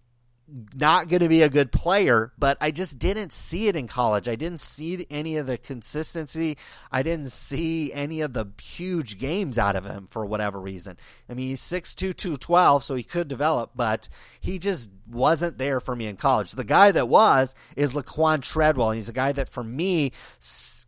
not 0.74 1.08
going 1.08 1.22
to 1.22 1.28
be 1.28 1.42
a 1.42 1.48
good 1.48 1.72
player, 1.72 2.32
but 2.38 2.56
I 2.60 2.70
just 2.70 2.98
didn't 2.98 3.32
see 3.32 3.66
it 3.66 3.74
in 3.74 3.88
college. 3.88 4.28
I 4.28 4.36
didn't 4.36 4.60
see 4.60 5.06
any 5.10 5.36
of 5.36 5.46
the 5.46 5.58
consistency. 5.58 6.58
I 6.92 7.02
didn't 7.02 7.32
see 7.32 7.92
any 7.92 8.20
of 8.20 8.32
the 8.32 8.46
huge 8.62 9.18
games 9.18 9.58
out 9.58 9.74
of 9.74 9.84
him 9.84 10.06
for 10.10 10.24
whatever 10.24 10.60
reason. 10.60 10.96
I 11.28 11.34
mean, 11.34 11.48
he's 11.48 11.60
6'2, 11.60 12.16
212, 12.16 12.84
so 12.84 12.94
he 12.94 13.02
could 13.02 13.26
develop, 13.26 13.72
but 13.74 14.08
he 14.40 14.58
just 14.58 14.90
wasn't 15.10 15.58
there 15.58 15.80
for 15.80 15.96
me 15.96 16.06
in 16.06 16.16
college. 16.16 16.52
The 16.52 16.64
guy 16.64 16.92
that 16.92 17.08
was 17.08 17.54
is 17.74 17.94
Laquan 17.94 18.40
Treadwell. 18.40 18.92
He's 18.92 19.08
a 19.08 19.12
guy 19.12 19.32
that, 19.32 19.48
for 19.48 19.64
me, 19.64 20.12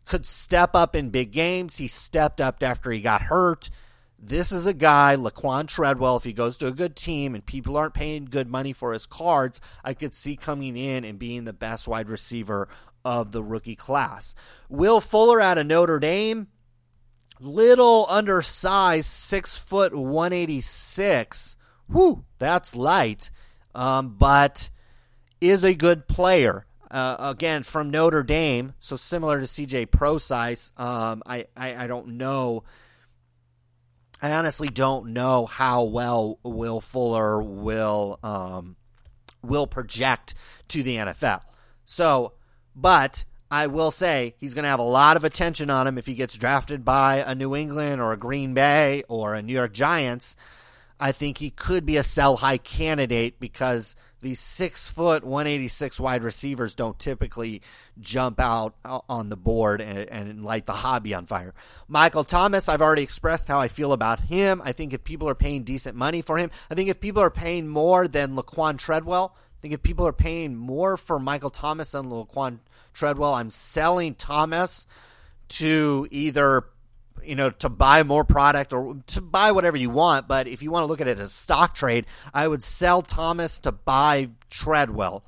could 0.05 0.27
step 0.27 0.77
up 0.77 0.95
in 0.95 1.11
big 1.11 1.33
games. 1.33 1.77
He 1.77 1.89
stepped 1.89 2.41
up 2.41 2.63
after 2.63 2.93
he 2.93 3.01
got 3.01 3.23
hurt. 3.23 3.69
This 4.19 4.51
is 4.51 4.67
a 4.67 4.73
guy, 4.73 5.17
Laquan 5.17 5.69
Treadwell, 5.69 6.17
if 6.17 6.25
he 6.25 6.33
goes 6.33 6.57
to 6.59 6.67
a 6.67 6.73
good 6.73 6.97
team 6.97 7.35
and 7.35 7.45
people 7.45 7.77
aren't 7.77 7.95
paying 7.95 8.25
good 8.25 8.49
money 8.49 8.73
for 8.73 8.93
his 8.93 9.07
cards, 9.07 9.61
I 9.85 9.95
could 9.95 10.15
see 10.15 10.37
coming 10.37 10.77
in 10.77 11.05
and 11.05 11.19
being 11.19 11.45
the 11.45 11.53
best 11.53 11.87
wide 11.87 12.09
receiver 12.09 12.69
of 13.05 13.31
the 13.33 13.43
rookie 13.43 13.77
class. 13.77 14.35
Will 14.69 15.01
Fuller 15.01 15.41
out 15.41 15.59
of 15.59 15.67
Notre 15.67 16.01
Dame, 16.01 16.49
little 17.41 18.07
undersized, 18.09 19.07
six 19.07 19.59
foot 19.59 19.95
186. 19.95 21.57
whoo, 21.89 22.25
that's 22.39 22.75
light. 22.75 23.31
Um, 23.75 24.17
but 24.19 24.71
is 25.41 25.63
a 25.63 25.75
good 25.75 26.09
player. 26.09 26.65
Uh, 26.91 27.17
again, 27.19 27.63
from 27.63 27.91
Notre 27.91 28.23
Dame, 28.23 28.73
so 28.79 28.97
similar 28.97 29.41
to 29.41 29.47
CJ 29.47 29.91
Prosise. 29.91 30.73
Um, 30.77 31.23
I, 31.27 31.47
I, 31.57 31.85
I 31.85 31.87
don't 31.87 32.17
know. 32.17 32.65
I 34.21 34.33
honestly 34.33 34.69
don't 34.69 35.13
know 35.13 35.47
how 35.47 35.85
well 35.85 36.39
Will 36.43 36.81
Fuller 36.81 37.43
will 37.43 38.19
um, 38.23 38.77
will 39.43 39.67
project 39.67 40.35
to 40.69 40.83
the 40.83 40.97
NFL. 40.97 41.43
So, 41.85 42.33
but 42.75 43.25
I 43.51 43.69
will 43.69 43.91
say 43.91 44.35
he's 44.39 44.55
going 44.55 44.65
to 44.65 44.69
have 44.69 44.81
a 44.81 44.83
lot 44.83 45.17
of 45.17 45.25
attention 45.25 45.71
on 45.71 45.87
him 45.87 45.99
if 45.99 46.07
he 46.07 46.15
gets 46.15 46.37
drafted 46.37 46.85
by 46.85 47.25
a 47.27 47.35
New 47.35 47.55
England 47.55 48.01
or 48.01 48.13
a 48.13 48.17
Green 48.17 48.55
Bay 48.55 49.05
or 49.09 49.35
a 49.35 49.43
New 49.43 49.53
York 49.53 49.73
Giants. 49.73 50.37
I 50.99 51.13
think 51.13 51.39
he 51.39 51.51
could 51.51 51.85
be 51.85 51.97
a 51.97 52.03
sell 52.03 52.39
high 52.39 52.59
candidate 52.59 53.39
because 53.39 53.95
these 54.23 54.41
six 54.41 54.89
foot, 54.89 55.25
186 55.25 56.01
wide 56.01 56.25
receivers 56.25 56.75
don't 56.75 56.99
typically 56.99 57.63
jump 58.01 58.41
out 58.41 58.75
uh, 58.85 59.01
on 59.09 59.29
the 59.29 59.37
board 59.37 59.81
and, 59.81 60.09
and, 60.09 60.45
light 60.45 60.67
the 60.67 60.73
hobby 60.73 61.13
on 61.15 61.27
fire. 61.27 61.55
Michael 61.87 62.25
Thomas, 62.25 62.69
I've 62.69 62.83
already 62.83 63.03
expressed 63.03 63.49
how 63.49 63.61
I 63.61 63.69
feel 63.69 63.93
about 63.93 64.21
him. 64.21 64.63
I 64.65 64.73
think 64.73 64.93
if 64.93 65.05
people 65.05 65.29
are 65.29 65.35
paying 65.35 65.65
decent 65.65 65.97
money 65.97 66.23
for 66.23 66.39
him, 66.39 66.51
I 66.71 66.75
think 66.75 66.89
if 66.89 67.01
people 67.01 67.23
are 67.23 67.31
paying 67.31 67.69
more 67.69 68.09
than 68.09 68.37
Laquan 68.37 68.79
Treadwell, 68.79 69.37
I 69.37 69.61
think 69.61 69.75
if 69.75 69.83
people 69.83 70.07
are 70.07 70.13
paying 70.13 70.57
more 70.57 70.97
for 70.97 71.19
Michael 71.19 71.51
Thomas 71.51 71.93
than 71.93 72.07
Laquan 72.07 72.61
Treadwell, 72.95 73.35
I'm 73.35 73.51
selling 73.51 74.15
Thomas 74.15 74.87
to 75.49 76.09
either 76.11 76.65
you 77.25 77.35
know, 77.35 77.51
to 77.51 77.69
buy 77.69 78.03
more 78.03 78.25
product 78.25 78.73
or 78.73 78.97
to 79.09 79.21
buy 79.21 79.53
whatever 79.53 79.77
you 79.77 79.91
want. 79.91 80.29
But 80.29 80.47
if 80.47 80.63
you 80.63 80.71
want 80.71 80.83
to 80.83 80.87
look 80.87 81.01
at 81.01 81.09
it 81.09 81.19
as 81.19 81.33
stock 81.33 81.75
trade, 81.75 82.07
I 82.33 82.49
would 82.49 82.63
sell 82.63 83.03
Thomas 83.03 83.61
to 83.61 83.73
buy 83.73 84.31
Treadwell. 84.51 85.25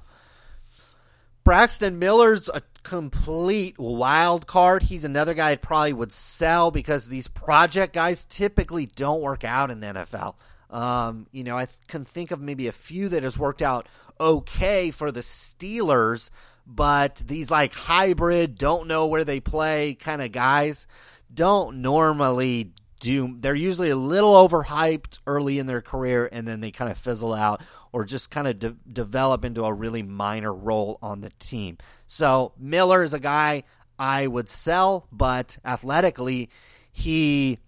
Braxton 1.44 1.98
Miller's 1.98 2.50
a 2.50 2.62
complete 2.82 3.78
wild 3.78 4.46
card. 4.46 4.82
He's 4.82 5.04
another 5.04 5.34
guy 5.34 5.52
I 5.52 5.56
probably 5.56 5.94
would 5.94 6.12
sell 6.12 6.70
because 6.70 7.08
these 7.08 7.28
project 7.28 7.94
guys 7.94 8.24
typically 8.24 8.86
don't 8.86 9.22
work 9.22 9.44
out 9.44 9.70
in 9.70 9.80
the 9.80 9.86
NFL. 9.86 10.34
Um, 10.70 11.26
you 11.32 11.44
know, 11.44 11.56
I 11.56 11.68
can 11.86 12.04
think 12.04 12.30
of 12.30 12.40
maybe 12.40 12.66
a 12.66 12.72
few 12.72 13.08
that 13.08 13.22
has 13.22 13.38
worked 13.38 13.62
out 13.62 13.88
okay 14.20 14.90
for 14.90 15.10
the 15.10 15.20
Steelers, 15.20 16.30
but 16.66 17.22
these 17.26 17.50
like 17.50 17.72
hybrid, 17.72 18.58
don't 18.58 18.86
know 18.86 19.06
where 19.06 19.24
they 19.24 19.40
play 19.40 19.94
kind 19.94 20.20
of 20.20 20.32
guys 20.32 20.86
don't 21.32 21.82
normally 21.82 22.72
do. 23.00 23.36
They're 23.38 23.54
usually 23.54 23.90
a 23.90 23.96
little 23.96 24.34
overhyped 24.34 25.20
early 25.26 25.58
in 25.58 25.66
their 25.66 25.82
career, 25.82 26.28
and 26.30 26.46
then 26.46 26.60
they 26.60 26.70
kind 26.70 26.90
of 26.90 26.98
fizzle 26.98 27.34
out 27.34 27.62
or 27.92 28.04
just 28.04 28.30
kind 28.30 28.46
of 28.46 28.58
de- 28.58 28.76
develop 28.92 29.44
into 29.44 29.64
a 29.64 29.72
really 29.72 30.02
minor 30.02 30.52
role 30.52 30.98
on 31.02 31.20
the 31.20 31.30
team. 31.38 31.78
So 32.06 32.52
Miller 32.58 33.02
is 33.02 33.14
a 33.14 33.20
guy 33.20 33.64
I 33.98 34.26
would 34.26 34.48
sell, 34.48 35.06
but 35.10 35.58
athletically, 35.64 36.50
he 36.92 37.58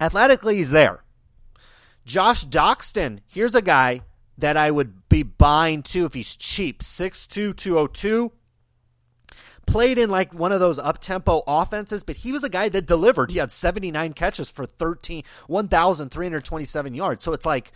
athletically 0.00 0.56
he's 0.56 0.70
there. 0.70 1.02
Josh 2.04 2.44
Doctson, 2.44 3.20
here's 3.26 3.54
a 3.54 3.62
guy 3.62 4.02
that 4.38 4.56
I 4.56 4.70
would 4.70 5.08
be 5.08 5.22
buying 5.22 5.82
too 5.82 6.06
if 6.06 6.14
he's 6.14 6.36
cheap. 6.36 6.82
6'2", 6.82 7.54
202 7.56 8.32
played 9.66 9.98
in 9.98 10.10
like 10.10 10.34
one 10.34 10.52
of 10.52 10.60
those 10.60 10.78
up 10.78 10.98
tempo 10.98 11.42
offenses, 11.46 12.02
but 12.02 12.16
he 12.16 12.32
was 12.32 12.44
a 12.44 12.48
guy 12.48 12.68
that 12.68 12.86
delivered. 12.86 13.30
He 13.30 13.38
had 13.38 13.50
79 13.50 14.12
catches 14.14 14.50
for 14.50 14.66
13 14.66 15.22
1,327 15.46 16.94
yards. 16.94 17.24
So 17.24 17.32
it's 17.32 17.46
like, 17.46 17.72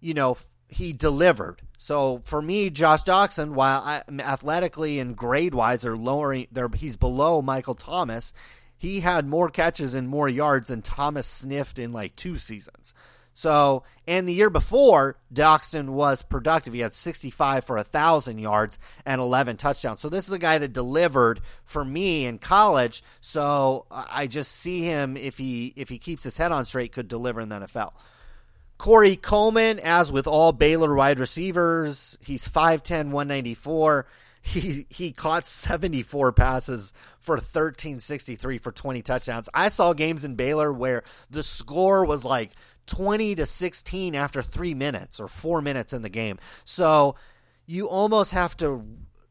you 0.00 0.14
know, 0.14 0.36
he 0.68 0.92
delivered. 0.92 1.62
So 1.78 2.22
for 2.24 2.42
me, 2.42 2.70
Josh 2.70 3.02
Doctson, 3.02 3.52
while 3.52 3.82
I, 3.84 4.02
athletically 4.20 4.98
and 4.98 5.16
grade 5.16 5.54
wise 5.54 5.84
are 5.84 5.96
lowering, 5.96 6.48
there 6.50 6.68
he's 6.74 6.96
below 6.96 7.42
Michael 7.42 7.74
Thomas. 7.74 8.32
He 8.78 9.00
had 9.00 9.26
more 9.26 9.48
catches 9.48 9.94
and 9.94 10.08
more 10.08 10.28
yards 10.28 10.68
than 10.68 10.82
Thomas 10.82 11.26
sniffed 11.26 11.78
in 11.78 11.92
like 11.92 12.16
two 12.16 12.38
seasons. 12.38 12.94
So, 13.36 13.82
and 14.08 14.26
the 14.26 14.32
year 14.32 14.48
before, 14.48 15.18
Doctson 15.30 15.90
was 15.90 16.22
productive. 16.22 16.72
He 16.72 16.80
had 16.80 16.94
65 16.94 17.66
for 17.66 17.76
1,000 17.76 18.38
yards 18.38 18.78
and 19.04 19.20
11 19.20 19.58
touchdowns. 19.58 20.00
So, 20.00 20.08
this 20.08 20.26
is 20.26 20.32
a 20.32 20.38
guy 20.38 20.56
that 20.56 20.72
delivered 20.72 21.42
for 21.62 21.84
me 21.84 22.24
in 22.24 22.38
college. 22.38 23.04
So, 23.20 23.84
I 23.90 24.26
just 24.26 24.52
see 24.52 24.84
him, 24.84 25.18
if 25.18 25.36
he 25.36 25.74
if 25.76 25.90
he 25.90 25.98
keeps 25.98 26.24
his 26.24 26.38
head 26.38 26.50
on 26.50 26.64
straight, 26.64 26.92
could 26.92 27.08
deliver 27.08 27.42
in 27.42 27.50
the 27.50 27.56
NFL. 27.56 27.92
Corey 28.78 29.16
Coleman, 29.16 29.80
as 29.80 30.10
with 30.10 30.26
all 30.26 30.52
Baylor 30.52 30.94
wide 30.94 31.18
receivers, 31.18 32.16
he's 32.22 32.48
5'10, 32.48 33.10
194. 33.10 34.06
He, 34.40 34.86
he 34.88 35.12
caught 35.12 35.44
74 35.44 36.32
passes 36.32 36.94
for 37.18 37.34
1363 37.34 38.58
for 38.58 38.70
20 38.70 39.02
touchdowns. 39.02 39.48
I 39.52 39.68
saw 39.68 39.92
games 39.92 40.24
in 40.24 40.36
Baylor 40.36 40.72
where 40.72 41.02
the 41.28 41.42
score 41.42 42.06
was 42.06 42.24
like 42.24 42.52
20 42.86 43.34
to 43.36 43.46
16 43.46 44.14
after 44.14 44.42
three 44.42 44.74
minutes 44.74 45.20
or 45.20 45.28
four 45.28 45.60
minutes 45.60 45.92
in 45.92 46.02
the 46.02 46.08
game. 46.08 46.38
So 46.64 47.16
you 47.66 47.88
almost 47.88 48.32
have 48.32 48.56
to 48.58 48.84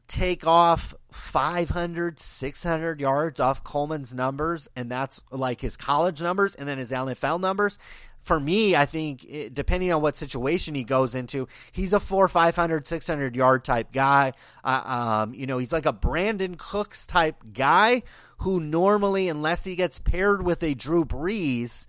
take 0.08 0.46
off 0.46 0.94
500, 1.10 2.20
600 2.20 3.00
yards 3.00 3.40
off 3.40 3.64
Coleman's 3.64 4.14
numbers, 4.14 4.68
and 4.76 4.90
that's 4.90 5.20
like 5.30 5.60
his 5.60 5.76
college 5.76 6.22
numbers 6.22 6.54
and 6.54 6.68
then 6.68 6.78
his 6.78 6.90
NFL 6.90 7.40
numbers. 7.40 7.78
For 8.22 8.40
me, 8.40 8.74
I 8.74 8.86
think 8.86 9.24
it, 9.24 9.54
depending 9.54 9.92
on 9.92 10.02
what 10.02 10.16
situation 10.16 10.74
he 10.74 10.82
goes 10.82 11.14
into, 11.14 11.46
he's 11.70 11.92
a 11.92 12.00
four, 12.00 12.26
500, 12.28 12.84
600 12.84 13.36
yard 13.36 13.64
type 13.64 13.92
guy. 13.92 14.32
Uh, 14.64 14.82
um, 15.24 15.34
you 15.34 15.46
know, 15.46 15.58
he's 15.58 15.72
like 15.72 15.86
a 15.86 15.92
Brandin 15.92 16.58
Cooks 16.58 17.06
type 17.06 17.36
guy 17.52 18.02
who 18.38 18.58
normally, 18.58 19.28
unless 19.28 19.62
he 19.62 19.76
gets 19.76 20.00
paired 20.00 20.42
with 20.42 20.62
a 20.64 20.74
Drew 20.74 21.04
Brees, 21.04 21.86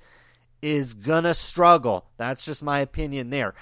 is 0.67 0.93
gonna 0.93 1.33
struggle. 1.33 2.05
That's 2.17 2.43
just 2.43 2.61
my 2.61 2.79
opinion 2.79 3.29
there. 3.29 3.53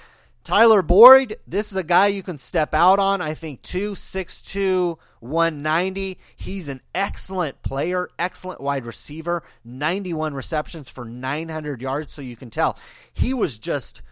Tyler 0.42 0.82
Boyd, 0.82 1.38
this 1.46 1.72
is 1.72 1.76
a 1.76 1.82
guy 1.82 2.06
you 2.06 2.22
can 2.22 2.38
step 2.38 2.72
out 2.72 2.98
on. 3.00 3.20
I 3.20 3.34
think 3.34 3.62
262, 3.62 4.96
190. 5.20 6.18
He's 6.36 6.68
an 6.68 6.80
excellent 6.94 7.62
player, 7.62 8.08
excellent 8.16 8.60
wide 8.60 8.84
receiver, 8.84 9.42
91 9.64 10.34
receptions 10.34 10.88
for 10.88 11.04
900 11.04 11.82
yards. 11.82 12.12
So 12.12 12.22
you 12.22 12.36
can 12.36 12.50
tell 12.50 12.78
he 13.12 13.34
was 13.34 13.58
just, 13.58 14.02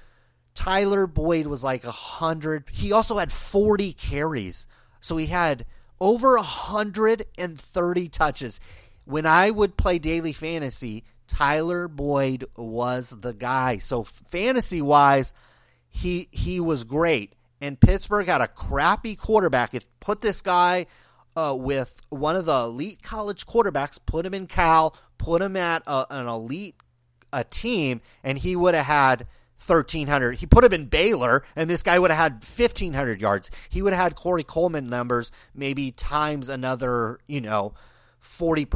Tyler 0.54 1.06
Boyd 1.06 1.46
was 1.46 1.62
like 1.62 1.84
100. 1.84 2.64
He 2.72 2.90
also 2.90 3.18
had 3.18 3.30
40 3.30 3.92
carries. 3.92 4.66
So 5.00 5.16
he 5.16 5.26
had 5.26 5.66
over 6.00 6.36
130 6.36 8.08
touches. 8.08 8.60
When 9.04 9.26
I 9.26 9.50
would 9.50 9.76
play 9.76 9.98
daily 10.00 10.32
fantasy, 10.32 11.04
Tyler 11.28 11.88
Boyd 11.88 12.44
was 12.56 13.10
the 13.10 13.32
guy. 13.32 13.78
So 13.78 14.02
fantasy 14.02 14.82
wise, 14.82 15.32
he 15.88 16.28
he 16.30 16.60
was 16.60 16.84
great. 16.84 17.34
And 17.60 17.80
Pittsburgh 17.80 18.26
had 18.26 18.40
a 18.40 18.48
crappy 18.48 19.16
quarterback. 19.16 19.74
If 19.74 19.86
put 20.00 20.20
this 20.20 20.40
guy 20.40 20.86
uh, 21.36 21.56
with 21.58 22.02
one 22.10 22.36
of 22.36 22.44
the 22.44 22.64
elite 22.64 23.02
college 23.02 23.46
quarterbacks, 23.46 23.98
put 24.04 24.26
him 24.26 24.34
in 24.34 24.46
Cal, 24.46 24.94
put 25.18 25.40
him 25.40 25.56
at 25.56 25.82
a, 25.86 26.06
an 26.10 26.26
elite 26.26 26.76
a 27.32 27.44
team, 27.44 28.00
and 28.22 28.38
he 28.38 28.54
would 28.56 28.74
have 28.74 28.86
had 28.86 29.26
1,300. 29.66 30.36
He 30.36 30.46
put 30.46 30.64
him 30.64 30.72
in 30.72 30.86
Baylor, 30.86 31.42
and 31.56 31.68
this 31.68 31.82
guy 31.82 31.98
would 31.98 32.10
have 32.10 32.18
had 32.18 32.32
1,500 32.44 33.20
yards. 33.20 33.50
He 33.68 33.82
would 33.82 33.92
have 33.92 34.02
had 34.02 34.14
Corey 34.14 34.44
Coleman 34.44 34.88
numbers, 34.88 35.32
maybe 35.54 35.90
times 35.90 36.48
another, 36.48 37.18
you 37.26 37.40
know, 37.40 37.74
40%, 38.22 38.66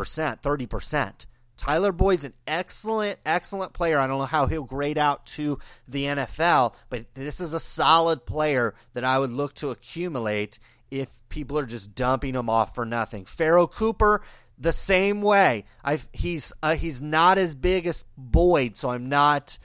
30%. 0.43 1.27
Tyler 1.59 1.93
Boyd's 1.93 2.24
an 2.24 2.32
excellent, 2.47 3.18
excellent 3.26 3.72
player. 3.72 3.98
I 3.98 4.06
don't 4.06 4.18
know 4.18 4.24
how 4.24 4.47
he'll 4.47 4.62
grade 4.62 4.97
out 4.97 5.26
to 5.26 5.59
the 5.86 6.05
NFL, 6.05 6.74
but 6.89 7.12
this 7.14 7.40
is 7.40 7.52
a 7.52 7.60
solid 7.60 8.24
player 8.24 8.74
that 8.94 9.05
I 9.05 9.18
would 9.18 9.32
look 9.32 9.55
to 9.55 9.70
accumulate 9.70 10.59
if 10.90 11.09
people 11.28 11.59
are 11.59 11.66
just 11.66 11.94
dumping 11.94 12.35
him 12.35 12.48
off 12.48 12.74
for 12.74 12.86
nothing. 12.86 13.24
Pharoh 13.24 13.66
Cooper, 13.66 14.22
the 14.56 14.72
same 14.72 15.20
way. 15.20 15.64
I've, 15.85 16.09
he's 16.12 16.52
uh, 16.62 16.76
he's 16.76 17.02
not 17.02 17.39
as 17.39 17.55
big 17.55 17.86
as 17.86 18.05
Boyd, 18.16 18.76
so 18.76 18.90
I'm 18.90 19.09
not 19.09 19.59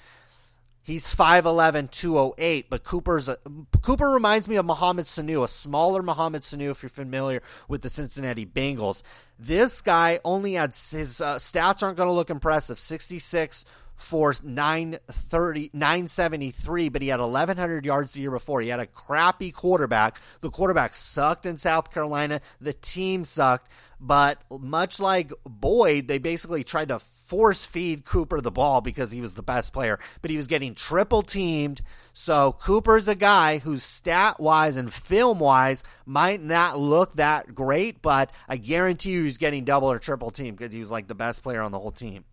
He's 0.85 1.15
5'11", 1.15 1.91
208, 1.91 2.69
but 2.69 2.83
Cooper's 2.83 3.29
a, 3.29 3.37
Cooper 3.81 4.09
reminds 4.09 4.49
me 4.49 4.57
of 4.57 4.65
Mohamed 4.65 5.05
Sanu, 5.05 5.41
a 5.43 5.47
smaller 5.47 6.03
Mohamed 6.03 6.41
Sanu 6.41 6.71
if 6.71 6.83
you're 6.83 6.89
familiar 6.89 7.41
with 7.69 7.83
the 7.83 7.89
Cincinnati 7.89 8.45
Bengals. 8.45 9.01
This 9.39 9.81
guy 9.81 10.19
only 10.25 10.53
had 10.53 10.71
his 10.71 11.21
uh, 11.21 11.35
stats 11.35 11.83
aren't 11.83 11.97
going 11.97 12.09
to 12.09 12.13
look 12.13 12.29
impressive. 12.29 12.79
66 12.79 13.63
for 13.95 14.33
930 14.43 15.69
973 15.71 16.89
but 16.89 17.01
he 17.01 17.07
had 17.09 17.19
1100 17.19 17.85
yards 17.85 18.13
the 18.13 18.21
year 18.21 18.31
before 18.31 18.59
he 18.59 18.69
had 18.69 18.79
a 18.79 18.87
crappy 18.87 19.51
quarterback 19.51 20.19
the 20.41 20.49
quarterback 20.49 20.95
sucked 20.95 21.45
in 21.45 21.57
south 21.57 21.91
carolina 21.91 22.41
the 22.59 22.73
team 22.73 23.23
sucked 23.23 23.69
But 24.05 24.43
much 24.51 24.99
like 24.99 25.31
Boyd, 25.45 26.09
they 26.09 26.17
basically 26.17 26.65
tried 26.65 26.89
to 26.89 26.99
force 26.99 27.63
feed 27.63 28.03
Cooper 28.03 28.41
the 28.41 28.51
ball 28.51 28.81
because 28.81 29.11
he 29.11 29.21
was 29.21 29.33
the 29.33 29.41
best 29.41 29.71
player, 29.71 29.97
but 30.21 30.29
he 30.29 30.35
was 30.35 30.45
getting 30.45 30.75
triple 30.75 31.21
teamed. 31.21 31.81
So 32.11 32.51
Cooper's 32.59 33.07
a 33.07 33.15
guy 33.15 33.59
who's 33.59 33.81
stat 33.81 34.41
wise 34.41 34.75
and 34.75 34.93
film 34.93 35.39
wise 35.39 35.85
might 36.05 36.43
not 36.43 36.77
look 36.77 37.13
that 37.13 37.55
great, 37.55 38.01
but 38.01 38.29
I 38.49 38.57
guarantee 38.57 39.11
you 39.11 39.23
he's 39.23 39.37
getting 39.37 39.63
double 39.63 39.89
or 39.89 39.99
triple 39.99 40.31
teamed 40.31 40.57
because 40.57 40.73
he 40.73 40.81
was 40.81 40.91
like 40.91 41.07
the 41.07 41.15
best 41.15 41.41
player 41.41 41.61
on 41.61 41.71
the 41.71 41.79
whole 41.79 41.93
team. 41.93 42.25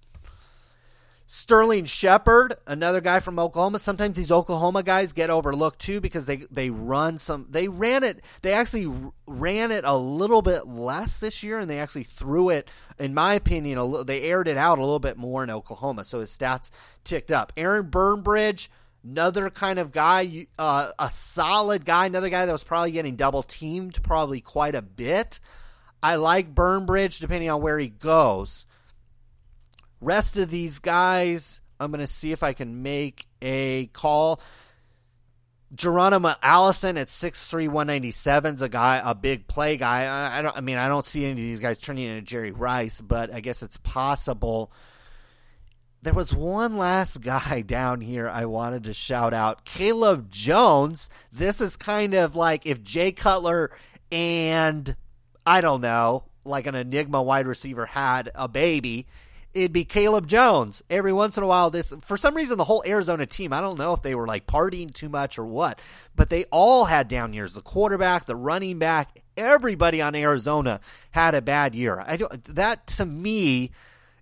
Sterling 1.33 1.85
Shepard, 1.85 2.57
another 2.67 3.01
guy 3.01 3.21
from 3.21 3.39
Oklahoma. 3.39 3.79
Sometimes 3.79 4.17
these 4.17 4.33
Oklahoma 4.33 4.83
guys 4.83 5.13
get 5.13 5.31
overlooked 5.31 5.79
too 5.79 6.01
because 6.01 6.27
they 6.27 6.39
they 6.51 6.71
run 6.71 7.21
some. 7.21 7.47
They 7.49 7.69
ran 7.69 8.03
it. 8.03 8.25
They 8.43 8.53
actually 8.53 8.93
ran 9.29 9.71
it 9.71 9.85
a 9.85 9.97
little 9.97 10.43
bit 10.43 10.67
less 10.67 11.19
this 11.19 11.45
year, 11.45 11.61
and 11.61 11.71
they 11.71 11.79
actually 11.79 12.03
threw 12.03 12.49
it. 12.49 12.69
In 12.99 13.15
my 13.15 13.35
opinion, 13.35 13.79
a 13.79 14.03
they 14.03 14.25
aired 14.25 14.49
it 14.49 14.57
out 14.57 14.79
a 14.79 14.83
little 14.83 14.99
bit 14.99 15.17
more 15.17 15.45
in 15.45 15.51
Oklahoma, 15.51 16.03
so 16.03 16.19
his 16.19 16.37
stats 16.37 16.73
ticked 17.05 17.31
up. 17.31 17.53
Aaron 17.57 17.91
Burbridge, 17.91 18.69
another 19.05 19.51
kind 19.51 19.79
of 19.79 19.93
guy, 19.93 20.49
uh, 20.59 20.91
a 20.99 21.11
solid 21.11 21.85
guy, 21.85 22.07
another 22.07 22.29
guy 22.29 22.45
that 22.45 22.51
was 22.51 22.65
probably 22.65 22.91
getting 22.91 23.15
double 23.15 23.45
teamed 23.45 24.03
probably 24.03 24.41
quite 24.41 24.75
a 24.75 24.83
bit. 24.83 25.39
I 26.03 26.17
like 26.17 26.57
Burnbridge 26.57 27.21
depending 27.21 27.51
on 27.51 27.63
where 27.63 27.79
he 27.79 27.87
goes. 27.87 28.67
Rest 30.01 30.39
of 30.39 30.51
these 30.51 30.79
guys, 30.79 31.61
I'm 31.79 31.91
going 31.91 32.01
to 32.01 32.07
see 32.07 32.33
if 32.33 32.43
I 32.43 32.53
can 32.53 32.83
make 32.83 33.27
a 33.43 33.87
call. 33.93 34.41
Geronimo 35.75 36.35
Allison 36.43 36.97
at 36.97 37.09
6'3", 37.09 37.69
197 37.69 38.55
is 38.57 38.63
a 38.63 38.69
guy, 38.69 39.01
a 39.05 39.15
big 39.15 39.47
play 39.47 39.77
guy. 39.77 40.05
I, 40.05 40.39
I, 40.39 40.43
don't. 40.43 40.57
I 40.57 40.61
mean, 40.61 40.79
I 40.79 40.89
don't 40.89 41.05
see 41.05 41.25
any 41.25 41.33
of 41.33 41.37
these 41.37 41.61
guys 41.61 41.79
turning 41.79 42.05
into 42.05 42.23
Jerry 42.23 42.51
Rice, 42.51 43.01
but 43.01 43.33
I 43.33 43.41
guess 43.41 43.63
it's 43.63 43.77
possible. 43.77 44.73
There 46.03 46.15
was 46.15 46.35
one 46.35 46.77
last 46.77 47.21
guy 47.21 47.61
down 47.67 48.01
here 48.01 48.29
I 48.29 48.47
wanted 48.47 48.85
to 48.85 48.95
shout 48.95 49.33
out, 49.33 49.65
Cayleb 49.65 50.31
Jones. 50.31 51.09
This 51.33 51.61
is 51.61 51.77
kind 51.77 52.15
of 52.15 52.35
like 52.35 52.67
if 52.67 52.83
Jay 52.83 53.13
Cutler 53.13 53.71
and 54.11 54.97
I 55.47 55.61
don't 55.61 55.83
know, 55.83 56.25
like 56.45 56.67
an 56.67 56.75
enigma 56.75 57.23
wide 57.23 57.47
receiver 57.47 57.87
had 57.87 58.31
a 58.35 58.49
baby 58.49 59.07
it'd 59.55 59.73
be 59.73 59.85
Cayleb 59.85 60.27
Jones. 60.27 60.83
Every 60.91 61.13
once 61.13 61.37
in 61.37 61.43
a 61.43 61.47
while, 61.47 61.71
this 61.71 61.93
for 62.01 62.17
some 62.17 62.37
reason 62.37 62.59
the 62.59 62.65
whole 62.65 62.83
Arizona 62.87 63.27
team, 63.27 63.53
I 63.53 63.61
don't 63.61 63.79
know 63.79 63.93
if 63.93 64.03
they 64.03 64.15
were 64.15 64.27
like 64.27 64.47
partying 64.47 64.93
too 64.93 65.09
much 65.09 65.39
or 65.39 65.45
what, 65.45 65.81
but 66.15 66.31
they 66.31 66.45
all 66.51 66.85
had 66.85 67.09
down 67.09 67.33
years. 67.33 67.53
The 67.53 67.61
quarterback, 67.61 68.27
the 68.27 68.37
running 68.37 68.79
back, 68.79 69.21
everybody 69.37 70.01
on 70.01 70.15
Arizona 70.15 70.81
had 71.11 71.35
a 71.35 71.43
bad 71.43 71.75
year. 71.75 72.03
I 72.07 72.17
don't 72.17 72.45
that 72.55 72.87
to 72.89 73.07
me 73.07 73.71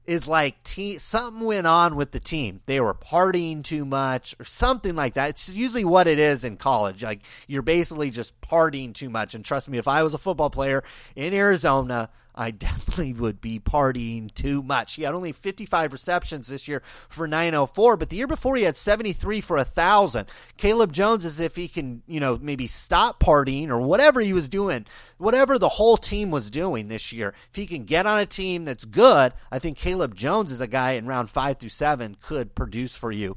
is 0.07 0.27
like 0.27 0.63
te- 0.65 0.97
something 0.97 1.45
went 1.45 1.67
on 1.67 1.95
with 1.95 2.13
the 2.13 2.21
team. 2.21 2.63
They 2.65 2.81
were 2.81 2.95
partying 2.95 3.63
too 3.63 3.85
much 3.85 4.35
or 4.41 4.45
something 4.45 4.97
like 4.97 5.15
that. 5.15 5.29
It's 5.29 5.55
usually 5.55 5.85
what 5.85 6.07
it 6.07 6.19
is 6.19 6.45
in 6.45 6.57
college. 6.57 7.03
Like 7.03 7.21
you're 7.47 7.61
basically 7.61 8.11
just 8.11 8.41
partying 8.41 8.95
too 8.95 9.11
much. 9.11 9.35
And 9.35 9.45
trust 9.45 9.69
me, 9.69 9.77
if 9.77 9.87
I 9.87 10.03
was 10.03 10.15
a 10.15 10.19
football 10.19 10.49
player 10.49 10.83
in 11.15 11.35
Arizona, 11.35 12.09
I 12.39 12.53
definitely 12.53 13.15
would 13.15 13.41
be 13.41 13.59
partying 13.59 14.33
too 14.33 14.63
much. 14.63 14.95
He 14.95 15.03
had 15.03 15.13
only 15.13 15.33
55 15.33 15.93
receptions 15.93 16.47
this 16.47 16.69
year 16.69 16.83
for 17.09 17.27
904, 17.27 17.97
but 17.97 18.11
the 18.11 18.17
year 18.17 18.29
before 18.29 18.55
he 18.55 18.63
had 18.63 18.77
73 18.77 19.41
for 19.41 19.57
a 19.57 19.65
thousand. 19.65 20.29
Cayleb 20.57 20.93
Jones, 20.93 21.25
as 21.25 21.41
if 21.41 21.57
he 21.57 21.67
can, 21.67 22.03
you 22.07 22.21
know, 22.21 22.39
maybe 22.41 22.69
stop 22.69 23.19
partying 23.19 23.71
or 23.71 23.81
whatever 23.81 24.21
he 24.21 24.33
was 24.33 24.49
doing, 24.49 24.87
whatever 25.17 25.59
the 25.59 25.69
whole 25.69 25.97
team 25.97 26.31
was 26.31 26.49
doing 26.49 26.87
this 26.87 27.13
year. 27.13 27.35
If 27.51 27.57
he 27.57 27.67
can 27.67 27.85
get 27.85 28.07
on 28.07 28.21
a 28.21 28.27
team 28.27 28.65
that's 28.65 28.85
good, 28.85 29.33
I 29.51 29.59
think 29.59 29.77
Cayleb 29.77 30.15
Jones 30.15 30.53
is 30.53 30.61
a 30.61 30.69
guy 30.69 30.93
in 30.93 31.09
round 31.09 31.31
five 31.31 31.59
through 31.59 31.71
seven 31.71 32.17
could 32.23 32.55
produce 32.55 32.95
for 32.95 33.11
you. 33.11 33.37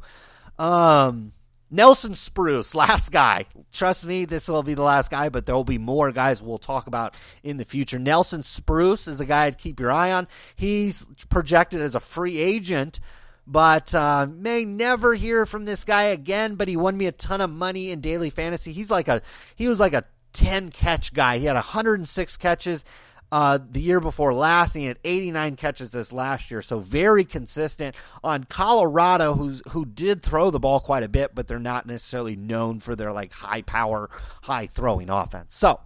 Um, 0.59 1.33
Nelson 1.71 2.15
Spruce, 2.15 2.75
last 2.75 3.11
guy. 3.11 3.45
Trust 3.71 4.05
me, 4.05 4.25
this 4.25 4.49
will 4.49 4.61
be 4.61 4.73
the 4.73 4.83
last 4.83 5.09
guy, 5.09 5.29
but 5.29 5.45
there 5.45 5.55
will 5.55 5.63
be 5.63 5.77
more 5.77 6.11
guys 6.11 6.41
we'll 6.41 6.57
talk 6.57 6.87
about 6.87 7.15
in 7.43 7.55
the 7.55 7.65
future. 7.65 7.97
Nelson 7.97 8.43
Spruce 8.43 9.07
is 9.07 9.21
a 9.21 9.25
guy 9.25 9.49
to 9.49 9.57
keep 9.57 9.79
your 9.79 9.91
eye 9.91 10.11
on. 10.11 10.27
He's 10.55 11.05
projected 11.29 11.81
as 11.81 11.95
a 11.95 12.01
free 12.01 12.37
agent, 12.37 12.99
but 13.47 13.95
uh, 13.95 14.27
may 14.29 14.65
never 14.65 15.13
hear 15.13 15.45
from 15.45 15.63
this 15.63 15.85
guy 15.85 16.03
again. 16.03 16.55
But 16.55 16.67
he 16.67 16.75
won 16.75 16.97
me 16.97 17.07
a 17.07 17.13
ton 17.13 17.39
of 17.39 17.49
money 17.49 17.91
in 17.91 18.01
daily 18.01 18.29
fantasy. 18.29 18.73
He's 18.73 18.91
like 18.91 19.07
a 19.07 19.21
he 19.55 19.69
was 19.69 19.79
like 19.79 19.93
a 19.93 20.03
ten 20.33 20.71
catch 20.71 21.13
guy. 21.13 21.37
He 21.37 21.45
had 21.45 21.55
106 21.55 22.37
catches 22.37 22.83
uh, 23.31 23.59
the 23.69 23.81
year 23.81 23.99
before 23.99 24.33
last. 24.33 24.73
He 24.73 24.85
had 24.85 24.99
89 25.03 25.55
catches 25.55 25.91
this 25.91 26.11
last 26.11 26.51
year, 26.51 26.61
so 26.61 26.79
very 26.79 27.23
consistent. 27.23 27.95
On 28.23 28.43
Colorado, 28.43 29.33
who's 29.33 29.61
who 29.69 29.85
did 29.85 30.21
throw 30.21 30.51
the 30.51 30.59
ball 30.59 30.79
quite 30.79 31.03
a 31.03 31.09
bit, 31.09 31.33
but 31.33 31.47
they're 31.47 31.59
not 31.59 31.85
necessarily 31.85 32.35
known 32.35 32.79
for 32.79 32.95
their 32.95 33.11
like 33.11 33.31
high 33.31 33.61
power, 33.61 34.09
high 34.41 34.67
throwing 34.67 35.09
offense. 35.09 35.55
So 35.55 35.79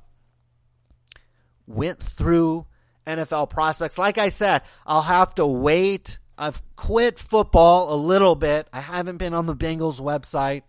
went 1.68 2.02
through 2.02 2.66
NFL 3.06 3.50
prospects. 3.50 3.98
Like 3.98 4.18
I 4.18 4.30
said, 4.30 4.64
I'll 4.86 5.02
have 5.02 5.36
to 5.36 5.46
wait. 5.46 6.20
I've 6.38 6.62
quit 6.76 7.18
football 7.20 7.94
a 7.94 7.98
little 7.98 8.36
bit. 8.36 8.68
I 8.74 8.82
haven't 8.82 9.18
been 9.18 9.34
on 9.34 9.46
the 9.46 9.56
Bengals 9.56 10.02
website. 10.02 10.64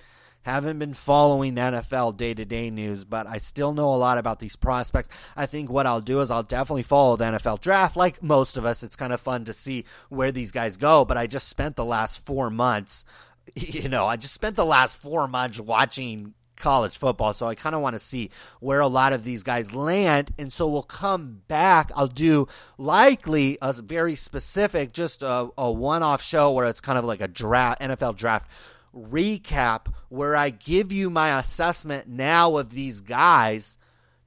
Haven't 0.46 0.78
been 0.78 0.94
following 0.94 1.56
the 1.56 1.60
NFL 1.60 2.16
day 2.16 2.32
to 2.32 2.44
day 2.44 2.70
news, 2.70 3.04
but 3.04 3.26
I 3.26 3.38
still 3.38 3.74
know 3.74 3.92
a 3.92 3.96
lot 3.96 4.16
about 4.16 4.38
these 4.38 4.54
prospects. 4.54 5.08
I 5.34 5.46
think 5.46 5.72
what 5.72 5.86
I'll 5.88 6.00
do 6.00 6.20
is 6.20 6.30
I'll 6.30 6.44
definitely 6.44 6.84
follow 6.84 7.16
the 7.16 7.24
NFL 7.24 7.60
draft. 7.60 7.96
Like 7.96 8.22
most 8.22 8.56
of 8.56 8.64
us, 8.64 8.84
it's 8.84 8.94
kind 8.94 9.12
of 9.12 9.20
fun 9.20 9.46
to 9.46 9.52
see 9.52 9.86
where 10.08 10.30
these 10.30 10.52
guys 10.52 10.76
go, 10.76 11.04
but 11.04 11.16
I 11.16 11.26
just 11.26 11.48
spent 11.48 11.74
the 11.74 11.84
last 11.84 12.24
four 12.24 12.48
months, 12.48 13.04
you 13.56 13.88
know, 13.88 14.06
I 14.06 14.14
just 14.14 14.34
spent 14.34 14.54
the 14.54 14.64
last 14.64 14.96
four 14.98 15.26
months 15.26 15.58
watching 15.58 16.32
college 16.54 16.96
football. 16.96 17.34
So 17.34 17.48
I 17.48 17.56
kind 17.56 17.74
of 17.74 17.80
want 17.80 17.94
to 17.94 17.98
see 17.98 18.30
where 18.60 18.78
a 18.78 18.86
lot 18.86 19.12
of 19.12 19.24
these 19.24 19.42
guys 19.42 19.74
land. 19.74 20.32
And 20.38 20.52
so 20.52 20.68
we'll 20.68 20.84
come 20.84 21.42
back. 21.48 21.90
I'll 21.96 22.06
do 22.06 22.46
likely 22.78 23.58
a 23.60 23.72
very 23.72 24.14
specific, 24.14 24.92
just 24.92 25.24
a, 25.24 25.48
a 25.58 25.72
one 25.72 26.04
off 26.04 26.22
show 26.22 26.52
where 26.52 26.66
it's 26.66 26.80
kind 26.80 26.98
of 26.98 27.04
like 27.04 27.20
a 27.20 27.26
draft, 27.26 27.80
NFL 27.80 28.14
draft 28.14 28.48
recap 28.96 29.92
where 30.08 30.34
I 30.34 30.50
give 30.50 30.92
you 30.92 31.10
my 31.10 31.38
assessment 31.38 32.08
now 32.08 32.56
of 32.56 32.70
these 32.70 33.00
guys, 33.00 33.76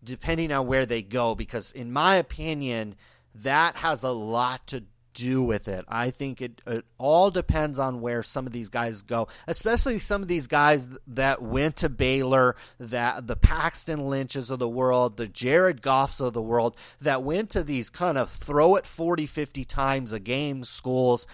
depending 0.03 0.51
on 0.51 0.67
where 0.67 0.85
they 0.85 1.01
go, 1.01 1.35
because 1.35 1.71
in 1.71 1.91
my 1.91 2.15
opinion, 2.15 2.95
that 3.35 3.75
has 3.77 4.03
a 4.03 4.11
lot 4.11 4.67
to 4.67 4.83
do 5.13 5.43
with 5.43 5.67
it. 5.67 5.83
I 5.87 6.11
think 6.11 6.41
it, 6.41 6.61
it 6.65 6.85
all 6.97 7.29
depends 7.31 7.79
on 7.79 7.99
where 7.99 8.23
some 8.23 8.47
of 8.47 8.53
these 8.53 8.69
guys 8.69 9.01
go, 9.01 9.27
especially 9.47 9.99
some 9.99 10.21
of 10.21 10.27
these 10.27 10.47
guys 10.47 10.89
that 11.07 11.41
went 11.41 11.77
to 11.77 11.89
Baylor, 11.89 12.55
that 12.79 13.27
the 13.27 13.35
Paxton 13.35 14.07
Lynches 14.07 14.49
of 14.49 14.59
the 14.59 14.69
world, 14.69 15.17
the 15.17 15.27
Jared 15.27 15.81
Goffs 15.81 16.21
of 16.21 16.33
the 16.33 16.41
world, 16.41 16.77
that 17.01 17.23
went 17.23 17.49
to 17.51 17.63
these 17.63 17.89
kind 17.89 18.17
of 18.17 18.29
throw 18.29 18.75
it 18.75 18.85
40, 18.85 19.25
50 19.25 19.65
times 19.65 20.11
a 20.11 20.19
game 20.19 20.63
schools 20.63 21.27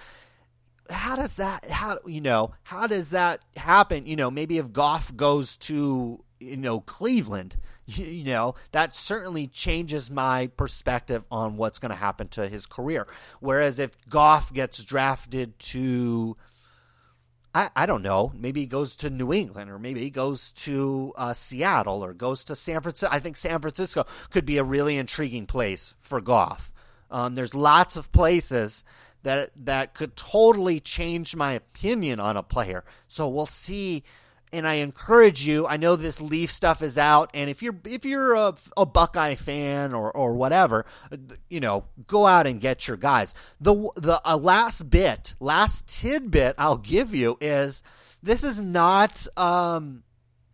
how 0.90 1.16
does 1.16 1.38
that 1.38 1.66
how 1.70 2.00
you 2.06 2.22
know 2.22 2.52
how 2.64 2.88
does 2.88 3.12
that 3.12 3.42
happen 3.56 4.06
you 4.06 4.16
know 4.16 4.30
maybe 4.30 4.58
if 4.58 4.72
goff 4.72 5.16
goes 5.16 5.58
to 5.58 6.24
you 6.40 6.58
know 6.58 6.80
cleveland 6.82 7.56
you, 7.86 8.06
you 8.06 8.24
know 8.26 8.56
that 8.72 8.94
certainly 8.94 9.48
changes 9.48 10.12
my 10.12 10.48
perspective 10.58 11.24
on 11.32 11.58
what's 11.58 11.80
going 11.80 11.90
to 11.90 11.96
happen 11.96 12.28
to 12.28 12.48
his 12.48 12.66
career 12.66 13.08
whereas 13.40 13.80
if 13.80 13.92
goff 14.10 14.54
gets 14.54 14.84
drafted 14.84 15.58
to 15.60 16.38
I, 17.56 17.70
I 17.74 17.86
don't 17.86 18.02
know. 18.02 18.34
Maybe 18.36 18.60
he 18.60 18.66
goes 18.66 18.98
to 18.98 19.10
New 19.10 19.32
England, 19.32 19.72
or 19.72 19.80
maybe 19.80 20.02
he 20.02 20.10
goes 20.10 20.52
to 20.52 21.14
uh, 21.16 21.34
Seattle, 21.34 22.04
or 22.04 22.14
goes 22.14 22.44
to 22.46 22.56
San 22.56 22.82
Francisco. 22.82 23.08
I 23.10 23.20
think 23.20 23.38
San 23.38 23.62
Francisco 23.62 24.06
could 24.30 24.46
be 24.46 24.58
a 24.58 24.64
really 24.66 24.98
intriguing 24.98 25.46
place 25.46 25.94
for 25.98 26.20
Goff. 26.20 26.70
Um, 27.10 27.34
there's 27.36 27.54
lots 27.54 27.96
of 27.96 28.12
places 28.12 28.84
that 29.26 29.52
that 29.66 29.94
could 29.94 30.16
totally 30.16 30.80
change 30.80 31.36
my 31.36 31.52
opinion 31.52 32.20
on 32.20 32.38
a 32.38 32.44
player. 32.44 32.86
So 33.08 33.28
we'll 33.28 33.46
see. 33.46 34.04
And 34.54 34.66
I 34.66 34.76
encourage 34.76 35.46
you. 35.46 35.68
I 35.68 35.76
know 35.76 35.98
this 35.98 36.22
Leaf 36.22 36.50
stuff 36.50 36.82
is 36.82 36.98
out, 36.98 37.30
and 37.34 37.50
if 37.50 37.62
you're 37.62 37.76
if 37.84 38.06
you're 38.06 38.36
a, 38.36 38.54
a 38.78 38.86
Buckeye 38.86 39.36
fan 39.36 39.94
or 39.94 40.10
or 40.16 40.34
whatever, 40.34 40.86
you 41.50 41.60
know, 41.60 41.84
go 42.08 42.26
out 42.26 42.48
and 42.48 42.62
get 42.62 42.88
your 42.88 42.96
guys. 42.96 43.34
The 43.60 43.74
the 43.96 44.22
uh, 44.24 44.38
last 44.38 44.90
bit, 44.90 45.36
last 45.42 45.88
tidbit 45.88 46.56
I'll 46.58 46.78
give 46.78 47.14
you 47.14 47.38
is 47.42 47.84
this 48.24 48.46
is 48.46 48.62
not 48.62 49.28
um, 49.36 50.04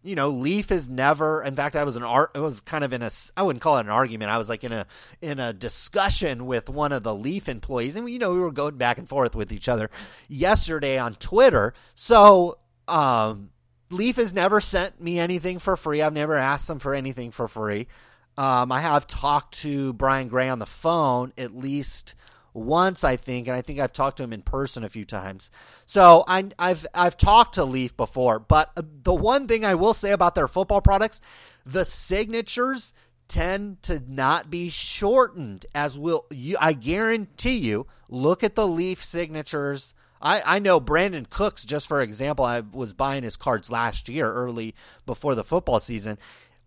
you 0.03 0.15
know, 0.15 0.29
Leaf 0.29 0.71
is 0.71 0.89
never. 0.89 1.43
In 1.43 1.55
fact, 1.55 1.75
I 1.75 1.83
was 1.83 1.95
an 1.95 2.03
art. 2.03 2.31
It 2.33 2.39
was 2.39 2.61
kind 2.61 2.83
of 2.83 2.93
in 2.93 3.01
a. 3.01 3.11
I 3.37 3.43
wouldn't 3.43 3.61
call 3.61 3.77
it 3.77 3.81
an 3.81 3.89
argument. 3.89 4.31
I 4.31 4.37
was 4.37 4.49
like 4.49 4.63
in 4.63 4.71
a 4.71 4.87
in 5.21 5.39
a 5.39 5.53
discussion 5.53 6.45
with 6.45 6.69
one 6.69 6.91
of 6.91 7.03
the 7.03 7.13
Leaf 7.13 7.47
employees, 7.47 7.95
and 7.95 8.05
we, 8.05 8.13
you 8.13 8.19
know, 8.19 8.33
we 8.33 8.39
were 8.39 8.51
going 8.51 8.77
back 8.77 8.97
and 8.97 9.07
forth 9.07 9.35
with 9.35 9.51
each 9.51 9.69
other 9.69 9.89
yesterday 10.27 10.97
on 10.97 11.15
Twitter. 11.15 11.73
So, 11.93 12.57
um, 12.87 13.51
Leaf 13.91 14.15
has 14.15 14.33
never 14.33 14.59
sent 14.59 14.99
me 14.99 15.19
anything 15.19 15.59
for 15.59 15.77
free. 15.77 16.01
I've 16.01 16.13
never 16.13 16.35
asked 16.35 16.67
them 16.67 16.79
for 16.79 16.95
anything 16.95 17.31
for 17.31 17.47
free. 17.47 17.87
Um, 18.37 18.71
I 18.71 18.81
have 18.81 19.05
talked 19.05 19.59
to 19.59 19.93
Brian 19.93 20.29
Gray 20.29 20.49
on 20.49 20.59
the 20.59 20.65
phone 20.65 21.33
at 21.37 21.55
least 21.55 22.15
once, 22.53 23.03
I 23.03 23.15
think, 23.15 23.47
and 23.47 23.55
I 23.55 23.61
think 23.61 23.79
I've 23.79 23.93
talked 23.93 24.17
to 24.17 24.23
him 24.23 24.33
in 24.33 24.41
person 24.41 24.83
a 24.83 24.89
few 24.89 25.05
times. 25.05 25.49
So 25.85 26.23
I, 26.27 26.51
have 26.59 26.85
I've 26.93 27.17
talked 27.17 27.55
to 27.55 27.63
Leaf 27.63 27.95
before, 27.95 28.39
but 28.39 28.71
uh, 28.75 28.83
the 29.03 29.13
one 29.13 29.47
thing 29.47 29.65
I 29.65 29.75
will 29.75 29.93
say 29.93 30.11
about 30.11 30.35
their 30.35 30.47
football 30.47 30.81
products, 30.81 31.21
the 31.65 31.85
signatures 31.85 32.93
tend 33.27 33.81
to 33.83 34.01
not 34.07 34.49
be 34.49 34.69
shortened. 34.69 35.65
As 35.73 35.97
will 35.97 36.25
you, 36.29 36.57
I 36.59 36.73
guarantee 36.73 37.57
you. 37.57 37.87
Look 38.09 38.43
at 38.43 38.55
the 38.55 38.67
Leaf 38.67 39.03
signatures. 39.03 39.93
I, 40.21 40.57
I 40.57 40.59
know 40.59 40.81
Brandin 40.81 41.29
Cooks, 41.29 41.65
just 41.65 41.87
for 41.87 42.01
example, 42.01 42.43
I 42.43 42.59
was 42.59 42.93
buying 42.93 43.23
his 43.23 43.37
cards 43.37 43.71
last 43.71 44.09
year, 44.09 44.31
early 44.31 44.75
before 45.05 45.33
the 45.33 45.45
football 45.45 45.79
season 45.79 46.19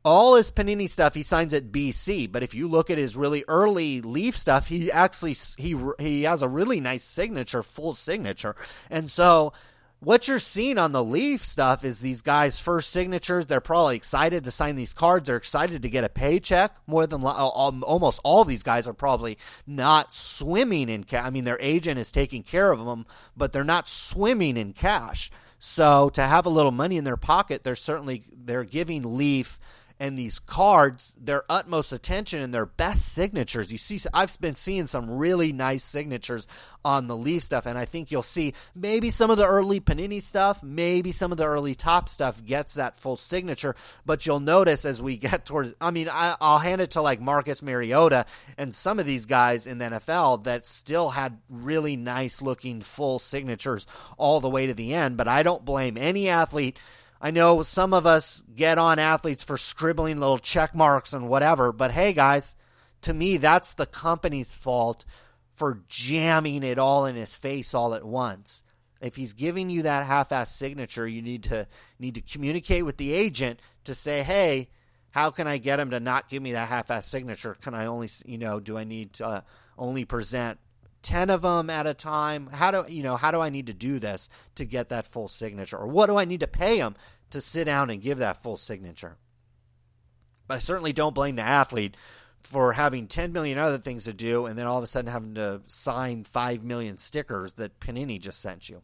all 0.05 0.35
his 0.35 0.51
Panini 0.51 0.89
stuff 0.89 1.14
he 1.14 1.22
signs 1.22 1.55
at 1.55 1.72
BC, 1.72 2.31
but 2.31 2.43
if 2.43 2.55
you 2.55 2.68
look 2.68 2.90
at 2.90 2.98
his 2.98 3.16
really 3.16 3.44
early 3.48 4.02
Leaf 4.02 4.36
stuff, 4.36 4.68
he 4.68 4.93
actually 4.93 5.35
he 5.56 5.76
he 5.98 6.22
has 6.24 6.43
a 6.43 6.48
really 6.48 6.81
nice 6.81 7.05
signature, 7.05 7.62
full 7.62 7.94
signature. 7.94 8.55
And 8.90 9.10
so 9.10 9.55
what 10.01 10.28
you're 10.28 10.39
seeing 10.39 10.76
on 10.76 10.93
the 10.93 11.02
Leaf 11.02 11.43
stuff 11.43 11.82
is 11.82 12.01
these 12.01 12.20
guys' 12.20 12.60
first 12.60 12.90
signatures. 12.90 13.47
They're 13.47 13.60
probably 13.60 13.97
excited 13.97 14.44
to 14.44 14.51
sign 14.51 14.76
these 14.76 14.93
cards. 14.93 15.26
They're 15.26 15.36
excited 15.36 15.81
to 15.82 15.89
get 15.89 16.05
a 16.05 16.10
paycheck. 16.10 16.76
More 16.86 17.06
than 17.06 17.22
almost 17.24 18.20
all 18.22 18.44
these 18.44 18.62
guys 18.62 18.86
are 18.86 18.93
probably 18.93 19.39
not 19.66 20.14
swimming 20.14 20.90
in 20.90 21.05
cash. 21.05 21.24
I 21.24 21.31
mean, 21.31 21.44
their 21.44 21.60
agent 21.60 21.98
is 21.98 22.12
taking 22.12 22.43
care 22.43 22.70
of 22.70 22.85
them, 22.85 23.06
but 23.35 23.55
they're 23.55 23.64
not 23.64 23.89
swimming 23.89 24.59
in 24.59 24.74
cash. 24.74 25.31
So 25.59 26.10
to 26.10 26.22
have 26.22 26.44
a 26.44 26.51
little 26.51 26.72
money 26.72 26.98
in 26.98 27.05
their 27.05 27.16
pocket, 27.16 27.64
they're 27.64 27.74
certainly 27.74 28.24
they're 28.31 28.64
giving 28.64 29.16
Leaf 29.16 29.59
and 30.00 30.18
these 30.18 30.38
cards 30.38 31.14
their 31.16 31.44
utmost 31.48 31.92
attention 31.92 32.40
and 32.40 32.52
their 32.52 32.66
best 32.66 33.12
signatures. 33.12 33.70
You 33.70 33.78
see, 33.78 33.98
I've 34.12 34.38
been 34.40 34.56
seeing 34.56 34.86
some 34.86 35.10
really 35.10 35.52
nice 35.52 35.84
signatures 35.84 36.46
on 36.84 37.06
the 37.06 37.16
Leaf 37.16 37.42
stuff, 37.42 37.66
and 37.66 37.78
I 37.78 37.84
think 37.84 38.10
you'll 38.10 38.22
see 38.22 38.54
maybe 38.74 39.10
some 39.10 39.30
of 39.30 39.36
the 39.36 39.46
early 39.46 39.80
Panini 39.80 40.20
stuff, 40.20 40.62
maybe 40.62 41.12
some 41.12 41.32
of 41.32 41.38
the 41.38 41.46
early 41.46 41.74
Topps 41.74 42.12
stuff 42.12 42.44
gets 42.44 42.74
that 42.74 42.96
full 42.96 43.16
signature. 43.16 43.76
But 44.04 44.26
you'll 44.26 44.40
notice 44.40 44.84
as 44.84 45.00
we 45.00 45.16
get 45.24 45.46
towards, 45.46 45.74
I 45.80 45.90
mean, 45.90 46.08
I, 46.10 46.36
will 46.40 46.58
hand 46.58 46.80
it 46.80 46.92
to 46.92 47.02
like 47.02 47.20
Marcus 47.20 47.62
Mariota 47.62 48.26
and 48.58 48.74
some 48.74 48.98
of 48.98 49.06
these 49.06 49.26
guys 49.26 49.66
in 49.66 49.78
the 49.78 49.86
NFL 49.86 50.44
that 50.44 50.66
still 50.66 51.10
had 51.10 51.38
really 51.48 51.96
nice 51.96 52.42
looking 52.42 52.80
full 52.80 53.18
signatures 53.18 53.86
all 54.18 54.40
the 54.40 54.50
way 54.50 54.66
to 54.66 54.74
the 54.74 54.94
end. 54.94 55.16
But 55.16 55.28
I 55.28 55.42
don't 55.42 55.64
blame 55.64 55.96
any 55.96 56.28
athlete 56.28 56.78
I 57.24 57.30
know 57.30 57.62
some 57.62 57.94
of 57.94 58.05
us 58.05 58.42
get 58.55 58.76
on 58.76 58.98
athletes 58.98 59.44
for 59.44 59.56
scribbling 59.56 60.20
little 60.20 60.38
check 60.38 60.74
marks 60.74 61.14
and 61.14 61.26
whatever, 61.26 61.72
but 61.72 61.90
hey, 61.90 62.12
guys, 62.12 62.55
to 63.01 63.14
me, 63.14 63.38
that's 63.38 63.72
the 63.72 63.86
company's 63.86 64.55
fault 64.55 65.06
for 65.55 65.80
jamming 65.88 66.62
it 66.62 66.78
all 66.78 67.06
in 67.06 67.16
his 67.16 67.34
face 67.34 67.72
all 67.72 67.94
at 67.94 68.05
once. 68.05 68.62
If 69.01 69.16
he's 69.16 69.32
giving 69.32 69.70
you 69.70 69.84
that 69.84 70.05
half-ass 70.05 70.55
signature, 70.55 71.09
you 71.09 71.22
need 71.22 71.44
to 71.44 71.66
need 71.98 72.16
to 72.16 72.20
communicate 72.20 72.84
with 72.84 72.98
the 72.98 73.14
agent 73.14 73.59
to 73.84 73.94
say, 73.94 74.22
"Hey, 74.22 74.68
how 75.10 75.30
can 75.30 75.46
I 75.46 75.56
get 75.56 75.80
him 75.80 75.92
to 75.92 76.01
not 76.01 76.28
give 76.28 76.42
me 76.42 76.52
that 76.52 76.68
half-ass 76.68 77.06
signature? 77.06 77.56
Can 77.59 77.72
I 77.72 77.86
only, 77.86 78.10
you 78.26 78.36
know, 78.36 78.60
do 78.60 78.76
I 78.76 78.84
need 78.84 79.14
to 79.14 79.26
uh, 79.26 79.40
only 79.78 80.05
present 80.05 80.59
10 81.05 81.28
of 81.28 81.42
them 81.42 81.68
at 81.68 81.86
a 81.86 81.94
time 81.94 82.46
how 82.46 82.70
do 82.70 82.90
you 82.90 83.02
know 83.02 83.16
how 83.16 83.30
do 83.30 83.38
i 83.38 83.51
need 83.51 83.66
to 83.66 83.74
do 83.74 83.98
this 83.98 84.28
to 84.55 84.64
get 84.64 84.88
that 84.88 85.05
full 85.05 85.28
signature 85.28 85.76
or 85.76 85.86
what 85.86 86.06
do 86.06 86.16
i 86.16 86.24
need 86.24 86.40
to 86.40 86.46
pay 86.46 86.78
them 86.78 86.96
to 87.35 87.40
sit 87.40 87.65
down 87.65 87.90
and 87.90 88.02
give 88.02 88.19
that 88.19 88.43
full 88.43 88.56
signature 88.56 89.16
but 90.48 90.55
i 90.55 90.59
certainly 90.59 90.93
don't 90.93 91.15
blame 91.15 91.36
the 91.36 91.43
athlete 91.43 91.97
for 92.40 92.73
having 92.73 93.06
10 93.06 93.32
million 93.32 93.56
other 93.59 93.78
things 93.78 94.05
to 94.05 94.12
do 94.12 94.47
and 94.47 94.59
then 94.59 94.66
all 94.66 94.78
of 94.78 94.85
a 94.85 94.86
sudden 94.86 95.11
having 95.11 95.35
to 95.35 95.61
sign 95.66 96.24
5 96.24 96.65
million 96.65 96.98
stickers 96.98 97.55
that 97.55 97.78
panini 97.81 98.20
just 98.20 98.40
sent 98.40 98.69
you 98.69 98.82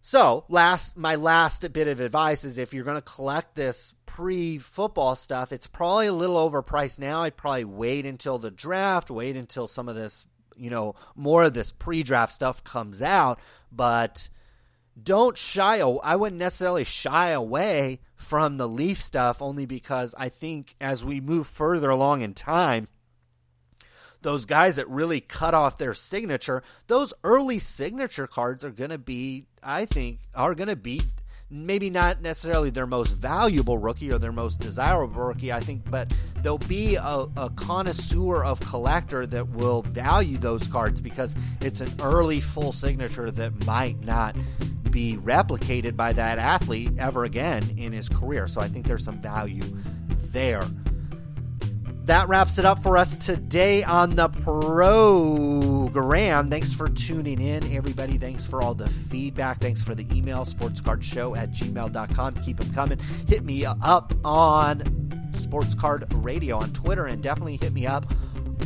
so 0.00 0.44
last 0.48 0.96
my 0.96 1.16
last 1.16 1.72
bit 1.72 1.88
of 1.88 1.98
advice 1.98 2.44
is 2.44 2.58
if 2.58 2.72
you're 2.72 2.84
going 2.84 2.96
to 2.96 3.02
collect 3.02 3.56
this 3.56 3.92
pre 4.16 4.56
football 4.56 5.14
stuff, 5.14 5.52
it's 5.52 5.66
probably 5.66 6.06
a 6.06 6.12
little 6.12 6.36
overpriced 6.36 6.98
now. 6.98 7.22
I'd 7.22 7.36
probably 7.36 7.64
wait 7.64 8.06
until 8.06 8.38
the 8.38 8.50
draft, 8.50 9.10
wait 9.10 9.36
until 9.36 9.66
some 9.66 9.90
of 9.90 9.94
this, 9.94 10.24
you 10.56 10.70
know, 10.70 10.94
more 11.14 11.44
of 11.44 11.52
this 11.52 11.70
pre 11.70 12.02
draft 12.02 12.32
stuff 12.32 12.64
comes 12.64 13.02
out. 13.02 13.38
But 13.70 14.30
don't 15.00 15.36
shy 15.36 15.76
away. 15.76 16.00
I 16.02 16.16
wouldn't 16.16 16.38
necessarily 16.38 16.84
shy 16.84 17.28
away 17.30 18.00
from 18.14 18.56
the 18.56 18.68
Leaf 18.68 19.02
stuff 19.02 19.42
only 19.42 19.66
because 19.66 20.14
I 20.16 20.28
think 20.28 20.74
as 20.80 21.04
we 21.04 21.20
move 21.20 21.46
further 21.46 21.90
along 21.90 22.22
in 22.22 22.34
time, 22.34 22.88
those 24.22 24.46
guys 24.46 24.76
that 24.76 24.88
really 24.88 25.20
cut 25.20 25.54
off 25.54 25.78
their 25.78 25.94
signature, 25.94 26.62
those 26.86 27.12
early 27.22 27.58
signature 27.58 28.26
cards 28.26 28.64
are 28.64 28.70
going 28.70 28.90
to 28.90 28.98
be, 28.98 29.44
I 29.62 29.84
think, 29.84 30.20
are 30.34 30.54
going 30.54 30.68
to 30.68 30.76
be 30.76 31.02
maybe 31.50 31.90
not 31.90 32.22
necessarily 32.22 32.70
their 32.70 32.86
most 32.86 33.12
valuable 33.12 33.78
rookie 33.78 34.10
or 34.10 34.18
their 34.18 34.32
most 34.32 34.60
desirable 34.60 35.22
rookie, 35.22 35.52
I 35.52 35.60
think, 35.60 35.88
but 35.90 36.12
there'll 36.42 36.58
be 36.58 36.96
a, 36.96 37.26
a, 37.36 37.50
connoisseur 37.56 38.44
of 38.44 38.58
collector 38.60 39.26
that 39.26 39.48
will 39.48 39.82
value 39.82 40.38
those 40.38 40.66
cards 40.68 41.00
because 41.00 41.34
it's 41.60 41.80
an 41.80 41.88
early 42.02 42.40
full 42.40 42.72
signature 42.72 43.30
that 43.30 43.66
might 43.66 44.04
not 44.04 44.36
be 44.90 45.16
replicated 45.18 45.96
by 45.96 46.12
that 46.12 46.38
athlete 46.38 46.90
ever 46.98 47.24
again 47.24 47.62
in 47.76 47.92
his 47.92 48.08
career. 48.08 48.48
So 48.48 48.60
I 48.60 48.68
think 48.68 48.86
there's 48.86 49.04
some 49.04 49.20
value 49.20 49.62
there 50.32 50.62
that 52.06 52.28
wraps 52.28 52.58
it 52.58 52.64
up 52.64 52.82
for 52.82 52.96
us 52.96 53.26
today 53.26 53.82
on 53.82 54.14
the 54.14 54.28
program. 54.28 56.48
Thanks 56.48 56.72
for 56.72 56.88
tuning 56.88 57.40
in, 57.40 57.64
everybody. 57.74 58.16
Thanks 58.16 58.46
for 58.46 58.62
all 58.62 58.74
the 58.74 58.88
feedback. 58.88 59.60
Thanks 59.60 59.82
for 59.82 59.94
the 59.94 60.06
email, 60.16 60.44
sportscardshow 60.44 61.36
at 61.36 61.50
gmail.com. 61.50 62.34
Keep 62.36 62.60
them 62.60 62.72
coming. 62.72 62.98
Hit 63.26 63.44
me 63.44 63.64
up 63.64 64.14
on 64.24 65.30
Sports 65.32 65.74
Card 65.74 66.06
Radio 66.14 66.58
on 66.58 66.72
Twitter 66.72 67.06
and 67.06 67.22
definitely 67.22 67.58
hit 67.60 67.72
me 67.72 67.88
up 67.88 68.06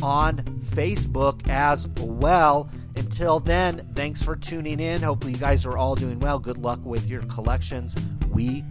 on 0.03 0.37
Facebook 0.69 1.47
as 1.49 1.87
well. 1.99 2.69
Until 2.95 3.39
then, 3.39 3.89
thanks 3.95 4.21
for 4.21 4.35
tuning 4.35 4.79
in. 4.79 5.01
Hopefully, 5.01 5.33
you 5.33 5.39
guys 5.39 5.65
are 5.65 5.77
all 5.77 5.95
doing 5.95 6.19
well. 6.19 6.37
Good 6.37 6.57
luck 6.57 6.79
with 6.83 7.09
your 7.09 7.23
collections. 7.23 7.95
We 8.29 8.63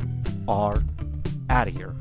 are 0.46 0.82
out 1.48 1.66
of 1.66 1.74
here. 1.74 1.96